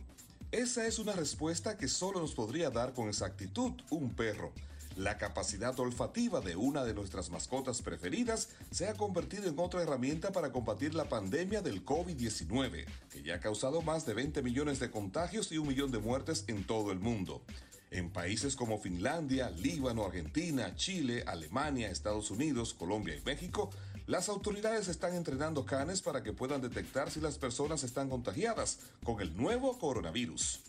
Esa 0.51 0.87
es 0.87 0.97
una 0.97 1.13
respuesta 1.13 1.77
que 1.77 1.87
solo 1.87 2.19
nos 2.19 2.33
podría 2.33 2.71
dar 2.71 2.93
con 2.93 3.09
exactitud 3.09 3.73
un 3.91 4.15
perro. 4.15 4.51
La 4.97 5.19
capacidad 5.19 5.79
olfativa 5.79 6.41
de 6.41 6.55
una 6.55 6.83
de 6.83 6.95
nuestras 6.95 7.29
mascotas 7.29 7.83
preferidas 7.83 8.49
se 8.71 8.87
ha 8.87 8.95
convertido 8.95 9.47
en 9.47 9.59
otra 9.59 9.83
herramienta 9.83 10.31
para 10.31 10.51
combatir 10.51 10.95
la 10.95 11.09
pandemia 11.09 11.61
del 11.61 11.85
COVID-19, 11.85 12.85
que 13.11 13.21
ya 13.21 13.35
ha 13.35 13.39
causado 13.39 13.83
más 13.83 14.07
de 14.07 14.15
20 14.15 14.41
millones 14.41 14.79
de 14.79 14.89
contagios 14.89 15.51
y 15.51 15.59
un 15.59 15.67
millón 15.67 15.91
de 15.91 15.99
muertes 15.99 16.45
en 16.47 16.65
todo 16.65 16.91
el 16.91 16.99
mundo. 16.99 17.43
En 17.91 18.09
países 18.09 18.55
como 18.55 18.79
Finlandia, 18.79 19.51
Líbano, 19.51 20.05
Argentina, 20.05 20.75
Chile, 20.75 21.23
Alemania, 21.27 21.91
Estados 21.91 22.31
Unidos, 22.31 22.73
Colombia 22.73 23.15
y 23.15 23.21
México, 23.21 23.69
las 24.07 24.29
autoridades 24.29 24.87
están 24.87 25.15
entrenando 25.15 25.65
canes 25.65 26.01
para 26.01 26.21
que 26.21 26.33
puedan 26.33 26.61
detectar 26.61 27.09
si 27.09 27.19
las 27.19 27.37
personas 27.37 27.83
están 27.83 28.09
contagiadas 28.09 28.79
con 29.03 29.21
el 29.21 29.35
nuevo 29.35 29.77
coronavirus. 29.79 30.59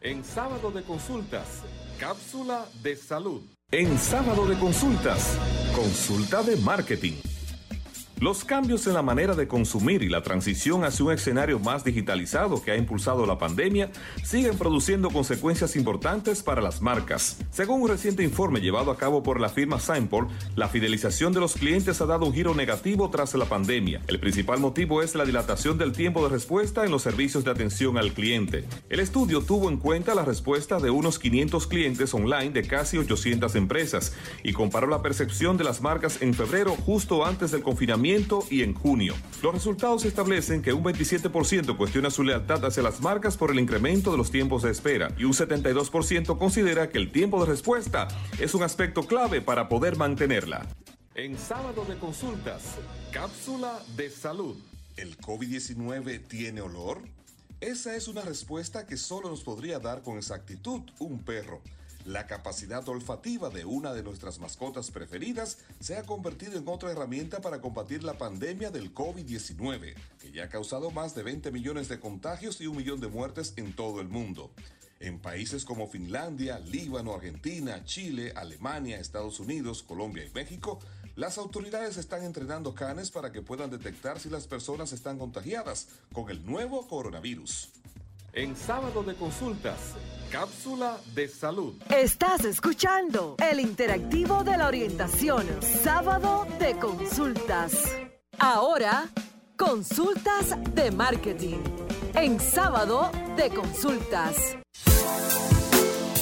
En 0.00 0.24
sábado 0.24 0.72
de 0.72 0.82
consultas, 0.82 1.46
cápsula 1.98 2.66
de 2.82 2.96
salud. 2.96 3.42
En 3.70 3.96
sábado 3.98 4.46
de 4.46 4.58
consultas, 4.58 5.38
consulta 5.74 6.42
de 6.42 6.56
marketing. 6.56 7.14
Los 8.22 8.44
cambios 8.44 8.86
en 8.86 8.94
la 8.94 9.02
manera 9.02 9.34
de 9.34 9.48
consumir 9.48 10.04
y 10.04 10.08
la 10.08 10.22
transición 10.22 10.84
hacia 10.84 11.04
un 11.04 11.10
escenario 11.10 11.58
más 11.58 11.82
digitalizado 11.82 12.62
que 12.62 12.70
ha 12.70 12.76
impulsado 12.76 13.26
la 13.26 13.36
pandemia 13.36 13.90
siguen 14.22 14.56
produciendo 14.56 15.10
consecuencias 15.10 15.74
importantes 15.74 16.40
para 16.40 16.62
las 16.62 16.80
marcas. 16.80 17.38
Según 17.50 17.82
un 17.82 17.88
reciente 17.88 18.22
informe 18.22 18.60
llevado 18.60 18.92
a 18.92 18.96
cabo 18.96 19.24
por 19.24 19.40
la 19.40 19.48
firma 19.48 19.80
Signport, 19.80 20.30
la 20.54 20.68
fidelización 20.68 21.32
de 21.32 21.40
los 21.40 21.54
clientes 21.54 22.00
ha 22.00 22.06
dado 22.06 22.24
un 22.24 22.32
giro 22.32 22.54
negativo 22.54 23.10
tras 23.10 23.34
la 23.34 23.46
pandemia. 23.46 24.00
El 24.06 24.20
principal 24.20 24.60
motivo 24.60 25.02
es 25.02 25.16
la 25.16 25.24
dilatación 25.24 25.76
del 25.76 25.90
tiempo 25.90 26.22
de 26.22 26.32
respuesta 26.32 26.84
en 26.84 26.92
los 26.92 27.02
servicios 27.02 27.42
de 27.42 27.50
atención 27.50 27.98
al 27.98 28.12
cliente. 28.12 28.68
El 28.88 29.00
estudio 29.00 29.40
tuvo 29.40 29.68
en 29.68 29.78
cuenta 29.78 30.14
la 30.14 30.24
respuesta 30.24 30.78
de 30.78 30.90
unos 30.90 31.18
500 31.18 31.66
clientes 31.66 32.14
online 32.14 32.50
de 32.50 32.62
casi 32.62 32.98
800 32.98 33.56
empresas 33.56 34.14
y 34.44 34.52
comparó 34.52 34.86
la 34.86 35.02
percepción 35.02 35.56
de 35.56 35.64
las 35.64 35.80
marcas 35.80 36.22
en 36.22 36.34
febrero 36.34 36.76
justo 36.86 37.26
antes 37.26 37.50
del 37.50 37.62
confinamiento 37.62 38.11
y 38.50 38.62
en 38.62 38.74
junio. 38.74 39.14
Los 39.42 39.54
resultados 39.54 40.04
establecen 40.04 40.60
que 40.60 40.74
un 40.74 40.84
27% 40.84 41.76
cuestiona 41.78 42.10
su 42.10 42.22
lealtad 42.22 42.62
hacia 42.64 42.82
las 42.82 43.00
marcas 43.00 43.38
por 43.38 43.50
el 43.50 43.58
incremento 43.58 44.10
de 44.10 44.18
los 44.18 44.30
tiempos 44.30 44.62
de 44.62 44.70
espera 44.70 45.14
y 45.16 45.24
un 45.24 45.32
72% 45.32 46.36
considera 46.36 46.90
que 46.90 46.98
el 46.98 47.10
tiempo 47.10 47.40
de 47.40 47.50
respuesta 47.50 48.08
es 48.38 48.54
un 48.54 48.64
aspecto 48.64 49.06
clave 49.06 49.40
para 49.40 49.68
poder 49.70 49.96
mantenerla. 49.96 50.66
En 51.14 51.38
sábado 51.38 51.86
de 51.86 51.96
consultas, 51.96 52.76
cápsula 53.12 53.80
de 53.96 54.10
salud. 54.10 54.56
¿El 54.98 55.16
COVID-19 55.16 56.26
tiene 56.28 56.60
olor? 56.60 57.00
Esa 57.60 57.96
es 57.96 58.08
una 58.08 58.20
respuesta 58.20 58.86
que 58.86 58.98
solo 58.98 59.30
nos 59.30 59.42
podría 59.42 59.78
dar 59.78 60.02
con 60.02 60.18
exactitud 60.18 60.82
un 60.98 61.24
perro. 61.24 61.62
La 62.04 62.26
capacidad 62.26 62.88
olfativa 62.88 63.48
de 63.48 63.64
una 63.64 63.92
de 63.92 64.02
nuestras 64.02 64.40
mascotas 64.40 64.90
preferidas 64.90 65.58
se 65.78 65.96
ha 65.96 66.02
convertido 66.02 66.58
en 66.58 66.66
otra 66.66 66.90
herramienta 66.90 67.40
para 67.40 67.60
combatir 67.60 68.02
la 68.02 68.18
pandemia 68.18 68.72
del 68.72 68.92
COVID-19, 68.92 69.94
que 70.18 70.32
ya 70.32 70.44
ha 70.44 70.48
causado 70.48 70.90
más 70.90 71.14
de 71.14 71.22
20 71.22 71.52
millones 71.52 71.88
de 71.88 72.00
contagios 72.00 72.60
y 72.60 72.66
un 72.66 72.76
millón 72.76 73.00
de 73.00 73.06
muertes 73.06 73.52
en 73.54 73.72
todo 73.72 74.00
el 74.00 74.08
mundo. 74.08 74.50
En 74.98 75.20
países 75.20 75.64
como 75.64 75.86
Finlandia, 75.86 76.58
Líbano, 76.58 77.14
Argentina, 77.14 77.84
Chile, 77.84 78.32
Alemania, 78.34 78.98
Estados 78.98 79.38
Unidos, 79.38 79.84
Colombia 79.84 80.24
y 80.24 80.30
México, 80.30 80.80
las 81.14 81.38
autoridades 81.38 81.98
están 81.98 82.24
entrenando 82.24 82.74
canes 82.74 83.12
para 83.12 83.30
que 83.30 83.42
puedan 83.42 83.70
detectar 83.70 84.18
si 84.18 84.28
las 84.28 84.48
personas 84.48 84.92
están 84.92 85.18
contagiadas 85.18 85.86
con 86.12 86.30
el 86.30 86.44
nuevo 86.44 86.88
coronavirus. 86.88 87.68
En 88.34 88.56
sábado 88.56 89.02
de 89.02 89.14
consultas, 89.14 89.94
cápsula 90.30 90.96
de 91.14 91.28
salud. 91.28 91.74
Estás 91.94 92.46
escuchando 92.46 93.36
el 93.38 93.60
interactivo 93.60 94.42
de 94.42 94.56
la 94.56 94.68
orientación, 94.68 95.46
sábado 95.60 96.46
de 96.58 96.74
consultas. 96.78 97.74
Ahora, 98.38 99.10
consultas 99.58 100.56
de 100.74 100.90
marketing. 100.92 101.58
En 102.14 102.40
sábado 102.40 103.10
de 103.36 103.50
consultas. 103.50 104.56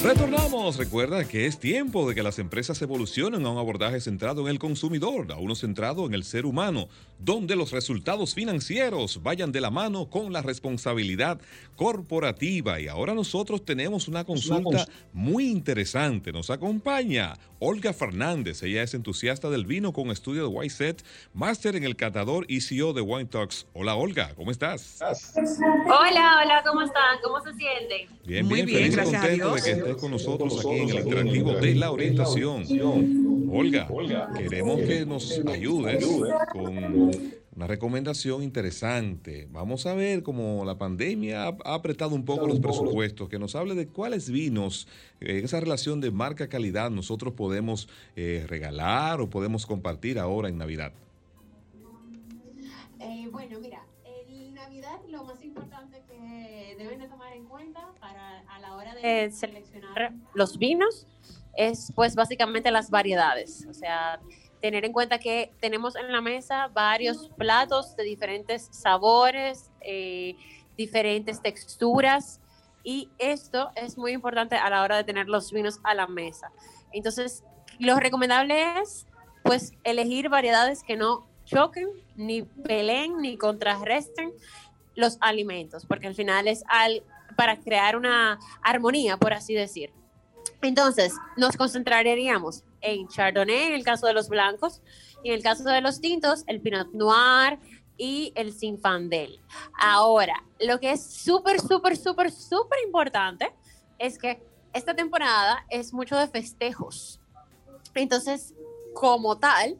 Retornamos. 0.03 0.77
Recuerda 0.77 1.27
que 1.27 1.45
es 1.45 1.59
tiempo 1.59 2.09
de 2.09 2.15
que 2.15 2.23
las 2.23 2.39
empresas 2.39 2.81
evolucionen 2.81 3.45
a 3.45 3.51
un 3.51 3.59
abordaje 3.59 4.01
centrado 4.01 4.41
en 4.41 4.47
el 4.47 4.57
consumidor, 4.57 5.31
a 5.31 5.37
uno 5.37 5.53
centrado 5.53 6.07
en 6.07 6.15
el 6.15 6.23
ser 6.23 6.47
humano, 6.47 6.89
donde 7.23 7.55
los 7.55 7.71
resultados 7.71 8.33
financieros 8.33 9.21
vayan 9.21 9.51
de 9.51 9.61
la 9.61 9.69
mano 9.69 10.09
con 10.09 10.33
la 10.33 10.41
responsabilidad 10.41 11.39
corporativa. 11.75 12.79
Y 12.79 12.87
ahora 12.87 13.13
nosotros 13.13 13.63
tenemos 13.63 14.07
una 14.07 14.23
consulta 14.23 14.87
muy 15.13 15.47
interesante. 15.49 16.31
Nos 16.31 16.49
acompaña 16.49 17.33
Olga 17.59 17.93
Fernández. 17.93 18.63
Ella 18.63 18.81
es 18.81 18.93
entusiasta 18.95 19.49
del 19.49 19.65
vino 19.65 19.93
con 19.93 20.09
estudio 20.09 20.49
de 20.49 20.69
Set, 20.69 21.03
máster 21.33 21.75
en 21.75 21.83
el 21.83 21.95
catador 21.95 22.45
y 22.47 22.61
CEO 22.61 22.93
de 22.93 23.01
Wine 23.01 23.25
Talks. 23.25 23.67
Hola 23.73 23.95
Olga, 23.95 24.33
¿cómo 24.35 24.49
estás? 24.49 24.99
Hola, 25.01 26.37
hola, 26.43 26.63
¿cómo 26.65 26.81
están? 26.81 27.17
¿Cómo 27.23 27.39
se 27.43 27.53
sienten? 27.53 28.09
Bien, 28.25 28.45
muy 28.47 28.63
bien, 28.63 28.91
gracias 28.91 29.23
a 29.23 29.27
Dios. 29.27 29.55
de 29.55 29.61
que 29.61 29.77
estés 29.77 29.95
con 29.97 30.11
nosotros 30.11 30.59
aquí 30.59 30.75
en 30.75 30.89
el 30.89 30.99
interactivo 30.99 31.53
de 31.53 31.75
la 31.75 31.91
orientación. 31.91 32.65
Olga, 33.53 33.87
queremos 34.37 34.79
que 34.81 35.05
nos 35.05 35.41
ayudes 35.45 36.05
con 36.53 37.10
una 37.55 37.67
recomendación 37.67 38.43
interesante. 38.43 39.47
Vamos 39.51 39.85
a 39.85 39.93
ver 39.93 40.23
cómo 40.23 40.63
la 40.65 40.77
pandemia 40.77 41.47
ha 41.47 41.73
apretado 41.73 42.15
un 42.15 42.23
poco 42.23 42.47
los 42.47 42.59
presupuestos, 42.59 43.29
que 43.29 43.39
nos 43.39 43.55
hable 43.55 43.75
de 43.75 43.87
cuáles 43.87 44.29
vinos, 44.29 44.87
en 45.19 45.37
eh, 45.37 45.41
esa 45.43 45.59
relación 45.59 45.99
de 46.01 46.11
marca-calidad, 46.11 46.89
nosotros 46.91 47.33
podemos 47.33 47.89
eh, 48.15 48.45
regalar 48.47 49.21
o 49.21 49.29
podemos 49.29 49.65
compartir 49.65 50.17
ahora 50.17 50.49
en 50.49 50.57
Navidad. 50.57 50.93
Eh, 52.99 53.27
bueno, 53.31 53.59
mira, 53.59 53.83
en 54.05 54.53
Navidad 54.53 54.99
lo 55.09 55.23
más 55.25 55.43
importante 55.43 56.01
que 56.07 56.75
deben 56.77 56.99
de 56.99 57.07
tomar 57.07 57.33
en 57.33 57.45
cuenta 57.45 57.91
para 57.99 58.39
a 58.49 58.59
la 58.59 58.75
hora 58.75 58.95
de 58.95 59.29
seleccionar 59.31 60.13
los 60.33 60.57
vinos 60.57 61.07
es 61.55 61.91
pues 61.95 62.15
básicamente 62.15 62.71
las 62.71 62.89
variedades. 62.89 63.65
O 63.69 63.73
sea, 63.73 64.19
tener 64.61 64.85
en 64.85 64.93
cuenta 64.93 65.17
que 65.19 65.51
tenemos 65.59 65.95
en 65.95 66.11
la 66.11 66.21
mesa 66.21 66.67
varios 66.67 67.29
platos 67.37 67.95
de 67.95 68.03
diferentes 68.03 68.69
sabores, 68.71 69.71
eh, 69.81 70.35
diferentes 70.77 71.41
texturas 71.41 72.39
y 72.83 73.09
esto 73.17 73.71
es 73.75 73.97
muy 73.97 74.11
importante 74.11 74.55
a 74.55 74.69
la 74.69 74.83
hora 74.83 74.97
de 74.97 75.03
tener 75.03 75.27
los 75.27 75.51
vinos 75.51 75.79
a 75.83 75.93
la 75.93 76.07
mesa. 76.07 76.51
Entonces, 76.91 77.43
lo 77.79 77.99
recomendable 77.99 78.79
es 78.79 79.07
pues 79.43 79.73
elegir 79.83 80.29
variedades 80.29 80.83
que 80.83 80.95
no 80.95 81.27
choquen, 81.45 81.89
ni 82.15 82.43
peleen, 82.43 83.17
ni 83.17 83.37
contrarresten 83.37 84.31
los 84.95 85.17
alimentos, 85.21 85.85
porque 85.85 86.07
al 86.07 86.15
final 86.15 86.47
es 86.47 86.63
al, 86.67 87.03
para 87.35 87.59
crear 87.59 87.95
una 87.95 88.39
armonía, 88.61 89.17
por 89.17 89.33
así 89.33 89.53
decir. 89.53 89.91
Entonces, 90.61 91.13
nos 91.37 91.57
concentraríamos 91.57 92.63
en 92.81 93.07
Chardonnay 93.07 93.67
en 93.67 93.73
el 93.73 93.83
caso 93.83 94.07
de 94.07 94.13
los 94.13 94.29
blancos 94.29 94.81
y 95.23 95.29
en 95.29 95.35
el 95.35 95.43
caso 95.43 95.63
de 95.63 95.81
los 95.81 96.01
tintos, 96.01 96.43
el 96.47 96.61
Pinot 96.61 96.91
Noir 96.93 97.59
y 97.97 98.33
el 98.35 98.53
Sinfandel. 98.53 99.39
Ahora, 99.79 100.43
lo 100.59 100.79
que 100.79 100.91
es 100.91 101.05
súper, 101.05 101.59
súper, 101.59 101.95
súper, 101.97 102.31
súper 102.31 102.79
importante 102.85 103.53
es 103.99 104.17
que 104.17 104.43
esta 104.73 104.95
temporada 104.95 105.65
es 105.69 105.93
mucho 105.93 106.17
de 106.17 106.27
festejos. 106.27 107.19
Entonces, 107.93 108.55
como 108.93 109.37
tal, 109.37 109.77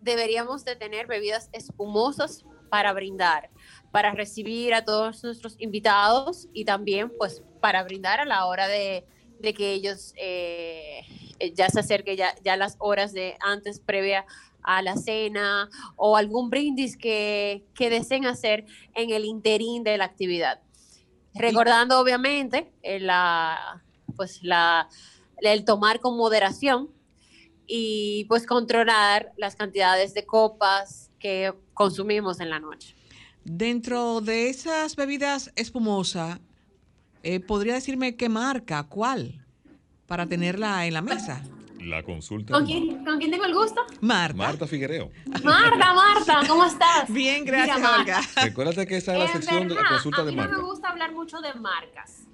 deberíamos 0.00 0.64
de 0.64 0.76
tener 0.76 1.06
bebidas 1.06 1.48
espumosas 1.52 2.44
para 2.68 2.92
brindar, 2.92 3.50
para 3.90 4.12
recibir 4.12 4.74
a 4.74 4.84
todos 4.84 5.24
nuestros 5.24 5.56
invitados 5.58 6.48
y 6.52 6.64
también 6.64 7.10
pues 7.16 7.42
para 7.60 7.82
brindar 7.82 8.20
a 8.20 8.24
la 8.24 8.46
hora 8.46 8.68
de, 8.68 9.06
que 9.38 9.72
ellos 9.72 10.12
eh, 10.16 11.02
ya 11.54 11.68
se 11.70 11.80
acerque 11.80 12.16
ya, 12.16 12.34
ya 12.44 12.56
las 12.56 12.76
horas 12.78 13.12
de 13.12 13.36
antes 13.40 13.80
previa 13.80 14.26
a 14.62 14.82
la 14.82 14.96
cena 14.96 15.70
o 15.96 16.16
algún 16.16 16.50
brindis 16.50 16.96
que, 16.96 17.64
que 17.74 17.90
deseen 17.90 18.26
hacer 18.26 18.66
en 18.94 19.10
el 19.10 19.24
interín 19.24 19.84
de 19.84 19.96
la 19.96 20.04
actividad. 20.04 20.60
Recordando 21.34 22.00
obviamente 22.00 22.72
eh, 22.82 23.00
la, 23.00 23.82
pues 24.16 24.40
la, 24.42 24.88
el 25.40 25.64
tomar 25.64 26.00
con 26.00 26.16
moderación 26.16 26.90
y 27.66 28.24
pues 28.24 28.46
controlar 28.46 29.32
las 29.36 29.54
cantidades 29.54 30.14
de 30.14 30.26
copas 30.26 31.10
que 31.18 31.54
consumimos 31.74 32.40
en 32.40 32.50
la 32.50 32.58
noche. 32.58 32.94
Dentro 33.44 34.20
de 34.20 34.50
esas 34.50 34.96
bebidas 34.96 35.52
espumosas, 35.56 36.40
eh, 37.22 37.40
¿podría 37.40 37.74
decirme 37.74 38.16
qué 38.16 38.28
marca, 38.28 38.84
cuál, 38.84 39.44
para 40.06 40.26
tenerla 40.26 40.86
en 40.86 40.94
la 40.94 41.02
mesa? 41.02 41.42
La 41.80 42.02
consulta. 42.02 42.52
¿Con 42.54 42.66
quién, 42.66 43.04
¿Con 43.04 43.18
quién 43.18 43.30
tengo 43.30 43.44
el 43.44 43.54
gusto? 43.54 43.80
Marta. 44.00 44.36
Marta 44.36 44.66
Figuereo. 44.66 45.10
Marta, 45.44 45.94
Marta, 45.94 46.40
¿cómo 46.46 46.64
estás? 46.64 47.08
Bien, 47.12 47.44
gracias, 47.44 47.78
Olga. 47.78 48.20
Recuérdate 48.42 48.86
que 48.86 48.96
esta 48.96 49.12
es 49.12 49.18
la 49.18 49.28
sección 49.28 49.68
de 49.68 49.74
la 49.74 49.88
consulta 49.88 50.24
de 50.24 50.32
marca. 50.32 50.52
A 50.52 50.56
mí 50.56 50.60
no 50.60 50.62
me 50.62 50.68
gusta 50.68 50.88
hablar 50.88 51.12
mucho 51.12 51.40
de 51.40 51.54
marcas, 51.54 52.24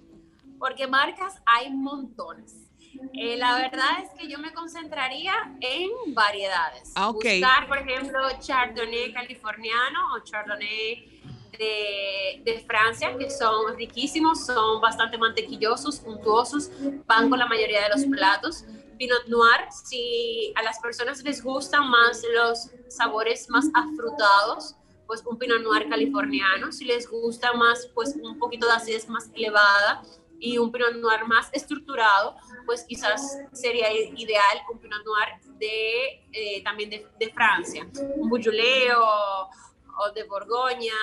porque 0.58 0.86
marcas 0.86 1.40
hay 1.44 1.70
montones. 1.70 2.64
Eh, 3.12 3.36
la 3.36 3.56
verdad 3.56 4.02
es 4.02 4.10
que 4.18 4.28
yo 4.28 4.38
me 4.38 4.52
concentraría 4.52 5.34
en 5.60 6.14
variedades. 6.14 6.92
Ah, 6.94 7.10
Buscar, 7.10 7.68
por 7.68 7.78
ejemplo, 7.78 8.18
Chardonnay 8.40 9.12
californiano 9.12 10.14
o 10.14 10.24
Chardonnay 10.24 11.13
de, 11.58 12.64
Francia, 12.66 13.16
que 13.16 13.30
son 13.30 13.76
riquísimos, 13.76 14.46
son 14.46 14.80
bastante 14.80 15.18
mantequillosos, 15.18 16.02
untuosos, 16.04 16.70
van 17.06 17.30
con 17.30 17.38
la 17.38 17.46
mayoría 17.46 17.82
de 17.82 17.88
los 17.90 18.04
platos. 18.06 18.64
Pinot 18.98 19.26
Noir, 19.26 19.66
si 19.70 20.52
a 20.54 20.62
las 20.62 20.78
personas 20.78 21.22
les 21.22 21.42
gustan 21.42 21.88
más 21.88 22.22
los 22.34 22.70
sabores 22.88 23.48
más 23.50 23.66
afrutados, 23.74 24.76
pues 25.06 25.22
un 25.26 25.38
Pinot 25.38 25.62
Noir 25.62 25.88
californiano. 25.88 26.72
Si 26.72 26.84
les 26.84 27.08
gusta 27.08 27.52
más, 27.52 27.88
pues 27.94 28.16
un 28.20 28.38
poquito 28.38 28.66
de 28.66 28.72
acidez 28.72 29.08
más 29.08 29.30
elevada 29.34 30.02
y 30.38 30.58
un 30.58 30.70
Pinot 30.70 30.94
Noir 30.96 31.26
más 31.26 31.48
estructurado, 31.52 32.36
pues 32.66 32.84
quizás 32.84 33.38
sería 33.52 33.92
ideal 33.92 34.58
un 34.70 34.78
Pinot 34.78 35.04
Noir 35.04 35.58
de, 35.58 36.24
eh, 36.32 36.62
también 36.62 36.90
de, 36.90 37.32
Francia, 37.32 37.86
un 38.16 38.30
Beaujolais 38.30 38.92
o, 38.96 39.50
o 39.98 40.12
de 40.12 40.24
Borgoña. 40.24 40.94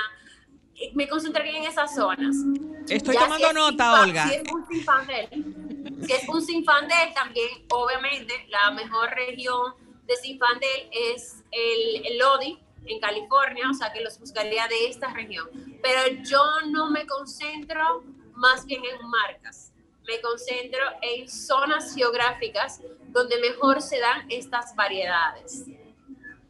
Me 0.94 1.08
concentraría 1.08 1.58
en 1.58 1.66
esas 1.66 1.96
zonas. 1.96 2.36
Estoy 2.88 3.16
tomando 3.16 3.54
nota, 3.54 4.02
Olga. 4.02 4.28
Si 4.28 4.36
es 4.36 4.44
un 4.52 4.68
Sinfandel, 4.68 5.30
si 6.06 6.14
es 6.14 6.28
un 6.28 6.42
Sinfandel, 6.42 7.14
también, 7.14 7.50
obviamente, 7.70 8.34
la 8.50 8.72
mejor 8.72 9.10
región 9.12 9.74
de 10.08 10.16
Sinfandel 10.16 10.90
es 10.92 11.44
el, 11.52 12.06
el 12.06 12.18
Lodi, 12.18 12.60
en 12.86 13.00
California, 13.00 13.70
o 13.70 13.74
sea 13.74 13.92
que 13.94 14.02
los 14.02 14.20
buscaría 14.20 14.68
de 14.68 14.88
esta 14.88 15.14
región. 15.14 15.48
Pero 15.82 16.22
yo 16.24 16.44
no 16.70 16.90
me 16.90 17.06
concentro 17.06 18.04
más 18.34 18.66
bien 18.66 18.82
en 18.84 19.08
marcas, 19.08 19.72
me 20.08 20.20
concentro 20.22 20.80
en 21.02 21.30
zonas 21.30 21.94
geográficas 21.96 22.82
donde 23.10 23.40
mejor 23.40 23.82
se 23.82 24.00
dan 24.00 24.26
estas 24.30 24.76
variedades. 24.76 25.66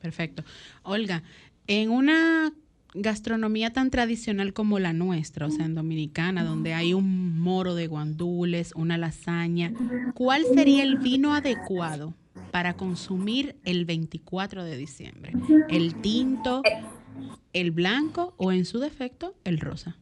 Perfecto. 0.02 0.44
Olga, 0.84 1.22
en 1.68 1.92
una 1.92 2.54
gastronomía 2.94 3.72
tan 3.72 3.90
tradicional 3.90 4.54
como 4.54 4.80
la 4.80 4.94
nuestra, 4.94 5.48
o 5.48 5.52
sea, 5.52 5.66
en 5.66 5.76
Dominicana, 5.76 6.44
donde 6.44 6.74
hay 6.74 6.94
un 6.94 7.40
moro 7.40 7.76
de 7.76 7.88
guandules, 7.88 8.74
una 8.76 8.98
lasaña, 8.98 9.74
¿cuál 10.14 10.44
sería 10.54 10.84
el 10.84 10.98
vino 10.98 11.34
adecuado 11.34 12.14
para 12.52 12.74
consumir 12.74 13.56
el 13.64 13.86
24 13.86 14.64
de 14.64 14.78
diciembre? 14.78 15.34
¿El 15.70 15.96
tinto, 15.96 16.62
el 17.54 17.72
blanco 17.72 18.34
o 18.38 18.52
en 18.52 18.66
su 18.66 18.80
defecto 18.80 19.36
el 19.44 19.60
rosa? 19.60 19.96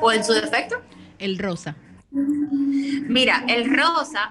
¿O 0.00 0.12
en 0.12 0.24
su 0.24 0.32
defecto? 0.32 0.76
El 1.18 1.38
rosa. 1.38 1.76
Mira, 2.10 3.44
el 3.48 3.76
rosa 3.76 4.30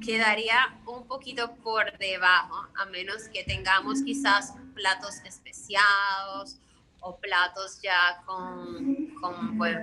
quedaría 0.00 0.76
un 0.86 1.06
poquito 1.06 1.54
por 1.62 1.98
debajo, 1.98 2.68
a 2.80 2.86
menos 2.86 3.24
que 3.32 3.44
tengamos 3.44 4.02
quizás 4.02 4.54
platos 4.74 5.20
especiados 5.24 6.58
o 7.00 7.16
platos 7.18 7.80
ya 7.82 8.22
con, 8.26 9.14
con, 9.20 9.58
pues, 9.58 9.76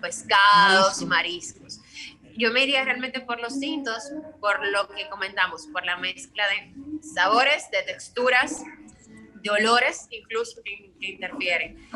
pescados 0.00 1.00
y 1.00 1.06
mariscos. 1.06 1.80
Yo 2.36 2.52
me 2.52 2.62
iría 2.62 2.84
realmente 2.84 3.20
por 3.20 3.40
los 3.40 3.58
tintos, 3.58 4.12
por 4.40 4.64
lo 4.68 4.88
que 4.88 5.08
comentamos, 5.08 5.66
por 5.72 5.84
la 5.84 5.96
mezcla 5.96 6.44
de 6.48 6.72
sabores, 7.02 7.70
de 7.70 7.82
texturas, 7.82 8.62
de 9.34 9.50
olores 9.50 10.06
incluso 10.10 10.60
que, 10.62 10.92
interfieren. 11.00 11.88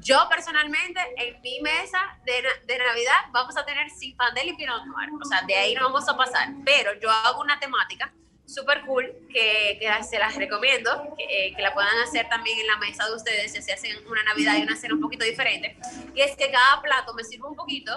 Yo 0.00 0.26
personalmente, 0.28 1.00
en 1.16 1.40
mi 1.40 1.60
mesa 1.60 2.18
de, 2.24 2.44
de 2.66 2.78
Navidad, 2.78 3.30
vamos 3.32 3.56
a 3.56 3.64
tener 3.64 3.88
Sinfandel 3.90 4.48
y 4.48 4.56
Pinot 4.56 4.84
Noir. 4.84 5.08
O 5.20 5.24
sea, 5.24 5.42
de 5.42 5.54
ahí 5.54 5.74
no 5.74 5.84
vamos 5.84 6.08
a 6.08 6.16
pasar. 6.16 6.48
Pero 6.64 6.92
yo 7.00 7.10
hago 7.10 7.40
una 7.40 7.58
temática 7.58 8.12
súper 8.46 8.82
cool 8.82 9.12
que, 9.32 9.78
que, 9.80 10.04
se 10.04 10.18
las 10.18 10.34
recomiendo, 10.36 11.14
que, 11.16 11.48
eh, 11.48 11.54
que, 11.54 11.62
la 11.62 11.72
puedan 11.72 11.96
hacer 12.02 12.28
también 12.28 12.58
en 12.58 12.66
la 12.66 12.76
mesa 12.78 13.06
de 13.06 13.14
ustedes 13.14 13.52
si 13.52 13.62
se 13.62 13.72
hacen 13.72 14.06
una 14.06 14.22
Navidad 14.24 14.56
y 14.58 14.62
una 14.62 14.76
cena 14.76 14.94
un 14.94 15.00
poquito 15.00 15.24
diferente. 15.24 15.76
Y 16.14 16.20
es 16.20 16.36
que 16.36 16.50
cada 16.50 16.80
plato 16.82 17.14
me 17.14 17.24
sirve 17.24 17.46
un 17.46 17.56
poquito 17.56 17.92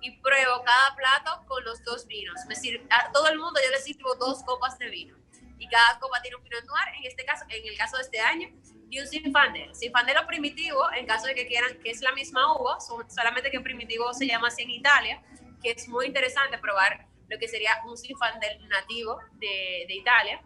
y 0.00 0.10
pruebo 0.18 0.62
cada 0.64 0.94
plato 0.96 1.46
con 1.46 1.64
los 1.64 1.82
dos 1.84 2.06
vinos. 2.06 2.38
Me 2.46 2.54
sirve, 2.54 2.84
a 2.90 3.10
todo 3.12 3.28
el 3.28 3.38
mundo 3.38 3.60
yo 3.64 3.70
les 3.70 3.84
sirvo 3.84 4.14
dos 4.16 4.42
copas 4.44 4.78
de 4.78 4.90
vino. 4.90 5.16
Y 5.58 5.68
cada 5.68 5.98
copa 5.98 6.20
tiene 6.20 6.36
un 6.36 6.42
Pinot 6.42 6.64
Noir. 6.64 6.88
En 6.98 7.04
este 7.04 7.24
caso, 7.24 7.44
en 7.48 7.66
el 7.66 7.76
caso 7.78 7.96
de 7.96 8.02
este 8.02 8.20
año, 8.20 8.50
y 8.90 9.00
un 9.00 9.06
Sinfandel. 9.06 9.74
Sinfandel 9.74 10.18
o 10.18 10.26
primitivo, 10.26 10.92
en 10.92 11.06
caso 11.06 11.26
de 11.26 11.34
que 11.34 11.46
quieran, 11.46 11.78
que 11.82 11.90
es 11.90 12.02
la 12.02 12.12
misma 12.12 12.54
uva, 12.54 12.78
solamente 12.80 13.50
que 13.50 13.60
primitivo 13.60 14.12
se 14.12 14.26
llama 14.26 14.48
así 14.48 14.62
en 14.62 14.70
Italia, 14.70 15.22
que 15.62 15.70
es 15.70 15.88
muy 15.88 16.06
interesante 16.06 16.58
probar 16.58 17.06
lo 17.28 17.38
que 17.38 17.48
sería 17.48 17.70
un 17.86 17.96
Sinfandel 17.96 18.68
nativo 18.68 19.18
de, 19.34 19.84
de 19.88 19.94
Italia. 19.94 20.42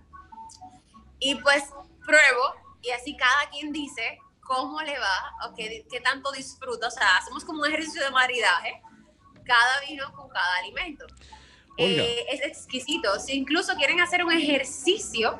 Y 1.18 1.34
pues 1.36 1.64
pruebo 2.04 2.54
y 2.82 2.90
así 2.90 3.16
cada 3.16 3.50
quien 3.50 3.72
dice 3.72 4.18
cómo 4.40 4.80
le 4.80 4.98
va 4.98 5.34
o 5.46 5.54
qué, 5.54 5.86
qué 5.90 6.00
tanto 6.00 6.32
disfruta. 6.32 6.88
O 6.88 6.90
sea, 6.90 7.18
hacemos 7.18 7.44
como 7.44 7.60
un 7.60 7.68
ejercicio 7.68 8.02
de 8.02 8.10
maridaje, 8.10 8.80
cada 9.44 9.80
vino 9.86 10.12
con 10.14 10.28
cada 10.28 10.56
alimento. 10.56 11.06
Eh, 11.78 12.26
es 12.28 12.40
exquisito. 12.42 13.20
Si 13.20 13.34
incluso 13.34 13.74
quieren 13.76 14.00
hacer 14.00 14.24
un 14.24 14.32
ejercicio 14.32 15.38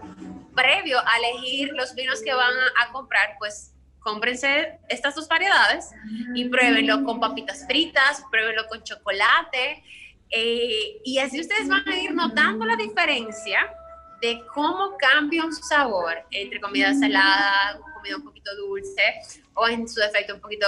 previo 0.55 0.99
a 1.01 1.19
elegir 1.19 1.73
los 1.73 1.95
vinos 1.95 2.23
que 2.23 2.33
van 2.33 2.55
a, 2.81 2.93
comprar, 2.93 3.37
pues 3.39 3.75
cómprense 3.99 4.79
estas 4.89 5.17
dos 5.17 5.27
variedades 5.27 5.91
y 6.35 6.49
pruébenlo 6.49 7.03
con 7.05 7.19
papitas 7.19 7.67
fritas, 7.67 8.23
pruébenlo 8.31 8.69
con 8.69 8.83
chocolate. 8.85 9.83
Eh, 10.31 11.01
y 11.05 11.19
así 11.19 11.41
ustedes 11.41 11.69
van 11.69 11.89
a 11.89 11.99
ir 11.99 12.15
notando 12.15 12.65
la 12.65 12.77
diferencia 12.77 13.73
de 14.21 14.43
cómo 14.53 14.97
cambia 14.99 15.45
un 15.45 15.53
sabor 15.53 16.15
entre 16.31 16.61
comida 16.61 16.93
salada, 16.95 17.81
comida 17.95 18.17
un 18.17 18.25
poquito 18.25 18.55
dulce 18.57 19.21
o 19.55 19.69
en 19.69 19.89
su 19.89 20.01
defecto 20.01 20.35
un 20.35 20.41
poquito, 20.41 20.67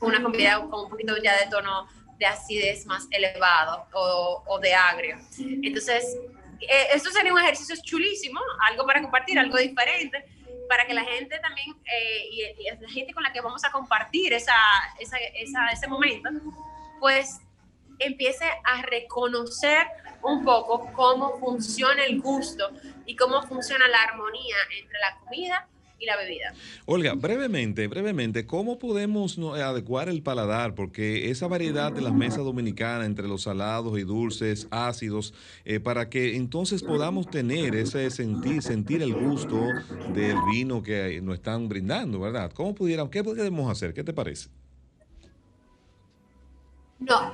una 0.00 0.22
comida 0.22 0.60
con 0.60 0.84
un 0.84 0.90
poquito 0.90 1.16
ya 1.22 1.38
de 1.38 1.46
tono 1.50 1.86
de 2.18 2.26
acidez 2.26 2.86
más 2.86 3.06
elevado 3.10 3.86
o, 3.92 4.42
o 4.46 4.58
de 4.58 4.74
agrio. 4.74 5.18
Entonces, 5.38 6.16
eh, 6.60 6.88
esto 6.94 7.10
sería 7.10 7.32
un 7.32 7.38
ejercicio 7.38 7.76
chulísimo, 7.82 8.40
algo 8.68 8.86
para 8.86 9.02
compartir, 9.02 9.38
algo 9.38 9.58
diferente, 9.58 10.24
para 10.68 10.86
que 10.86 10.94
la 10.94 11.04
gente 11.04 11.38
también, 11.38 11.76
eh, 11.84 12.28
y, 12.30 12.64
la 12.64 12.88
gente 12.88 13.12
con 13.12 13.22
la 13.22 13.32
que 13.32 13.40
vamos 13.40 13.64
a 13.64 13.70
compartir 13.70 14.32
esa, 14.32 14.56
esa, 14.98 15.18
ese 15.72 15.86
momento, 15.86 16.30
pues 16.98 17.40
empiece 17.98 18.44
a 18.64 18.82
reconocer 18.82 19.86
un 20.22 20.44
poco 20.44 20.90
cómo 20.92 21.38
funciona 21.38 22.04
el 22.04 22.20
gusto 22.20 22.70
y 23.06 23.16
cómo 23.16 23.42
funciona 23.42 23.86
la 23.88 24.02
armonía 24.02 24.56
entre 24.78 24.98
la 24.98 25.18
comida 25.20 25.68
y 25.98 26.06
la 26.06 26.16
bebida. 26.16 26.52
Olga, 26.84 27.14
brevemente, 27.14 27.86
brevemente, 27.86 28.46
¿cómo 28.46 28.78
podemos 28.78 29.38
adecuar 29.38 30.08
el 30.08 30.22
paladar? 30.22 30.74
Porque 30.74 31.30
esa 31.30 31.46
variedad 31.46 31.92
de 31.92 32.02
las 32.02 32.12
mesas 32.12 32.44
dominicanas 32.44 33.06
entre 33.06 33.26
los 33.26 33.42
salados 33.42 33.98
y 33.98 34.02
dulces, 34.02 34.68
ácidos, 34.70 35.32
eh, 35.64 35.80
para 35.80 36.10
que 36.10 36.36
entonces 36.36 36.82
podamos 36.82 37.30
tener 37.30 37.74
ese 37.74 38.10
sentir, 38.10 38.62
sentir 38.62 39.02
el 39.02 39.14
gusto 39.14 39.58
del 40.12 40.36
vino 40.50 40.82
que 40.82 41.20
nos 41.22 41.36
están 41.36 41.68
brindando, 41.68 42.20
¿verdad? 42.20 42.52
¿Cómo 42.52 42.74
pudiéramos, 42.74 43.10
qué 43.10 43.24
podemos 43.24 43.70
hacer? 43.70 43.94
¿Qué 43.94 44.04
te 44.04 44.12
parece? 44.12 44.50
No, 46.98 47.32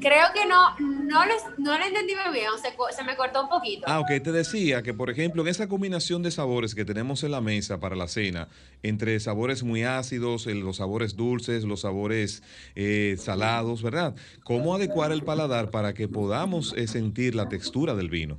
creo 0.00 0.26
que 0.34 0.46
no, 0.46 0.78
no, 0.78 1.24
les, 1.24 1.42
no 1.58 1.78
lo 1.78 1.84
entendí 1.84 2.14
muy 2.14 2.32
bien, 2.34 2.50
se, 2.60 2.74
se 2.96 3.04
me 3.04 3.16
cortó 3.16 3.42
un 3.42 3.48
poquito. 3.48 3.84
Ah, 3.86 4.00
ok, 4.00 4.08
te 4.22 4.32
decía 4.32 4.82
que, 4.82 4.92
por 4.94 5.10
ejemplo, 5.10 5.42
en 5.42 5.48
esa 5.48 5.68
combinación 5.68 6.22
de 6.22 6.30
sabores 6.30 6.74
que 6.74 6.84
tenemos 6.84 7.22
en 7.22 7.30
la 7.32 7.40
mesa 7.40 7.80
para 7.80 7.96
la 7.96 8.08
cena, 8.08 8.48
entre 8.82 9.18
sabores 9.20 9.62
muy 9.62 9.84
ácidos, 9.84 10.46
el- 10.46 10.60
los 10.60 10.76
sabores 10.76 11.16
dulces, 11.16 11.64
los 11.64 11.80
sabores 11.82 12.42
eh, 12.74 13.16
salados, 13.18 13.82
¿verdad? 13.82 14.14
¿Cómo 14.44 14.74
adecuar 14.74 15.12
el 15.12 15.22
paladar 15.22 15.70
para 15.70 15.94
que 15.94 16.08
podamos 16.08 16.74
eh, 16.76 16.86
sentir 16.86 17.34
la 17.34 17.48
textura 17.48 17.94
del 17.94 18.08
vino? 18.10 18.38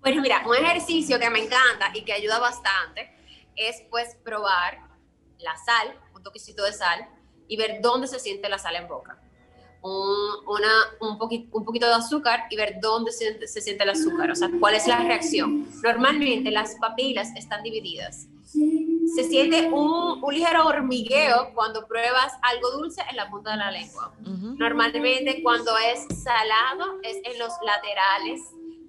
Bueno, 0.00 0.22
mira, 0.22 0.42
un 0.46 0.56
ejercicio 0.56 1.18
que 1.18 1.28
me 1.28 1.40
encanta 1.40 1.90
y 1.94 2.02
que 2.04 2.12
ayuda 2.12 2.38
bastante 2.38 3.10
es 3.56 3.82
pues 3.90 4.16
probar 4.24 4.78
la 5.38 5.56
sal, 5.56 5.94
un 6.14 6.22
toquecito 6.22 6.64
de 6.64 6.72
sal, 6.72 7.06
y 7.48 7.56
ver 7.56 7.80
dónde 7.82 8.06
se 8.06 8.18
siente 8.18 8.48
la 8.48 8.58
sal 8.58 8.76
en 8.76 8.86
boca. 8.88 9.20
Un, 9.80 9.92
una, 10.46 10.72
un, 11.00 11.18
poquito, 11.18 11.56
un 11.56 11.64
poquito 11.64 11.86
de 11.86 11.94
azúcar 11.94 12.46
y 12.50 12.56
ver 12.56 12.78
dónde 12.82 13.12
se, 13.12 13.46
se 13.46 13.60
siente 13.60 13.84
el 13.84 13.90
azúcar, 13.90 14.30
o 14.30 14.34
sea, 14.34 14.50
cuál 14.58 14.74
es 14.74 14.86
la 14.86 14.98
reacción. 14.98 15.68
Normalmente 15.82 16.50
las 16.50 16.74
papilas 16.76 17.28
están 17.36 17.62
divididas. 17.62 18.26
Se 19.14 19.24
siente 19.24 19.68
un, 19.68 20.22
un 20.22 20.34
ligero 20.34 20.66
hormigueo 20.66 21.52
cuando 21.54 21.86
pruebas 21.86 22.32
algo 22.42 22.70
dulce 22.72 23.02
en 23.10 23.16
la 23.16 23.30
punta 23.30 23.52
de 23.52 23.56
la 23.58 23.70
lengua. 23.70 24.12
Normalmente 24.58 25.42
cuando 25.42 25.72
es 25.78 26.06
salado 26.22 26.98
es 27.02 27.16
en 27.24 27.38
los 27.38 27.52
laterales 27.64 28.40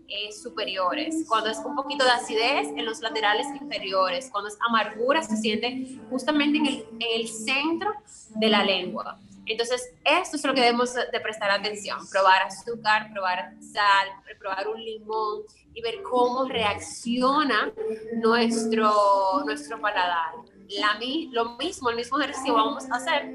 eh, 0.08 0.32
superiores, 0.32 1.26
cuando 1.28 1.50
es 1.50 1.58
un 1.60 1.76
poquito 1.76 2.04
de 2.04 2.12
acidez 2.12 2.68
en 2.76 2.86
los 2.86 3.00
laterales 3.00 3.46
inferiores, 3.62 4.30
cuando 4.32 4.50
es 4.50 4.58
amargura 4.68 5.22
se 5.22 5.38
siente 5.38 6.00
justamente 6.10 6.58
en 6.58 6.66
el, 6.66 6.86
en 7.00 7.22
el 7.22 7.28
centro 7.28 7.92
de 8.36 8.50
la 8.50 8.64
lengua. 8.64 9.20
Entonces, 9.50 9.92
esto 10.06 10.38
es 10.38 10.44
lo 10.46 10.54
que 10.54 10.62
debemos 10.62 10.94
de 10.94 11.20
prestar 11.20 11.50
atención, 11.50 12.08
probar 12.12 12.44
azúcar, 12.44 13.12
probar 13.12 13.56
sal, 13.60 14.08
probar 14.38 14.68
un 14.68 14.80
limón 14.80 15.42
y 15.74 15.82
ver 15.82 16.04
cómo 16.04 16.48
reacciona 16.48 17.74
nuestro, 18.22 19.44
nuestro 19.46 19.82
paladar. 19.82 20.36
La, 20.70 21.00
lo 21.32 21.58
mismo, 21.58 21.90
el 21.90 21.96
mismo 21.96 22.20
ejercicio 22.20 22.54
vamos 22.54 22.90
a 22.92 22.98
hacer 22.98 23.28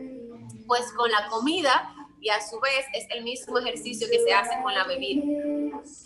pues 0.69 0.93
con 0.93 1.11
la 1.11 1.27
comida 1.29 1.93
y 2.21 2.31
a 2.31 2.41
su 2.41 2.61
vez 2.61 2.87
es 2.95 3.07
el 3.11 3.25
mismo 3.25 3.59
ejercicio 3.59 4.07
que 4.09 4.21
se 4.21 4.33
hace 4.33 4.55
con 4.63 4.73
la 4.73 4.85
bebida. 4.85 5.23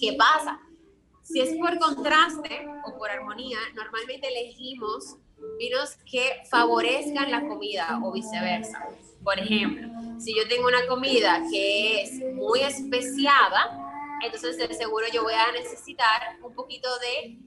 ¿Qué 0.00 0.14
pasa? 0.14 0.58
Si 1.22 1.38
es 1.38 1.54
por 1.58 1.78
contraste 1.78 2.66
o 2.86 2.96
por 2.96 3.10
armonía, 3.10 3.58
normalmente 3.74 4.26
elegimos 4.26 5.16
vinos 5.58 5.96
que 6.10 6.42
favorezcan 6.50 7.30
la 7.30 7.46
comida 7.46 8.00
o 8.02 8.10
viceversa. 8.10 8.88
Por 9.22 9.38
ejemplo, 9.38 9.88
si 10.18 10.34
yo 10.34 10.48
tengo 10.48 10.68
una 10.68 10.86
comida 10.86 11.42
que 11.50 12.02
es 12.02 12.20
muy 12.34 12.60
especiada, 12.60 13.78
entonces 14.24 14.56
de 14.56 14.72
seguro 14.74 15.06
yo 15.12 15.22
voy 15.22 15.34
a 15.34 15.52
necesitar 15.52 16.38
un 16.42 16.54
poquito 16.54 16.88
de, 16.98 17.38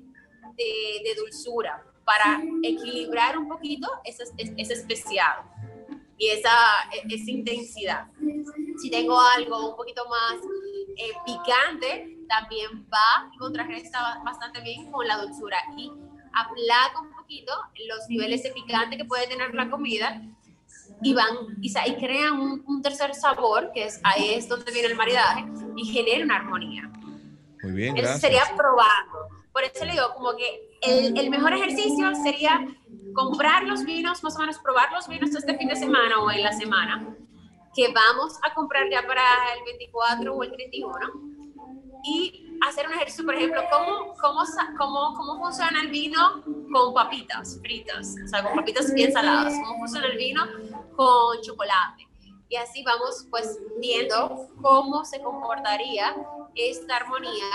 de, 0.55 1.03
de 1.03 1.15
dulzura 1.15 1.83
para 2.05 2.41
equilibrar 2.63 3.37
un 3.37 3.47
poquito 3.47 3.87
ese, 4.03 4.23
ese 4.37 4.73
especiado 4.73 5.43
y 6.17 6.27
esa, 6.29 6.51
esa 7.09 7.31
intensidad. 7.31 8.07
Si 8.79 8.89
tengo 8.89 9.19
algo 9.19 9.71
un 9.71 9.75
poquito 9.75 10.07
más 10.07 10.35
eh, 10.97 11.13
picante, 11.25 12.17
también 12.27 12.87
va 12.93 13.29
y 13.33 13.37
contrarresta 13.37 14.21
bastante 14.23 14.61
bien 14.61 14.91
con 14.91 15.07
la 15.07 15.17
dulzura 15.17 15.57
y 15.77 15.91
aplaca 16.33 17.01
un 17.01 17.11
poquito 17.13 17.53
los 17.87 18.07
niveles 18.07 18.43
de 18.43 18.51
picante 18.51 18.97
que 18.97 19.05
puede 19.05 19.27
tener 19.27 19.53
la 19.53 19.69
comida 19.69 20.21
y 21.03 21.13
van 21.13 21.35
y, 21.61 21.69
y 21.69 21.95
crean 21.95 22.39
un, 22.39 22.63
un 22.65 22.81
tercer 22.81 23.13
sabor, 23.15 23.71
que 23.73 23.85
es 23.85 23.99
ahí 24.03 24.33
es 24.33 24.47
donde 24.47 24.71
viene 24.71 24.87
el 24.89 24.95
maridaje, 24.95 25.45
y 25.75 25.85
genera 25.85 26.23
una 26.23 26.35
armonía. 26.37 26.91
Muy 27.63 27.73
bien, 27.73 27.97
Eso 27.97 28.03
gracias. 28.03 28.21
sería 28.21 28.43
probando. 28.55 29.29
Por 29.51 29.63
eso 29.63 29.83
le 29.85 29.91
digo, 29.91 30.13
como 30.15 30.35
que 30.35 30.69
el, 30.81 31.17
el 31.17 31.29
mejor 31.29 31.53
ejercicio 31.53 32.13
sería 32.23 32.65
comprar 33.13 33.63
los 33.63 33.83
vinos, 33.83 34.23
más 34.23 34.35
o 34.37 34.39
menos 34.39 34.57
probar 34.59 34.91
los 34.93 35.07
vinos 35.07 35.35
este 35.35 35.57
fin 35.57 35.67
de 35.67 35.75
semana 35.75 36.19
o 36.19 36.31
en 36.31 36.41
la 36.43 36.53
semana, 36.53 37.05
que 37.75 37.91
vamos 37.93 38.37
a 38.43 38.53
comprar 38.53 38.89
ya 38.89 39.05
para 39.05 39.21
el 39.57 39.63
24 39.65 40.33
o 40.33 40.43
el 40.43 40.51
31, 40.51 40.89
y 42.03 42.50
hacer 42.67 42.87
un 42.87 42.93
ejercicio, 42.93 43.25
por 43.25 43.35
ejemplo, 43.35 43.61
cómo, 43.71 44.13
cómo, 44.19 44.43
cómo, 44.77 45.13
cómo 45.15 45.39
funciona 45.39 45.81
el 45.81 45.89
vino 45.89 46.43
con 46.71 46.93
papitas 46.93 47.59
fritas, 47.61 48.15
o 48.23 48.27
sea, 48.27 48.43
con 48.43 48.55
papitas 48.55 48.93
bien 48.93 49.11
saladas, 49.11 49.53
cómo 49.65 49.79
funciona 49.79 50.07
el 50.07 50.17
vino 50.17 50.43
con 50.95 51.41
chocolate. 51.41 52.07
Y 52.49 52.57
así 52.57 52.83
vamos 52.83 53.27
pues 53.29 53.59
viendo 53.79 54.49
cómo 54.61 55.05
se 55.05 55.21
comportaría 55.21 56.15
esta 56.55 56.97
armonía 56.97 57.45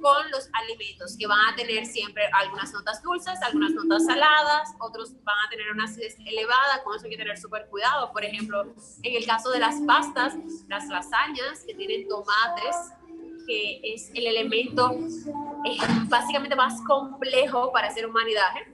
con 0.00 0.30
los 0.30 0.48
alimentos 0.52 1.16
que 1.18 1.26
van 1.26 1.52
a 1.52 1.56
tener 1.56 1.84
siempre 1.84 2.24
algunas 2.32 2.72
notas 2.72 3.02
dulces, 3.02 3.40
algunas 3.42 3.72
notas 3.72 4.06
saladas, 4.06 4.74
otros 4.78 5.12
van 5.24 5.36
a 5.44 5.50
tener 5.50 5.70
una 5.72 5.84
acidez 5.84 6.16
elevada, 6.24 6.82
con 6.84 6.94
eso 6.94 7.06
hay 7.06 7.10
que 7.10 7.16
tener 7.16 7.36
súper 7.36 7.66
cuidado. 7.68 8.12
Por 8.12 8.24
ejemplo, 8.24 8.62
en 9.02 9.16
el 9.16 9.26
caso 9.26 9.50
de 9.50 9.58
las 9.58 9.80
pastas, 9.86 10.34
las 10.68 10.86
lasañas 10.86 11.64
que 11.66 11.74
tienen 11.74 12.06
tomates, 12.08 12.92
que 13.48 13.80
es 13.82 14.10
el 14.14 14.26
elemento 14.26 14.92
eh, 15.64 15.78
básicamente 16.04 16.54
más 16.54 16.80
complejo 16.86 17.72
para 17.72 17.88
hacer 17.88 18.06
un 18.06 18.12
maridaje. 18.12 18.68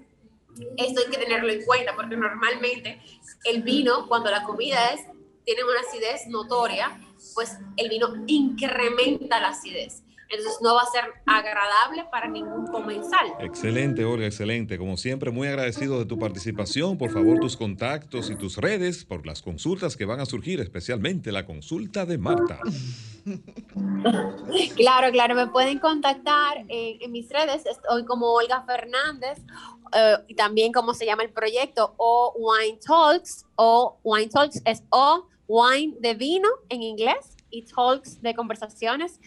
Esto 0.77 1.01
hay 1.01 1.11
que 1.11 1.19
tenerlo 1.19 1.51
en 1.51 1.65
cuenta 1.65 1.95
porque 1.95 2.17
normalmente 2.17 3.01
el 3.45 3.63
vino, 3.63 4.09
cuando 4.09 4.31
la 4.31 4.43
comida 4.43 4.91
es, 4.91 5.01
tiene 5.45 5.63
una 5.65 5.81
acidez 5.81 6.27
notoria, 6.27 7.01
pues 7.35 7.57
el 7.77 7.89
vino 7.89 8.09
incrementa 8.27 9.41
la 9.41 9.49
acidez. 9.49 10.04
Entonces 10.35 10.61
no 10.63 10.75
va 10.75 10.83
a 10.83 10.87
ser 10.87 11.05
agradable 11.27 12.05
para 12.11 12.29
ningún 12.29 12.67
comensal. 12.67 13.27
Excelente, 13.41 14.05
Olga, 14.05 14.27
excelente. 14.27 14.79
Como 14.79 14.97
siempre, 14.97 15.31
muy 15.31 15.49
agradecido 15.49 15.99
de 15.99 16.07
tu 16.07 16.19
participación. 16.19 16.99
Por 16.99 17.11
favor, 17.11 17.39
tus 17.41 17.57
contactos 17.57 18.31
y 18.31 18.37
tus 18.37 18.57
redes 18.57 19.05
por 19.05 19.27
las 19.27 19.43
consultas 19.43 19.97
que 19.97 20.05
van 20.05 20.21
a 20.21 20.27
surgir, 20.27 20.61
especialmente 20.61 21.33
la 21.33 21.47
consulta 21.47 22.07
de 22.07 22.19
Marta. 22.19 22.61
Claro, 24.77 25.11
claro, 25.13 25.35
me 25.35 25.47
pueden 25.47 25.79
contactar 25.79 26.59
en, 26.69 27.01
en 27.01 27.11
mis 27.11 27.27
redes, 27.31 27.65
estoy 27.65 28.05
como 28.05 28.31
Olga 28.35 28.63
Fernández, 28.67 29.39
eh, 29.95 30.17
y 30.29 30.35
también 30.35 30.73
como 30.73 30.93
se 30.93 31.07
llama 31.07 31.23
el 31.23 31.31
proyecto, 31.31 31.95
o 31.97 32.35
Wine 32.37 32.79
Talks, 32.85 33.47
o 33.57 33.99
Wine 34.03 34.29
Talks 34.29 34.61
es 34.67 34.83
O, 34.91 35.27
Wine 35.49 35.95
de 36.01 36.13
vino 36.15 36.49
en 36.69 36.83
inglés, 36.83 37.35
y 37.51 37.63
Talks 37.63 38.21
de 38.21 38.35
conversaciones 38.35 39.21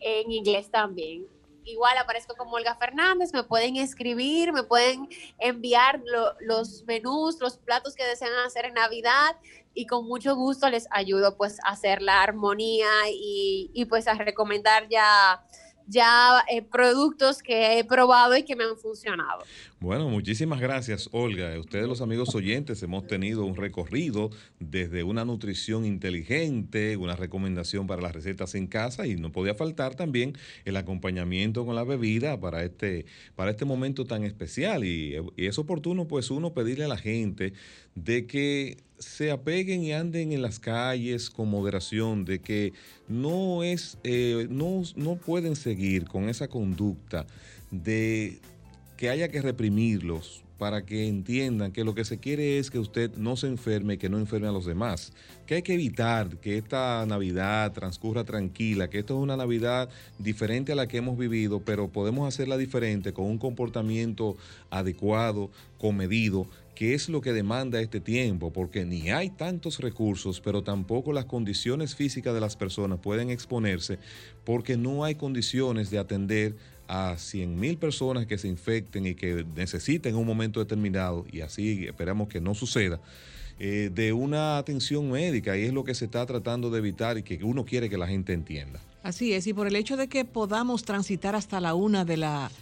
en 0.00 0.30
inglés 0.30 0.70
también. 0.70 1.26
Igual 1.64 1.98
aparezco 1.98 2.34
como 2.34 2.52
Olga 2.56 2.76
Fernández, 2.76 3.32
me 3.34 3.42
pueden 3.44 3.76
escribir, 3.76 4.52
me 4.54 4.62
pueden 4.62 5.06
enviar 5.38 6.00
lo- 6.06 6.32
los 6.40 6.84
menús, 6.86 7.38
los 7.40 7.58
platos 7.58 7.94
que 7.94 8.04
desean 8.06 8.32
hacer 8.46 8.64
en 8.64 8.74
Navidad 8.74 9.36
y 9.74 9.86
con 9.86 10.06
mucho 10.06 10.34
gusto 10.34 10.70
les 10.70 10.86
ayudo 10.90 11.36
pues 11.36 11.58
a 11.64 11.68
hacer 11.70 12.00
la 12.00 12.22
armonía 12.22 12.88
y, 13.12 13.70
y, 13.74 13.84
pues 13.84 14.08
a 14.08 14.14
recomendar 14.14 14.88
ya, 14.88 15.44
ya 15.88 16.44
eh, 16.50 16.62
productos 16.62 17.42
que 17.42 17.78
he 17.78 17.84
probado 17.84 18.36
y 18.36 18.44
que 18.44 18.54
me 18.54 18.64
han 18.64 18.76
funcionado. 18.76 19.42
Bueno, 19.80 20.08
muchísimas 20.08 20.60
gracias, 20.60 21.08
Olga. 21.12 21.58
Ustedes, 21.58 21.86
los 21.86 22.00
amigos 22.00 22.34
oyentes, 22.34 22.82
hemos 22.82 23.06
tenido 23.06 23.44
un 23.44 23.56
recorrido 23.56 24.30
desde 24.58 25.02
una 25.02 25.24
nutrición 25.24 25.84
inteligente, 25.84 26.96
una 26.96 27.16
recomendación 27.16 27.86
para 27.86 28.02
las 28.02 28.12
recetas 28.12 28.54
en 28.54 28.66
casa 28.66 29.06
y 29.06 29.16
no 29.16 29.32
podía 29.32 29.54
faltar 29.54 29.94
también 29.94 30.36
el 30.64 30.76
acompañamiento 30.76 31.64
con 31.64 31.74
la 31.74 31.84
bebida 31.84 32.38
para 32.40 32.64
este, 32.64 33.06
para 33.34 33.52
este 33.52 33.64
momento 33.64 34.04
tan 34.04 34.24
especial. 34.24 34.84
Y, 34.84 35.16
y 35.36 35.46
es 35.46 35.58
oportuno, 35.58 36.06
pues, 36.06 36.30
uno 36.30 36.52
pedirle 36.52 36.84
a 36.84 36.88
la 36.88 36.98
gente 36.98 37.52
de 37.94 38.26
que 38.26 38.87
se 38.98 39.30
apeguen 39.30 39.82
y 39.82 39.92
anden 39.92 40.32
en 40.32 40.42
las 40.42 40.58
calles 40.58 41.30
con 41.30 41.48
moderación, 41.48 42.24
de 42.24 42.40
que 42.40 42.72
no 43.08 43.62
es, 43.62 43.98
eh, 44.04 44.46
no, 44.50 44.82
no 44.96 45.16
pueden 45.16 45.56
seguir 45.56 46.06
con 46.06 46.28
esa 46.28 46.48
conducta 46.48 47.26
de 47.70 48.40
que 48.96 49.10
haya 49.10 49.28
que 49.28 49.40
reprimirlos 49.42 50.42
para 50.58 50.84
que 50.84 51.06
entiendan 51.06 51.70
que 51.70 51.84
lo 51.84 51.94
que 51.94 52.04
se 52.04 52.18
quiere 52.18 52.58
es 52.58 52.70
que 52.70 52.80
usted 52.80 53.12
no 53.16 53.36
se 53.36 53.46
enferme 53.46 53.94
y 53.94 53.98
que 53.98 54.08
no 54.08 54.18
enferme 54.18 54.48
a 54.48 54.52
los 54.52 54.66
demás. 54.66 55.12
Que 55.46 55.54
hay 55.54 55.62
que 55.62 55.74
evitar 55.74 56.36
que 56.38 56.58
esta 56.58 57.06
Navidad 57.06 57.72
transcurra 57.72 58.24
tranquila, 58.24 58.90
que 58.90 58.98
esto 58.98 59.16
es 59.16 59.22
una 59.22 59.36
Navidad 59.36 59.88
diferente 60.18 60.72
a 60.72 60.74
la 60.74 60.88
que 60.88 60.96
hemos 60.96 61.16
vivido, 61.16 61.60
pero 61.60 61.88
podemos 61.88 62.26
hacerla 62.26 62.56
diferente 62.56 63.12
con 63.12 63.26
un 63.26 63.38
comportamiento 63.38 64.36
adecuado, 64.68 65.48
comedido, 65.78 66.48
que 66.78 66.94
es 66.94 67.08
lo 67.08 67.20
que 67.20 67.32
demanda 67.32 67.80
este 67.80 67.98
tiempo, 67.98 68.52
porque 68.52 68.84
ni 68.84 69.10
hay 69.10 69.30
tantos 69.30 69.80
recursos, 69.80 70.40
pero 70.40 70.62
tampoco 70.62 71.12
las 71.12 71.24
condiciones 71.24 71.96
físicas 71.96 72.32
de 72.32 72.38
las 72.38 72.54
personas 72.54 73.00
pueden 73.00 73.30
exponerse, 73.30 73.98
porque 74.44 74.76
no 74.76 75.02
hay 75.02 75.16
condiciones 75.16 75.90
de 75.90 75.98
atender 75.98 76.54
a 76.86 77.14
100.000 77.14 77.78
personas 77.78 78.26
que 78.26 78.38
se 78.38 78.46
infecten 78.46 79.06
y 79.06 79.16
que 79.16 79.44
necesiten 79.56 80.14
en 80.14 80.20
un 80.20 80.26
momento 80.28 80.60
determinado, 80.60 81.26
y 81.32 81.40
así 81.40 81.84
esperamos 81.84 82.28
que 82.28 82.40
no 82.40 82.54
suceda, 82.54 83.00
eh, 83.58 83.90
de 83.92 84.12
una 84.12 84.56
atención 84.56 85.10
médica, 85.10 85.58
y 85.58 85.64
es 85.64 85.72
lo 85.72 85.82
que 85.82 85.96
se 85.96 86.04
está 86.04 86.24
tratando 86.26 86.70
de 86.70 86.78
evitar 86.78 87.18
y 87.18 87.24
que 87.24 87.42
uno 87.42 87.64
quiere 87.64 87.90
que 87.90 87.98
la 87.98 88.06
gente 88.06 88.34
entienda. 88.34 88.78
Así 89.02 89.32
es, 89.32 89.48
y 89.48 89.52
por 89.52 89.66
el 89.66 89.74
hecho 89.74 89.96
de 89.96 90.06
que 90.06 90.24
podamos 90.24 90.84
transitar 90.84 91.34
hasta 91.34 91.60
la 91.60 91.74
una 91.74 92.04
de 92.04 92.18
la 92.18 92.52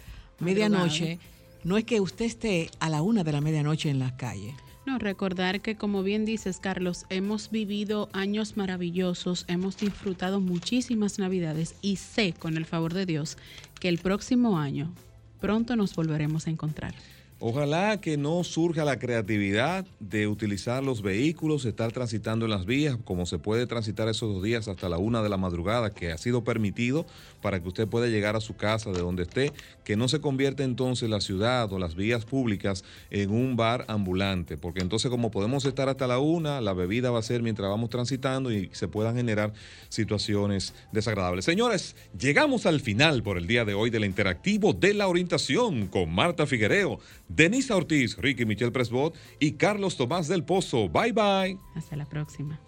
medianoche, 0.40 1.18
no 1.66 1.76
es 1.76 1.82
que 1.82 2.00
usted 2.00 2.26
esté 2.26 2.70
a 2.78 2.88
la 2.88 3.02
una 3.02 3.24
de 3.24 3.32
la 3.32 3.40
medianoche 3.40 3.90
en 3.90 3.98
las 3.98 4.12
calles. 4.12 4.54
No, 4.86 5.00
recordar 5.00 5.60
que 5.60 5.74
como 5.74 6.04
bien 6.04 6.24
dices, 6.24 6.60
Carlos, 6.60 7.06
hemos 7.10 7.50
vivido 7.50 8.08
años 8.12 8.56
maravillosos, 8.56 9.44
hemos 9.48 9.76
disfrutado 9.76 10.40
muchísimas 10.40 11.18
navidades 11.18 11.74
y 11.82 11.96
sé, 11.96 12.34
con 12.34 12.56
el 12.56 12.66
favor 12.66 12.94
de 12.94 13.04
Dios, 13.04 13.36
que 13.80 13.88
el 13.88 13.98
próximo 13.98 14.60
año 14.60 14.94
pronto 15.40 15.74
nos 15.74 15.96
volveremos 15.96 16.46
a 16.46 16.50
encontrar. 16.50 16.94
Ojalá 17.38 18.00
que 18.00 18.16
no 18.16 18.44
surja 18.44 18.84
la 18.84 18.98
creatividad 18.98 19.84
de 20.00 20.26
utilizar 20.26 20.82
los 20.82 21.02
vehículos, 21.02 21.66
estar 21.66 21.92
transitando 21.92 22.46
en 22.46 22.50
las 22.50 22.64
vías, 22.64 22.96
como 23.04 23.26
se 23.26 23.38
puede 23.38 23.66
transitar 23.66 24.08
esos 24.08 24.32
dos 24.32 24.42
días 24.42 24.68
hasta 24.68 24.88
la 24.88 24.96
una 24.96 25.20
de 25.20 25.28
la 25.28 25.36
madrugada, 25.36 25.90
que 25.90 26.12
ha 26.12 26.16
sido 26.16 26.44
permitido 26.44 27.04
para 27.46 27.62
que 27.62 27.68
usted 27.68 27.86
pueda 27.86 28.08
llegar 28.08 28.34
a 28.34 28.40
su 28.40 28.56
casa 28.56 28.90
de 28.90 28.98
donde 28.98 29.22
esté, 29.22 29.52
que 29.84 29.94
no 29.94 30.08
se 30.08 30.20
convierta 30.20 30.64
entonces 30.64 31.08
la 31.08 31.20
ciudad 31.20 31.72
o 31.72 31.78
las 31.78 31.94
vías 31.94 32.24
públicas 32.24 32.82
en 33.08 33.30
un 33.30 33.54
bar 33.54 33.84
ambulante, 33.86 34.56
porque 34.56 34.80
entonces 34.80 35.12
como 35.12 35.30
podemos 35.30 35.64
estar 35.64 35.88
hasta 35.88 36.08
la 36.08 36.18
una, 36.18 36.60
la 36.60 36.72
bebida 36.72 37.12
va 37.12 37.20
a 37.20 37.22
ser 37.22 37.44
mientras 37.44 37.70
vamos 37.70 37.88
transitando 37.88 38.50
y 38.50 38.68
se 38.72 38.88
puedan 38.88 39.14
generar 39.14 39.52
situaciones 39.90 40.74
desagradables. 40.90 41.44
Señores, 41.44 41.94
llegamos 42.18 42.66
al 42.66 42.80
final 42.80 43.22
por 43.22 43.38
el 43.38 43.46
día 43.46 43.64
de 43.64 43.74
hoy 43.74 43.90
del 43.90 44.06
interactivo 44.06 44.72
de 44.72 44.94
la 44.94 45.06
orientación 45.06 45.86
con 45.86 46.12
Marta 46.12 46.46
Figuereo. 46.46 46.98
Denisa 47.28 47.76
Ortiz, 47.76 48.16
Ricky 48.16 48.44
Michelle 48.44 48.72
Presbot 48.72 49.16
y 49.38 49.52
Carlos 49.52 49.96
Tomás 49.96 50.26
del 50.26 50.42
Pozo. 50.42 50.88
Bye 50.88 51.12
bye. 51.12 51.56
Hasta 51.76 51.94
la 51.94 52.06
próxima. 52.06 52.58